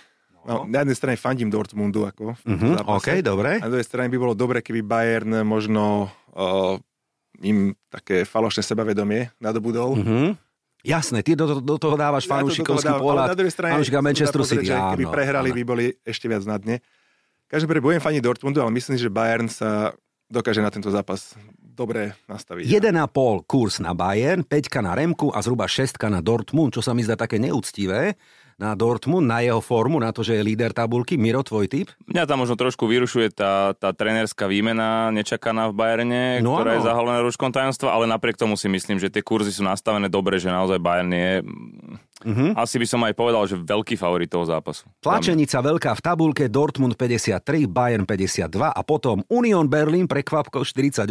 No, 0.41 0.65
na 0.65 0.81
jednej 0.81 0.97
strane 0.97 1.17
fandím 1.21 1.53
Dortmundu 1.53 2.09
ako 2.09 2.33
v 2.33 2.49
mm-hmm, 2.49 2.89
OK, 2.89 3.21
dobre. 3.21 3.61
A 3.61 3.69
na 3.69 3.73
druhej 3.77 3.85
strane 3.85 4.09
by 4.09 4.17
bolo 4.17 4.33
dobre, 4.33 4.65
keby 4.65 4.81
Bayern 4.81 5.45
možno 5.45 6.09
uh, 6.33 6.81
im 7.45 7.77
také 7.93 8.25
falošné 8.25 8.65
sebavedomie 8.65 9.29
nadobudol. 9.37 10.01
Mm-hmm. 10.01 10.29
Jasné, 10.81 11.21
ty 11.21 11.37
do, 11.37 11.61
do, 11.61 11.77
toho 11.77 11.93
dávaš 11.93 12.25
ja 12.25 12.41
fanúšikovský 12.41 12.89
pohľad. 12.97 13.37
Na 13.37 13.37
druhej 13.37 13.53
strane, 13.53 13.77
Manchester 14.01 14.41
City, 14.49 14.73
áno, 14.73 14.97
keby 14.97 15.05
prehrali, 15.13 15.53
áno. 15.53 15.57
by 15.61 15.63
boli 15.69 15.85
ešte 16.09 16.25
viac 16.25 16.41
na 16.49 16.57
dne. 16.57 16.81
Každopádne 17.53 17.85
budem 17.85 18.01
faniť 18.01 18.23
Dortmundu, 18.25 18.65
ale 18.65 18.73
myslím, 18.73 18.97
že 18.97 19.13
Bayern 19.13 19.53
sa 19.53 19.93
dokáže 20.33 20.65
na 20.65 20.73
tento 20.73 20.89
zápas 20.89 21.37
dobre 21.73 22.19
nastaviť. 22.27 22.67
1,5 22.67 23.47
kurz 23.47 23.81
na 23.81 23.97
Bayern, 23.97 24.45
5 24.45 24.85
na 24.85 24.93
Remku 24.93 25.31
a 25.31 25.39
zhruba 25.41 25.71
6 25.71 25.97
na 26.11 26.21
Dortmund, 26.21 26.75
čo 26.75 26.83
sa 26.83 26.93
mi 26.93 27.07
zdá 27.07 27.17
také 27.17 27.39
neúctivé 27.39 28.19
na 28.61 28.77
Dortmund, 28.77 29.25
na 29.25 29.41
jeho 29.41 29.65
formu, 29.65 29.97
na 29.97 30.13
to, 30.13 30.21
že 30.21 30.37
je 30.37 30.45
líder 30.45 30.77
tabulky. 30.77 31.17
Miro, 31.17 31.41
tvoj 31.41 31.65
typ? 31.65 31.89
Mňa 32.05 32.29
tam 32.29 32.45
možno 32.45 32.61
trošku 32.61 32.85
vyrušuje 32.85 33.33
tá, 33.33 33.73
tá 33.73 33.97
trenerská 33.97 34.45
výmena 34.45 35.09
nečakaná 35.09 35.73
v 35.73 35.81
Bayerne, 35.81 36.23
no, 36.45 36.61
ktorá 36.61 36.77
no. 36.77 36.77
je 36.77 36.85
zahalená 36.85 37.19
rúškom 37.25 37.49
tajomstva, 37.49 37.97
ale 37.97 38.05
napriek 38.05 38.37
tomu 38.37 38.61
si 38.61 38.69
myslím, 38.69 39.01
že 39.01 39.09
tie 39.09 39.25
kurzy 39.25 39.49
sú 39.49 39.65
nastavené 39.65 40.13
dobre, 40.13 40.37
že 40.37 40.53
naozaj 40.53 40.77
Bayern 40.77 41.09
je 41.09 41.41
Mm-hmm. 42.21 42.53
Asi 42.53 42.77
by 42.77 42.87
som 42.87 43.01
aj 43.07 43.15
povedal, 43.17 43.43
že 43.49 43.57
veľký 43.57 43.97
favorit 43.97 44.29
toho 44.29 44.45
zápasu. 44.45 44.85
Tlačenica 45.01 45.59
veľká 45.65 45.97
v 45.97 46.03
tabulke, 46.05 46.45
Dortmund 46.53 46.95
53, 47.01 47.65
Bayern 47.65 48.05
52 48.05 48.53
a 48.61 48.81
potom 48.85 49.25
Union 49.33 49.65
Berlin 49.65 50.05
prekvapko 50.05 50.61
48. 50.61 51.09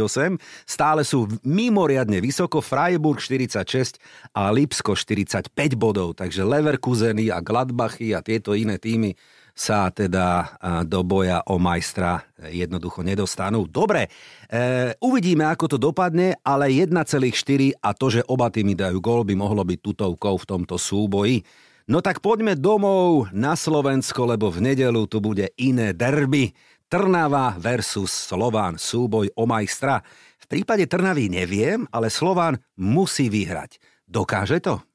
Stále 0.69 1.01
sú 1.01 1.25
mimoriadne 1.41 2.21
vysoko, 2.21 2.61
Freiburg 2.61 3.17
46 3.17 3.97
a 4.37 4.53
Lipsko 4.53 4.93
45 4.93 5.49
bodov. 5.73 6.13
Takže 6.13 6.45
Leverkuseny 6.45 7.33
a 7.33 7.41
Gladbachy 7.41 8.13
a 8.13 8.21
tieto 8.21 8.53
iné 8.53 8.77
týmy 8.77 9.17
sa 9.59 9.91
teda 9.91 10.55
do 10.87 11.03
boja 11.03 11.43
o 11.43 11.59
majstra 11.59 12.23
jednoducho 12.47 13.03
nedostanú. 13.03 13.67
Dobre, 13.67 14.07
e, 14.47 14.95
uvidíme, 15.03 15.43
ako 15.43 15.75
to 15.75 15.77
dopadne, 15.77 16.39
ale 16.47 16.71
1,4 16.71 17.75
a 17.83 17.91
to, 17.91 18.07
že 18.07 18.23
oba 18.31 18.47
týmy 18.47 18.79
dajú 18.79 19.03
gol, 19.03 19.27
by 19.27 19.35
mohlo 19.35 19.67
byť 19.67 19.79
tutovkou 19.83 20.39
v 20.39 20.47
tomto 20.47 20.79
súboji. 20.79 21.43
No 21.91 21.99
tak 21.99 22.23
poďme 22.23 22.55
domov 22.55 23.27
na 23.35 23.59
Slovensko, 23.59 24.31
lebo 24.31 24.47
v 24.47 24.71
nedelu 24.71 25.03
tu 25.11 25.19
bude 25.19 25.51
iné 25.59 25.91
derby. 25.91 26.55
Trnava 26.87 27.53
versus 27.59 28.09
Slován, 28.09 28.79
súboj 28.79 29.29
o 29.35 29.43
majstra. 29.43 30.01
V 30.39 30.45
prípade 30.47 30.87
Trnavy 30.87 31.29
neviem, 31.29 31.83
ale 31.91 32.07
Slován 32.07 32.57
musí 32.79 33.27
vyhrať. 33.29 33.77
Dokáže 34.07 34.57
to? 34.63 34.88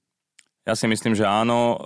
Ja 0.64 0.72
si 0.72 0.88
myslím, 0.88 1.12
že 1.12 1.28
áno. 1.28 1.60
E, 1.60 1.76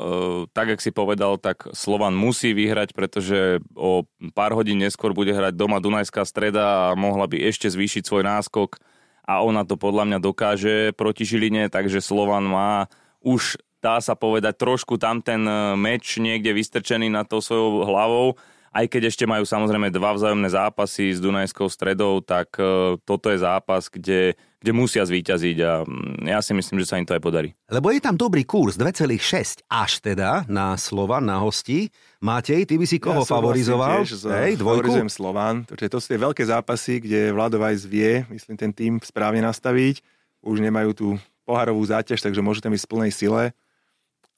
tak, 0.55 0.71
jak 0.71 0.81
si 0.83 0.95
povedal, 0.95 1.35
tak 1.43 1.67
Slovan 1.75 2.15
musí 2.15 2.55
vyhrať, 2.55 2.95
pretože 2.95 3.59
o 3.75 4.07
pár 4.39 4.55
hodín 4.55 4.79
neskôr 4.79 5.11
bude 5.11 5.35
hrať 5.35 5.59
doma 5.59 5.83
Dunajská 5.83 6.23
streda 6.23 6.91
a 6.91 6.99
mohla 6.99 7.27
by 7.27 7.43
ešte 7.51 7.67
zvýšiť 7.67 8.07
svoj 8.07 8.23
náskok 8.23 8.79
a 9.27 9.43
ona 9.43 9.67
to 9.67 9.75
podľa 9.75 10.07
mňa 10.07 10.19
dokáže 10.23 10.75
proti 10.95 11.27
Žiline, 11.27 11.67
takže 11.75 11.99
Slovan 11.99 12.47
má 12.47 12.87
už 13.19 13.59
dá 13.83 13.99
sa 13.99 14.15
povedať 14.15 14.59
trošku 14.59 14.95
tam 14.95 15.23
ten 15.27 15.43
e, 15.43 15.75
meč 15.75 16.23
niekde 16.23 16.55
vystrčený 16.55 17.11
nad 17.11 17.27
tou 17.27 17.43
svojou 17.43 17.83
hlavou 17.83 18.39
aj 18.73 18.87
keď 18.87 19.11
ešte 19.11 19.25
majú 19.25 19.45
samozrejme 19.49 19.89
dva 19.89 20.13
vzájomné 20.13 20.49
zápasy 20.53 21.17
s 21.17 21.19
Dunajskou 21.19 21.67
stredou, 21.73 22.21
tak 22.21 22.53
e, 22.61 22.95
toto 23.03 23.33
je 23.33 23.41
zápas, 23.41 23.89
kde, 23.89 24.37
kde 24.59 24.71
musia 24.75 25.07
zvíťaziť 25.07 25.57
a 25.63 25.73
mm, 25.87 26.27
ja 26.27 26.43
si 26.43 26.51
myslím, 26.51 26.83
že 26.83 26.87
sa 26.91 26.99
im 26.99 27.07
to 27.07 27.15
aj 27.15 27.23
podarí. 27.23 27.55
Lebo 27.71 27.95
je 27.95 28.03
tam 28.03 28.19
dobrý 28.19 28.43
kurz, 28.43 28.75
2,6 28.75 29.63
až 29.71 29.93
teda 30.03 30.43
na 30.51 30.75
Slovan, 30.75 31.31
na 31.31 31.39
hosti. 31.39 31.95
Matej, 32.19 32.67
ty 32.67 32.75
by 32.75 32.87
si 32.87 32.99
koho 32.99 33.23
ja 33.23 33.31
favorizoval? 33.31 34.03
Tiež 34.03 34.27
Hej, 34.27 34.59
dvojku? 34.59 34.91
Favorizujem 34.91 35.11
Slovan, 35.11 35.63
to 35.63 35.99
sú 36.03 36.07
tie 36.11 36.19
veľké 36.19 36.43
zápasy, 36.43 36.99
kde 36.99 37.31
Vlado 37.31 37.63
Vajs 37.63 37.87
vie, 37.87 38.27
myslím, 38.35 38.59
ten 38.59 38.75
tým 38.75 38.99
správne 38.99 39.47
nastaviť. 39.47 40.03
Už 40.43 40.59
nemajú 40.59 40.91
tú 40.95 41.09
poharovú 41.47 41.83
záťaž, 41.87 42.19
takže 42.19 42.43
môžu 42.43 42.59
tam 42.59 42.75
ísť 42.75 42.87
v 42.87 42.93
plnej 42.93 43.13
sile 43.15 43.43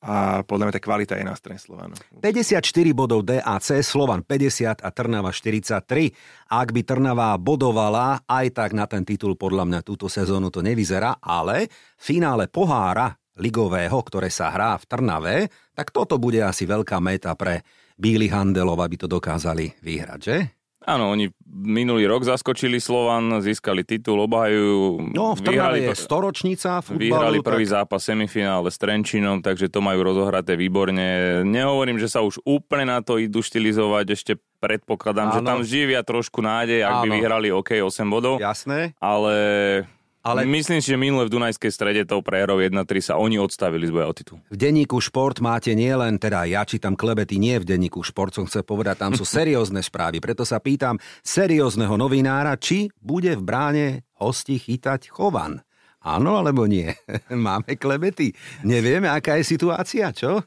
a 0.01 0.41
podľa 0.41 0.65
mňa 0.69 0.75
tá 0.75 0.81
kvalita 0.81 1.15
je 1.21 1.29
na 1.29 1.37
strane 1.37 1.61
Slovanu. 1.61 1.93
54 2.25 2.65
bodov 2.97 3.21
DAC, 3.21 3.85
Slovan 3.85 4.25
50 4.25 4.81
a 4.81 4.89
Trnava 4.89 5.29
43. 5.29 6.49
Ak 6.49 6.73
by 6.73 6.81
Trnava 6.89 7.37
bodovala, 7.37 8.25
aj 8.25 8.47
tak 8.57 8.73
na 8.73 8.89
ten 8.89 9.05
titul 9.05 9.37
podľa 9.37 9.69
mňa 9.69 9.81
túto 9.85 10.09
sezónu 10.09 10.49
to 10.49 10.65
nevyzerá, 10.65 11.21
ale 11.21 11.69
v 12.01 12.03
finále 12.03 12.49
pohára 12.49 13.13
ligového, 13.37 14.01
ktoré 14.01 14.33
sa 14.33 14.49
hrá 14.49 14.81
v 14.81 14.85
Trnave, 14.89 15.37
tak 15.77 15.93
toto 15.93 16.17
bude 16.17 16.41
asi 16.41 16.65
veľká 16.65 16.97
meta 17.01 17.37
pre 17.37 17.61
Bílych 18.01 18.33
Handelov, 18.33 18.81
aby 18.81 18.97
to 18.97 19.05
dokázali 19.05 19.77
vyhrať, 19.85 20.21
že? 20.21 20.60
Áno, 20.81 21.13
oni 21.13 21.29
minulý 21.45 22.09
rok 22.09 22.25
zaskočili 22.25 22.81
Slovan, 22.81 23.45
získali 23.45 23.85
titul, 23.85 24.17
obhajujú. 24.25 25.13
No, 25.13 25.37
v 25.37 25.41
vyhrali, 25.45 25.85
je 25.85 25.93
storočnica 25.93 26.81
futbalu. 26.81 27.05
Vyhrali 27.05 27.39
prvý 27.45 27.69
tak... 27.69 27.85
zápas 27.85 28.01
semifinále 28.01 28.73
s 28.73 28.81
Trenčinom, 28.81 29.45
takže 29.45 29.69
to 29.69 29.85
majú 29.85 30.01
rozohraté 30.01 30.57
výborne. 30.57 31.45
Nehovorím, 31.45 32.01
že 32.01 32.09
sa 32.09 32.25
už 32.25 32.41
úplne 32.49 32.89
na 32.89 33.05
to 33.05 33.21
idú 33.21 33.45
štilizovať, 33.45 34.07
ešte 34.09 34.33
predpokladám, 34.57 35.29
Áno. 35.29 35.37
že 35.37 35.41
tam 35.45 35.61
živia 35.61 36.01
trošku 36.01 36.41
nádej, 36.41 36.81
ak 36.89 36.95
Áno. 36.97 37.03
by 37.05 37.09
vyhrali 37.13 37.49
OK 37.53 37.77
8 37.85 38.09
bodov. 38.09 38.41
Jasné. 38.41 38.97
Ale 39.05 39.35
ale... 40.21 40.45
Myslím 40.45 40.85
si, 40.85 40.93
že 40.93 41.01
minule 41.01 41.25
v 41.25 41.33
Dunajskej 41.33 41.73
strede 41.73 42.03
tou 42.05 42.21
prehrou 42.21 42.61
1-3 42.61 42.85
sa 43.01 43.15
oni 43.17 43.41
odstavili 43.41 43.89
z 43.89 43.93
boja 43.93 44.07
o 44.09 44.15
titul. 44.15 44.39
V 44.53 44.57
denníku 44.57 45.01
Šport 45.01 45.41
máte 45.41 45.73
nielen, 45.73 46.21
teda 46.21 46.45
ja 46.45 46.65
čítam 46.69 46.93
klebety, 46.93 47.41
nie 47.41 47.57
v 47.57 47.65
denníku 47.65 48.05
Šport, 48.05 48.37
som 48.37 48.45
chcel 48.45 48.65
povedať, 48.65 49.01
tam 49.01 49.13
sú 49.17 49.25
seriózne 49.39 49.81
správy. 49.81 50.21
Preto 50.21 50.45
sa 50.45 50.61
pýtam 50.61 51.01
seriózneho 51.25 51.97
novinára, 51.97 52.57
či 52.61 52.93
bude 53.01 53.33
v 53.37 53.43
bráne 53.43 53.87
hosti 54.21 54.61
chytať 54.61 55.09
Chovan. 55.09 55.65
Áno 56.01 56.41
alebo 56.41 56.65
nie? 56.65 56.89
Máme 57.33 57.77
klebety. 57.77 58.33
Nevieme, 58.65 59.09
aká 59.13 59.37
je 59.37 59.45
situácia, 59.45 60.13
čo? 60.17 60.41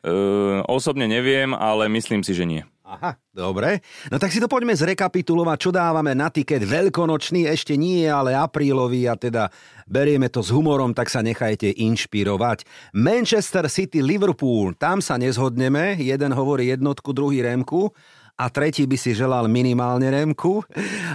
Uh, 0.00 0.64
osobne 0.70 1.04
neviem, 1.04 1.52
ale 1.52 1.90
myslím 1.92 2.24
si, 2.24 2.32
že 2.32 2.48
nie. 2.48 2.62
Aha, 2.90 3.14
dobre. 3.30 3.86
No 4.10 4.18
tak 4.18 4.34
si 4.34 4.42
to 4.42 4.50
poďme 4.50 4.74
zrekapitulovať, 4.74 5.58
čo 5.62 5.70
dávame 5.70 6.10
na 6.10 6.26
tiket 6.26 6.66
veľkonočný, 6.66 7.46
ešte 7.46 7.78
nie, 7.78 8.02
ale 8.10 8.34
aprílový 8.34 9.06
a 9.06 9.14
teda 9.14 9.46
berieme 9.86 10.26
to 10.26 10.42
s 10.42 10.50
humorom, 10.50 10.90
tak 10.90 11.06
sa 11.06 11.22
nechajte 11.22 11.70
inšpirovať. 11.70 12.66
Manchester 12.90 13.70
City, 13.70 14.02
Liverpool, 14.02 14.74
tam 14.74 14.98
sa 14.98 15.14
nezhodneme, 15.22 16.02
jeden 16.02 16.34
hovorí 16.34 16.74
jednotku, 16.74 17.14
druhý 17.14 17.46
remku 17.46 17.94
a 18.40 18.48
tretí 18.48 18.88
by 18.88 18.96
si 18.96 19.12
želal 19.12 19.44
minimálne 19.52 20.08
Remku. 20.08 20.64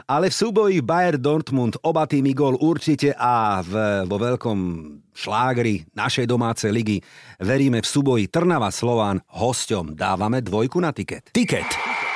Ale 0.05 0.29
v 0.29 0.37
súboji 0.37 0.77
Bayer 0.85 1.17
Dortmund 1.17 1.81
oba 1.81 2.05
týmy 2.05 2.37
gol 2.37 2.53
určite 2.61 3.17
a 3.17 3.65
v, 3.65 4.05
vo 4.05 4.17
veľkom 4.21 4.59
šlágri 5.09 5.89
našej 5.97 6.29
domácej 6.29 6.69
ligy 6.69 7.01
veríme 7.41 7.81
v 7.81 7.87
súboji 7.89 8.29
Trnava 8.29 8.69
Slován 8.69 9.25
hosťom. 9.33 9.97
Dávame 9.97 10.45
dvojku 10.45 10.77
na 10.77 10.93
tiket. 10.93 11.33
Tiket. 11.33 11.65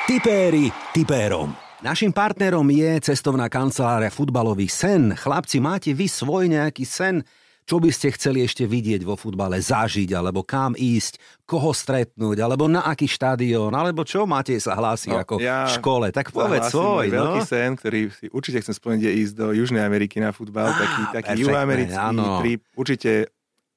Tipéri 0.05 0.69
tipérom. 0.93 1.57
Našim 1.79 2.11
partnerom 2.11 2.67
je 2.69 2.99
cestovná 3.01 3.47
kancelária 3.47 4.11
Futbalový 4.11 4.67
sen. 4.67 5.15
Chlapci, 5.15 5.63
máte 5.63 5.95
vy 5.95 6.11
svoj 6.11 6.51
nejaký 6.51 6.83
sen? 6.83 7.23
Čo 7.69 7.77
by 7.77 7.93
ste 7.93 8.09
chceli 8.17 8.41
ešte 8.41 8.65
vidieť 8.65 9.05
vo 9.05 9.13
futbale, 9.13 9.61
zažiť, 9.61 10.09
alebo 10.17 10.41
kam 10.41 10.73
ísť, 10.73 11.45
koho 11.45 11.69
stretnúť, 11.69 12.41
alebo 12.41 12.65
na 12.65 12.81
aký 12.81 13.05
štadión, 13.05 13.69
alebo 13.77 14.01
čo 14.01 14.25
máte 14.25 14.57
sa 14.57 14.73
hlási 14.73 15.13
no, 15.13 15.21
ako 15.21 15.37
ja 15.37 15.69
škole. 15.69 16.09
Tak 16.09 16.33
povedz 16.33 16.73
svoj. 16.73 17.13
No? 17.13 17.37
veľký 17.37 17.41
sen, 17.45 17.77
ktorý 17.77 18.09
si 18.09 18.25
určite 18.33 18.65
chcem 18.65 18.73
splniť, 18.73 19.01
je 19.05 19.11
ísť 19.21 19.33
do 19.37 19.47
Južnej 19.53 19.85
Ameriky 19.85 20.17
na 20.17 20.33
futbal, 20.33 20.73
ah, 20.73 20.81
taký, 20.81 21.01
taký 21.21 21.45
juhoamerický 21.45 22.17
trip. 22.41 22.61
Určite 22.73 23.29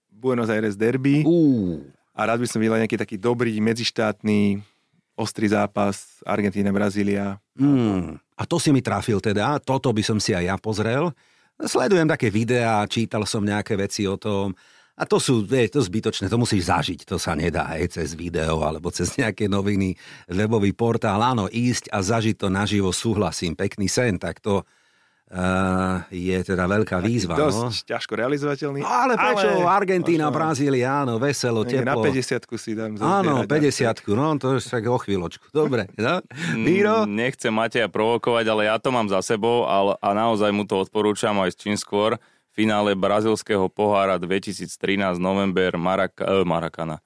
Buenos 0.09 0.49
Aires 0.49 0.81
derby. 0.81 1.21
Uh. 1.29 1.85
A 2.17 2.25
rád 2.25 2.41
by 2.41 2.49
som 2.49 2.65
videl 2.65 2.81
nejaký 2.81 2.97
taký 2.97 3.21
dobrý, 3.21 3.53
medzištátny, 3.61 4.65
ostrý 5.21 5.53
zápas 5.53 6.25
Argentína, 6.25 6.73
Brazília. 6.73 7.37
Mm. 7.61 8.17
A 8.17 8.43
to 8.49 8.57
si 8.57 8.73
mi 8.73 8.81
trafil 8.81 9.21
teda, 9.21 9.61
toto 9.61 9.93
by 9.93 10.01
som 10.01 10.17
si 10.17 10.33
aj 10.33 10.45
ja 10.49 10.57
pozrel. 10.57 11.13
Sledujem 11.63 12.11
také 12.11 12.27
videá, 12.27 12.83
čítal 12.91 13.23
som 13.23 13.47
nejaké 13.47 13.79
veci 13.79 14.03
o 14.11 14.19
tom. 14.19 14.51
A 14.99 15.09
to 15.09 15.17
sú, 15.17 15.47
je 15.47 15.73
to 15.73 15.81
zbytočné, 15.81 16.29
to 16.29 16.37
musíš 16.37 16.69
zažiť, 16.69 17.09
to 17.09 17.17
sa 17.17 17.33
nedá 17.33 17.65
aj 17.71 17.97
cez 17.97 18.13
video 18.13 18.61
alebo 18.61 18.93
cez 18.93 19.15
nejaké 19.17 19.49
noviny, 19.49 19.97
webový 20.29 20.75
portál. 20.77 21.23
Áno, 21.23 21.49
ísť 21.49 21.89
a 21.89 22.05
zažiť 22.05 22.37
to 22.37 22.49
naživo, 22.53 22.93
súhlasím, 22.93 23.57
pekný 23.57 23.89
sen, 23.89 24.21
tak 24.21 24.43
to, 24.45 24.67
je 26.13 26.39
teda 26.45 26.69
veľká 26.69 27.01
výzva. 27.01 27.41
Dosť 27.41 27.57
no. 27.57 27.73
ťažko 27.73 28.13
realizovateľný. 28.21 28.81
Ale 28.85 29.17
prečo? 29.17 29.49
Ale... 29.49 29.65
Argentína, 29.65 30.29
možno... 30.29 30.37
Brazília, 30.37 30.89
áno, 31.05 31.17
veselo, 31.17 31.65
teplo. 31.65 31.89
Na 31.89 31.97
50 31.97 32.45
si 32.61 32.73
dám. 32.77 33.01
Áno, 33.01 33.49
50 33.49 34.13
no 34.13 34.37
to 34.37 34.61
je 34.61 34.69
tak 34.69 34.85
o 34.85 35.01
chvíľočku. 35.01 35.49
Dobre, 35.49 35.89
no? 35.97 36.21
Míro? 36.53 37.09
Mm, 37.09 37.17
nechcem 37.17 37.49
Mateja 37.49 37.89
provokovať, 37.89 38.45
ale 38.45 38.69
ja 38.69 38.77
to 38.77 38.93
mám 38.93 39.09
za 39.09 39.25
sebou 39.25 39.65
ale, 39.65 39.97
a 40.05 40.09
naozaj 40.13 40.53
mu 40.53 40.69
to 40.69 40.85
odporúčam 40.85 41.33
aj 41.41 41.57
s 41.57 41.57
čím 41.57 41.81
skôr. 41.81 42.21
Finále 42.53 42.93
brazilského 42.93 43.73
pohára 43.73 44.21
2013 44.21 45.17
november 45.17 45.81
Maraka, 45.81 46.29
eh, 46.29 46.45
Marakana 46.45 47.01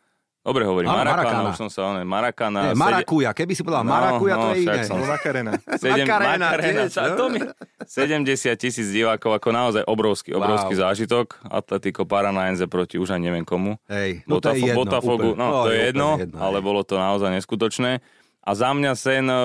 Dobre 0.46 0.62
hovorím, 0.62 0.94
Áno, 0.94 1.10
Marakana, 1.10 1.50
už 1.50 1.58
som 1.58 1.66
sa, 1.66 1.90
oné, 1.90 2.06
Marakana. 2.06 2.70
Nie, 2.70 2.78
Marakuja, 2.78 3.34
keby 3.34 3.58
si 3.58 3.66
povedal 3.66 3.82
no, 3.82 3.90
Marakuja, 3.90 4.34
no, 4.38 4.42
to 4.46 4.48
je 4.54 4.58
iné. 4.62 4.82
Som... 4.86 5.02
Makarena. 5.02 5.52
Sedem, 5.82 6.06
Makarena, 6.06 6.46
Makarena 6.54 6.82
tiež, 6.86 6.94
no? 7.02 7.16
to 7.18 7.24
mi... 7.34 7.38
70 7.82 8.54
tisíc 8.54 8.86
divákov, 8.94 9.42
ako 9.42 9.48
naozaj 9.50 9.82
obrovský, 9.82 10.38
obrovský 10.38 10.78
wow. 10.78 10.82
zážitok. 10.86 11.42
Atletico 11.50 12.06
Paranaense 12.06 12.70
proti 12.70 12.94
už 12.94 13.18
aj 13.18 13.20
neviem 13.26 13.42
komu. 13.42 13.74
Hej, 13.90 14.22
no 14.30 14.38
Botafo, 14.38 14.54
to 14.54 14.62
je 14.62 14.70
jedno. 14.70 14.78
Botafogu, 14.86 15.28
úplne, 15.34 15.42
no, 15.42 15.46
to 15.66 15.70
je 15.74 15.80
jedno, 15.82 16.08
jedno 16.22 16.38
ale 16.38 16.58
bolo 16.62 16.86
to 16.86 16.94
naozaj 16.94 17.34
neskutočné. 17.34 17.98
A 18.46 18.50
za 18.54 18.70
mňa 18.70 18.92
sen, 18.94 19.26
e, 19.26 19.42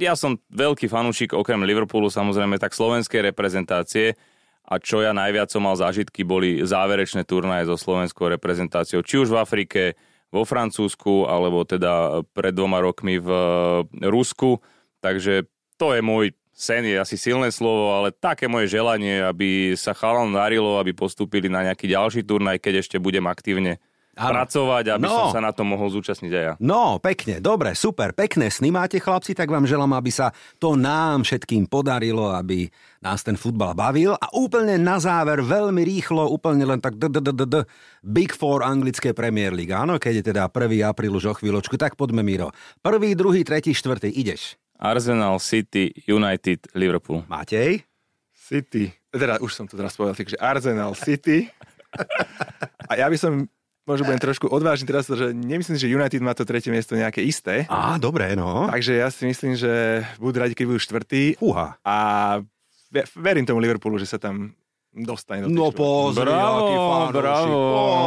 ja 0.00 0.16
som 0.16 0.40
veľký 0.48 0.88
fanúšik, 0.88 1.36
okrem 1.36 1.60
Liverpoolu 1.60 2.08
samozrejme, 2.08 2.56
tak 2.56 2.72
slovenskej 2.72 3.20
reprezentácie 3.20 4.16
a 4.64 4.80
čo 4.80 5.04
ja 5.04 5.12
najviac 5.12 5.52
som 5.52 5.64
mal 5.68 5.76
zážitky, 5.76 6.24
boli 6.24 6.64
záverečné 6.64 7.28
turnaje 7.28 7.68
so 7.68 7.76
slovenskou 7.76 8.32
reprezentáciou, 8.32 9.04
či 9.04 9.20
už 9.20 9.36
v 9.36 9.40
Afrike, 9.40 9.82
vo 10.32 10.42
Francúzsku, 10.42 11.28
alebo 11.28 11.62
teda 11.62 12.24
pred 12.32 12.56
dvoma 12.56 12.80
rokmi 12.80 13.20
v 13.20 13.30
Rusku. 14.02 14.58
Takže 15.04 15.46
to 15.76 15.94
je 15.94 16.00
môj 16.00 16.32
sen, 16.50 16.82
je 16.86 16.96
asi 16.96 17.14
silné 17.20 17.52
slovo, 17.52 17.94
ale 17.94 18.10
také 18.14 18.48
moje 18.48 18.72
želanie, 18.72 19.20
aby 19.20 19.74
sa 19.76 19.92
chalan 19.92 20.32
darilo, 20.32 20.80
aby 20.80 20.96
postúpili 20.96 21.46
na 21.52 21.66
nejaký 21.66 21.86
ďalší 21.90 22.20
turnaj, 22.24 22.58
keď 22.58 22.82
ešte 22.82 22.96
budem 22.98 23.26
aktívne 23.28 23.78
ano. 24.14 24.32
pracovať, 24.34 24.84
aby 24.94 25.06
no. 25.06 25.30
som 25.30 25.38
sa 25.38 25.42
na 25.42 25.50
to 25.50 25.66
mohol 25.66 25.90
zúčastniť 25.90 26.32
aj 26.32 26.44
ja. 26.46 26.52
No, 26.62 27.02
pekne, 27.02 27.42
dobre, 27.42 27.74
super, 27.74 28.14
pekné 28.14 28.48
sny 28.48 28.70
máte 28.70 29.02
chlapci, 29.02 29.34
tak 29.34 29.50
vám 29.50 29.66
želám, 29.66 29.90
aby 29.94 30.10
sa 30.14 30.30
to 30.62 30.78
nám 30.78 31.26
všetkým 31.26 31.66
podarilo, 31.66 32.30
aby 32.30 32.70
nás 33.02 33.26
ten 33.26 33.34
futbal 33.34 33.74
bavil. 33.74 34.14
A 34.16 34.26
úplne 34.32 34.78
na 34.78 34.96
záver, 35.02 35.42
veľmi 35.42 35.82
rýchlo, 35.82 36.30
úplne 36.30 36.64
len 36.64 36.80
tak 36.80 36.96
Big 38.00 38.32
Four 38.32 38.62
anglické 38.62 39.12
Premier 39.12 39.52
League. 39.52 39.74
Áno, 39.74 39.98
keď 39.98 40.12
je 40.22 40.24
teda 40.32 40.42
1. 40.48 40.86
apríl 40.86 41.12
už 41.12 41.30
o 41.30 41.34
chvíľočku, 41.34 41.74
tak 41.76 41.98
poďme 41.98 42.22
Miro. 42.22 42.54
Prvý, 42.80 43.12
druhý, 43.18 43.42
tretí, 43.42 43.74
štvrtý, 43.74 44.08
ideš. 44.08 44.56
Arsenal, 44.78 45.38
City, 45.38 45.94
United, 46.06 46.70
Liverpool. 46.74 47.22
Matej? 47.30 47.86
City. 48.34 48.92
Teda 49.08 49.40
už 49.40 49.56
som 49.56 49.64
to 49.64 49.78
teraz 49.78 49.96
povedal, 49.96 50.18
takže 50.18 50.36
Arsenal, 50.36 50.92
City. 50.92 51.48
A 52.90 52.98
ja 52.98 53.08
by 53.08 53.16
som 53.16 53.48
možno 53.84 54.08
budem 54.08 54.20
trošku 54.20 54.48
odvážny 54.48 54.88
teraz, 54.88 55.08
že 55.08 55.32
nemyslím, 55.32 55.76
že 55.76 55.92
United 55.92 56.20
má 56.24 56.32
to 56.32 56.48
tretie 56.48 56.72
miesto 56.72 56.96
nejaké 56.96 57.20
isté. 57.20 57.68
Á, 57.68 58.00
dobre, 58.00 58.32
no. 58.32 58.68
Takže 58.68 58.92
ja 58.96 59.08
si 59.12 59.28
myslím, 59.28 59.56
že 59.56 60.04
budú 60.16 60.40
radi, 60.40 60.56
keď 60.56 60.64
budú 60.68 60.80
štvrtý. 60.80 61.40
Uha. 61.40 61.76
A 61.84 61.96
verím 63.16 63.44
tomu 63.44 63.60
Liverpoolu, 63.60 64.00
že 64.00 64.08
sa 64.08 64.16
tam 64.16 64.56
dostane 64.94 65.44
do 65.44 65.50
No 65.50 65.74
pozri, 65.74 66.22
bravo, 66.22 66.58
aký 66.62 66.76
bravo. 67.18 67.58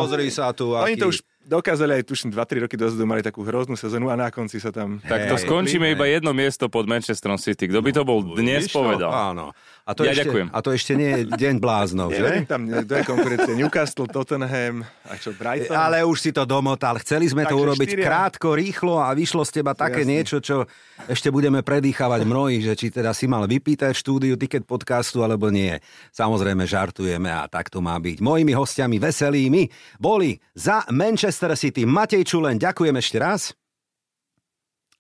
Pozri 0.07 0.28
sa 0.32 0.55
tu, 0.55 0.71
aký... 0.71 0.88
Oni 0.88 0.95
to 0.95 1.11
už 1.11 1.19
dokázali 1.47 1.99
aj 1.99 2.03
tuším 2.07 2.32
2-3 2.32 2.63
roky 2.67 2.75
dozadu, 2.80 3.03
mali 3.03 3.23
takú 3.23 3.43
hroznú 3.43 3.75
sezónu 3.75 4.07
a 4.11 4.15
na 4.15 4.32
konci 4.32 4.59
sa 4.59 4.71
tam... 4.71 4.99
Tak 5.03 5.32
to 5.32 5.36
skončíme 5.36 5.91
iba 5.91 6.07
jedno 6.07 6.32
miesto 6.32 6.67
pod 6.67 6.88
Manchesterom 6.88 7.39
City. 7.39 7.67
Kto 7.67 7.80
by 7.84 7.91
to 7.91 8.03
bol 8.07 8.19
dnes 8.36 8.71
povedal? 8.71 9.11
Áno. 9.11 9.51
A 9.88 9.95
to, 9.95 10.03
ja 10.03 10.11
ešte, 10.11 10.27
ďakujem. 10.27 10.47
a 10.51 10.59
to 10.59 10.69
ešte 10.75 10.93
nie 10.99 11.09
je 11.15 11.21
deň 11.31 11.55
bláznov, 11.63 12.11
že? 12.19 12.43
tam, 12.43 12.67
kto 12.67 12.91
je 12.91 13.03
konkurencia 13.07 13.55
Newcastle, 13.55 14.11
Tottenham 14.11 14.83
a 15.07 15.15
čo, 15.15 15.31
Brighton. 15.31 15.71
Ale 15.71 16.03
už 16.03 16.17
si 16.19 16.35
to 16.35 16.43
domotal. 16.43 16.99
Chceli 16.99 17.31
sme 17.31 17.47
Takže 17.47 17.55
to 17.55 17.63
urobiť 17.63 17.89
štyria. 17.95 18.03
krátko, 18.03 18.47
rýchlo 18.51 18.99
a 18.99 19.15
vyšlo 19.15 19.47
z 19.47 19.51
teba 19.63 19.71
také 19.71 20.03
Jasne. 20.03 20.11
niečo, 20.11 20.38
čo 20.43 20.67
ešte 21.07 21.31
budeme 21.31 21.63
predýchavať 21.63 22.21
mnohí, 22.27 22.59
že 22.59 22.75
či 22.75 22.91
teda 22.91 23.15
si 23.15 23.31
mal 23.31 23.47
vypýtať 23.47 23.95
štúdiu 23.95 24.35
tiket 24.35 24.67
podcastu, 24.67 25.23
alebo 25.23 25.47
nie. 25.47 25.79
Samozrejme 26.11 26.67
žartujeme 26.67 27.31
a 27.31 27.47
tak 27.47 27.71
to 27.71 27.79
má 27.79 27.95
byť. 27.95 28.19
Mojimi 28.19 28.51
hostiami 28.51 28.99
veselými 28.99 29.71
boli 30.03 30.35
za 30.51 30.83
Manchester 30.91 31.55
City 31.55 31.88
Matej 31.88 32.27
Čulen. 32.27 32.59
Ďakujem 32.59 32.95
ešte 32.99 33.17
raz. 33.23 33.55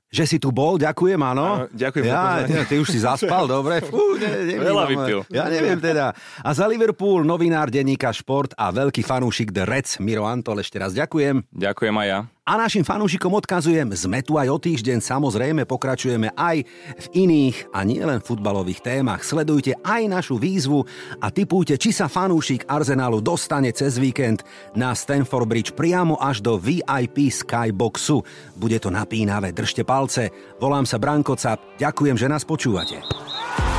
Že 0.07 0.23
si 0.23 0.37
tu 0.39 0.55
bol, 0.55 0.79
ďakujem, 0.79 1.19
áno. 1.19 1.67
ďakujem 1.67 2.05
ja, 2.07 2.47
za 2.47 2.63
Ty 2.63 2.75
už 2.79 2.87
si 2.87 2.99
zaspal, 3.03 3.43
dobre. 3.59 3.83
Fú, 3.83 4.15
ne, 4.15 4.55
neviem, 4.55 4.63
Veľa 4.63 4.83
vypil. 4.87 5.19
Ja 5.27 5.51
neviem 5.51 5.79
teda. 5.83 6.15
A 6.39 6.49
za 6.55 6.63
Liverpool 6.63 7.27
novinár 7.27 7.67
denníka 7.67 8.15
Šport 8.15 8.55
a 8.55 8.71
veľký 8.71 9.03
fanúšik 9.03 9.51
The 9.51 9.67
Reds 9.67 9.99
Miro 9.99 10.23
Antol, 10.23 10.63
ešte 10.63 10.79
raz 10.79 10.95
ďakujem. 10.95 11.51
Ďakujem 11.51 11.95
aj 11.99 12.07
ja. 12.07 12.19
A 12.47 12.55
našim 12.55 12.79
fanúšikom 12.79 13.35
odkazujem, 13.35 13.91
sme 13.91 14.23
tu 14.23 14.39
aj 14.39 14.47
o 14.47 14.55
týždeň, 14.55 15.03
samozrejme 15.03 15.67
pokračujeme 15.67 16.31
aj 16.31 16.63
v 16.95 17.07
iných 17.27 17.75
a 17.75 17.83
nielen 17.83 18.23
futbalových 18.23 18.79
témach. 18.87 19.19
Sledujte 19.19 19.75
aj 19.83 20.07
našu 20.07 20.39
výzvu 20.39 20.79
a 21.19 21.27
typujte, 21.27 21.75
či 21.75 21.91
sa 21.91 22.07
fanúšik 22.07 22.63
Arsenalu 22.71 23.19
dostane 23.19 23.75
cez 23.75 23.99
víkend 23.99 24.47
na 24.79 24.95
Stanford 24.95 25.43
Bridge 25.43 25.75
priamo 25.75 26.15
až 26.23 26.39
do 26.39 26.55
VIP 26.55 27.27
Skyboxu. 27.27 28.23
Bude 28.55 28.79
to 28.79 28.95
napínavé, 28.95 29.51
držte 29.51 29.83
palce. 29.83 30.31
Volám 30.63 30.87
sa 30.87 31.03
Branko 31.03 31.35
Cap, 31.35 31.59
ďakujem, 31.75 32.15
že 32.15 32.31
nás 32.31 32.47
počúvate. 32.47 33.03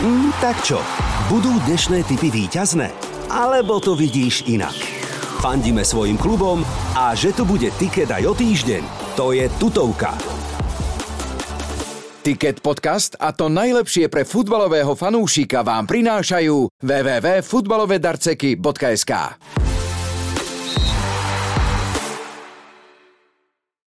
Mm, 0.04 0.28
tak 0.44 0.60
čo, 0.60 0.76
budú 1.32 1.56
dnešné 1.64 2.04
typy 2.04 2.28
výťazné? 2.28 2.92
Alebo 3.32 3.80
to 3.80 3.96
vidíš 3.96 4.44
inak? 4.44 4.97
Fandíme 5.38 5.86
svojim 5.86 6.18
klubom 6.18 6.66
a 6.98 7.14
že 7.14 7.30
tu 7.32 7.46
bude 7.46 7.70
tiket 7.78 8.10
aj 8.10 8.26
o 8.26 8.34
týždeň, 8.34 8.82
to 9.14 9.30
je 9.32 9.48
tutovka. 9.62 10.18
Ticket 12.26 12.58
podcast 12.60 13.16
a 13.16 13.32
to 13.32 13.48
najlepšie 13.48 14.12
pre 14.12 14.20
futbalového 14.26 14.92
fanúšika 14.92 15.64
vám 15.64 15.88
prinášajú 15.88 16.68
www.futbalovedarceky.sk 16.82 19.12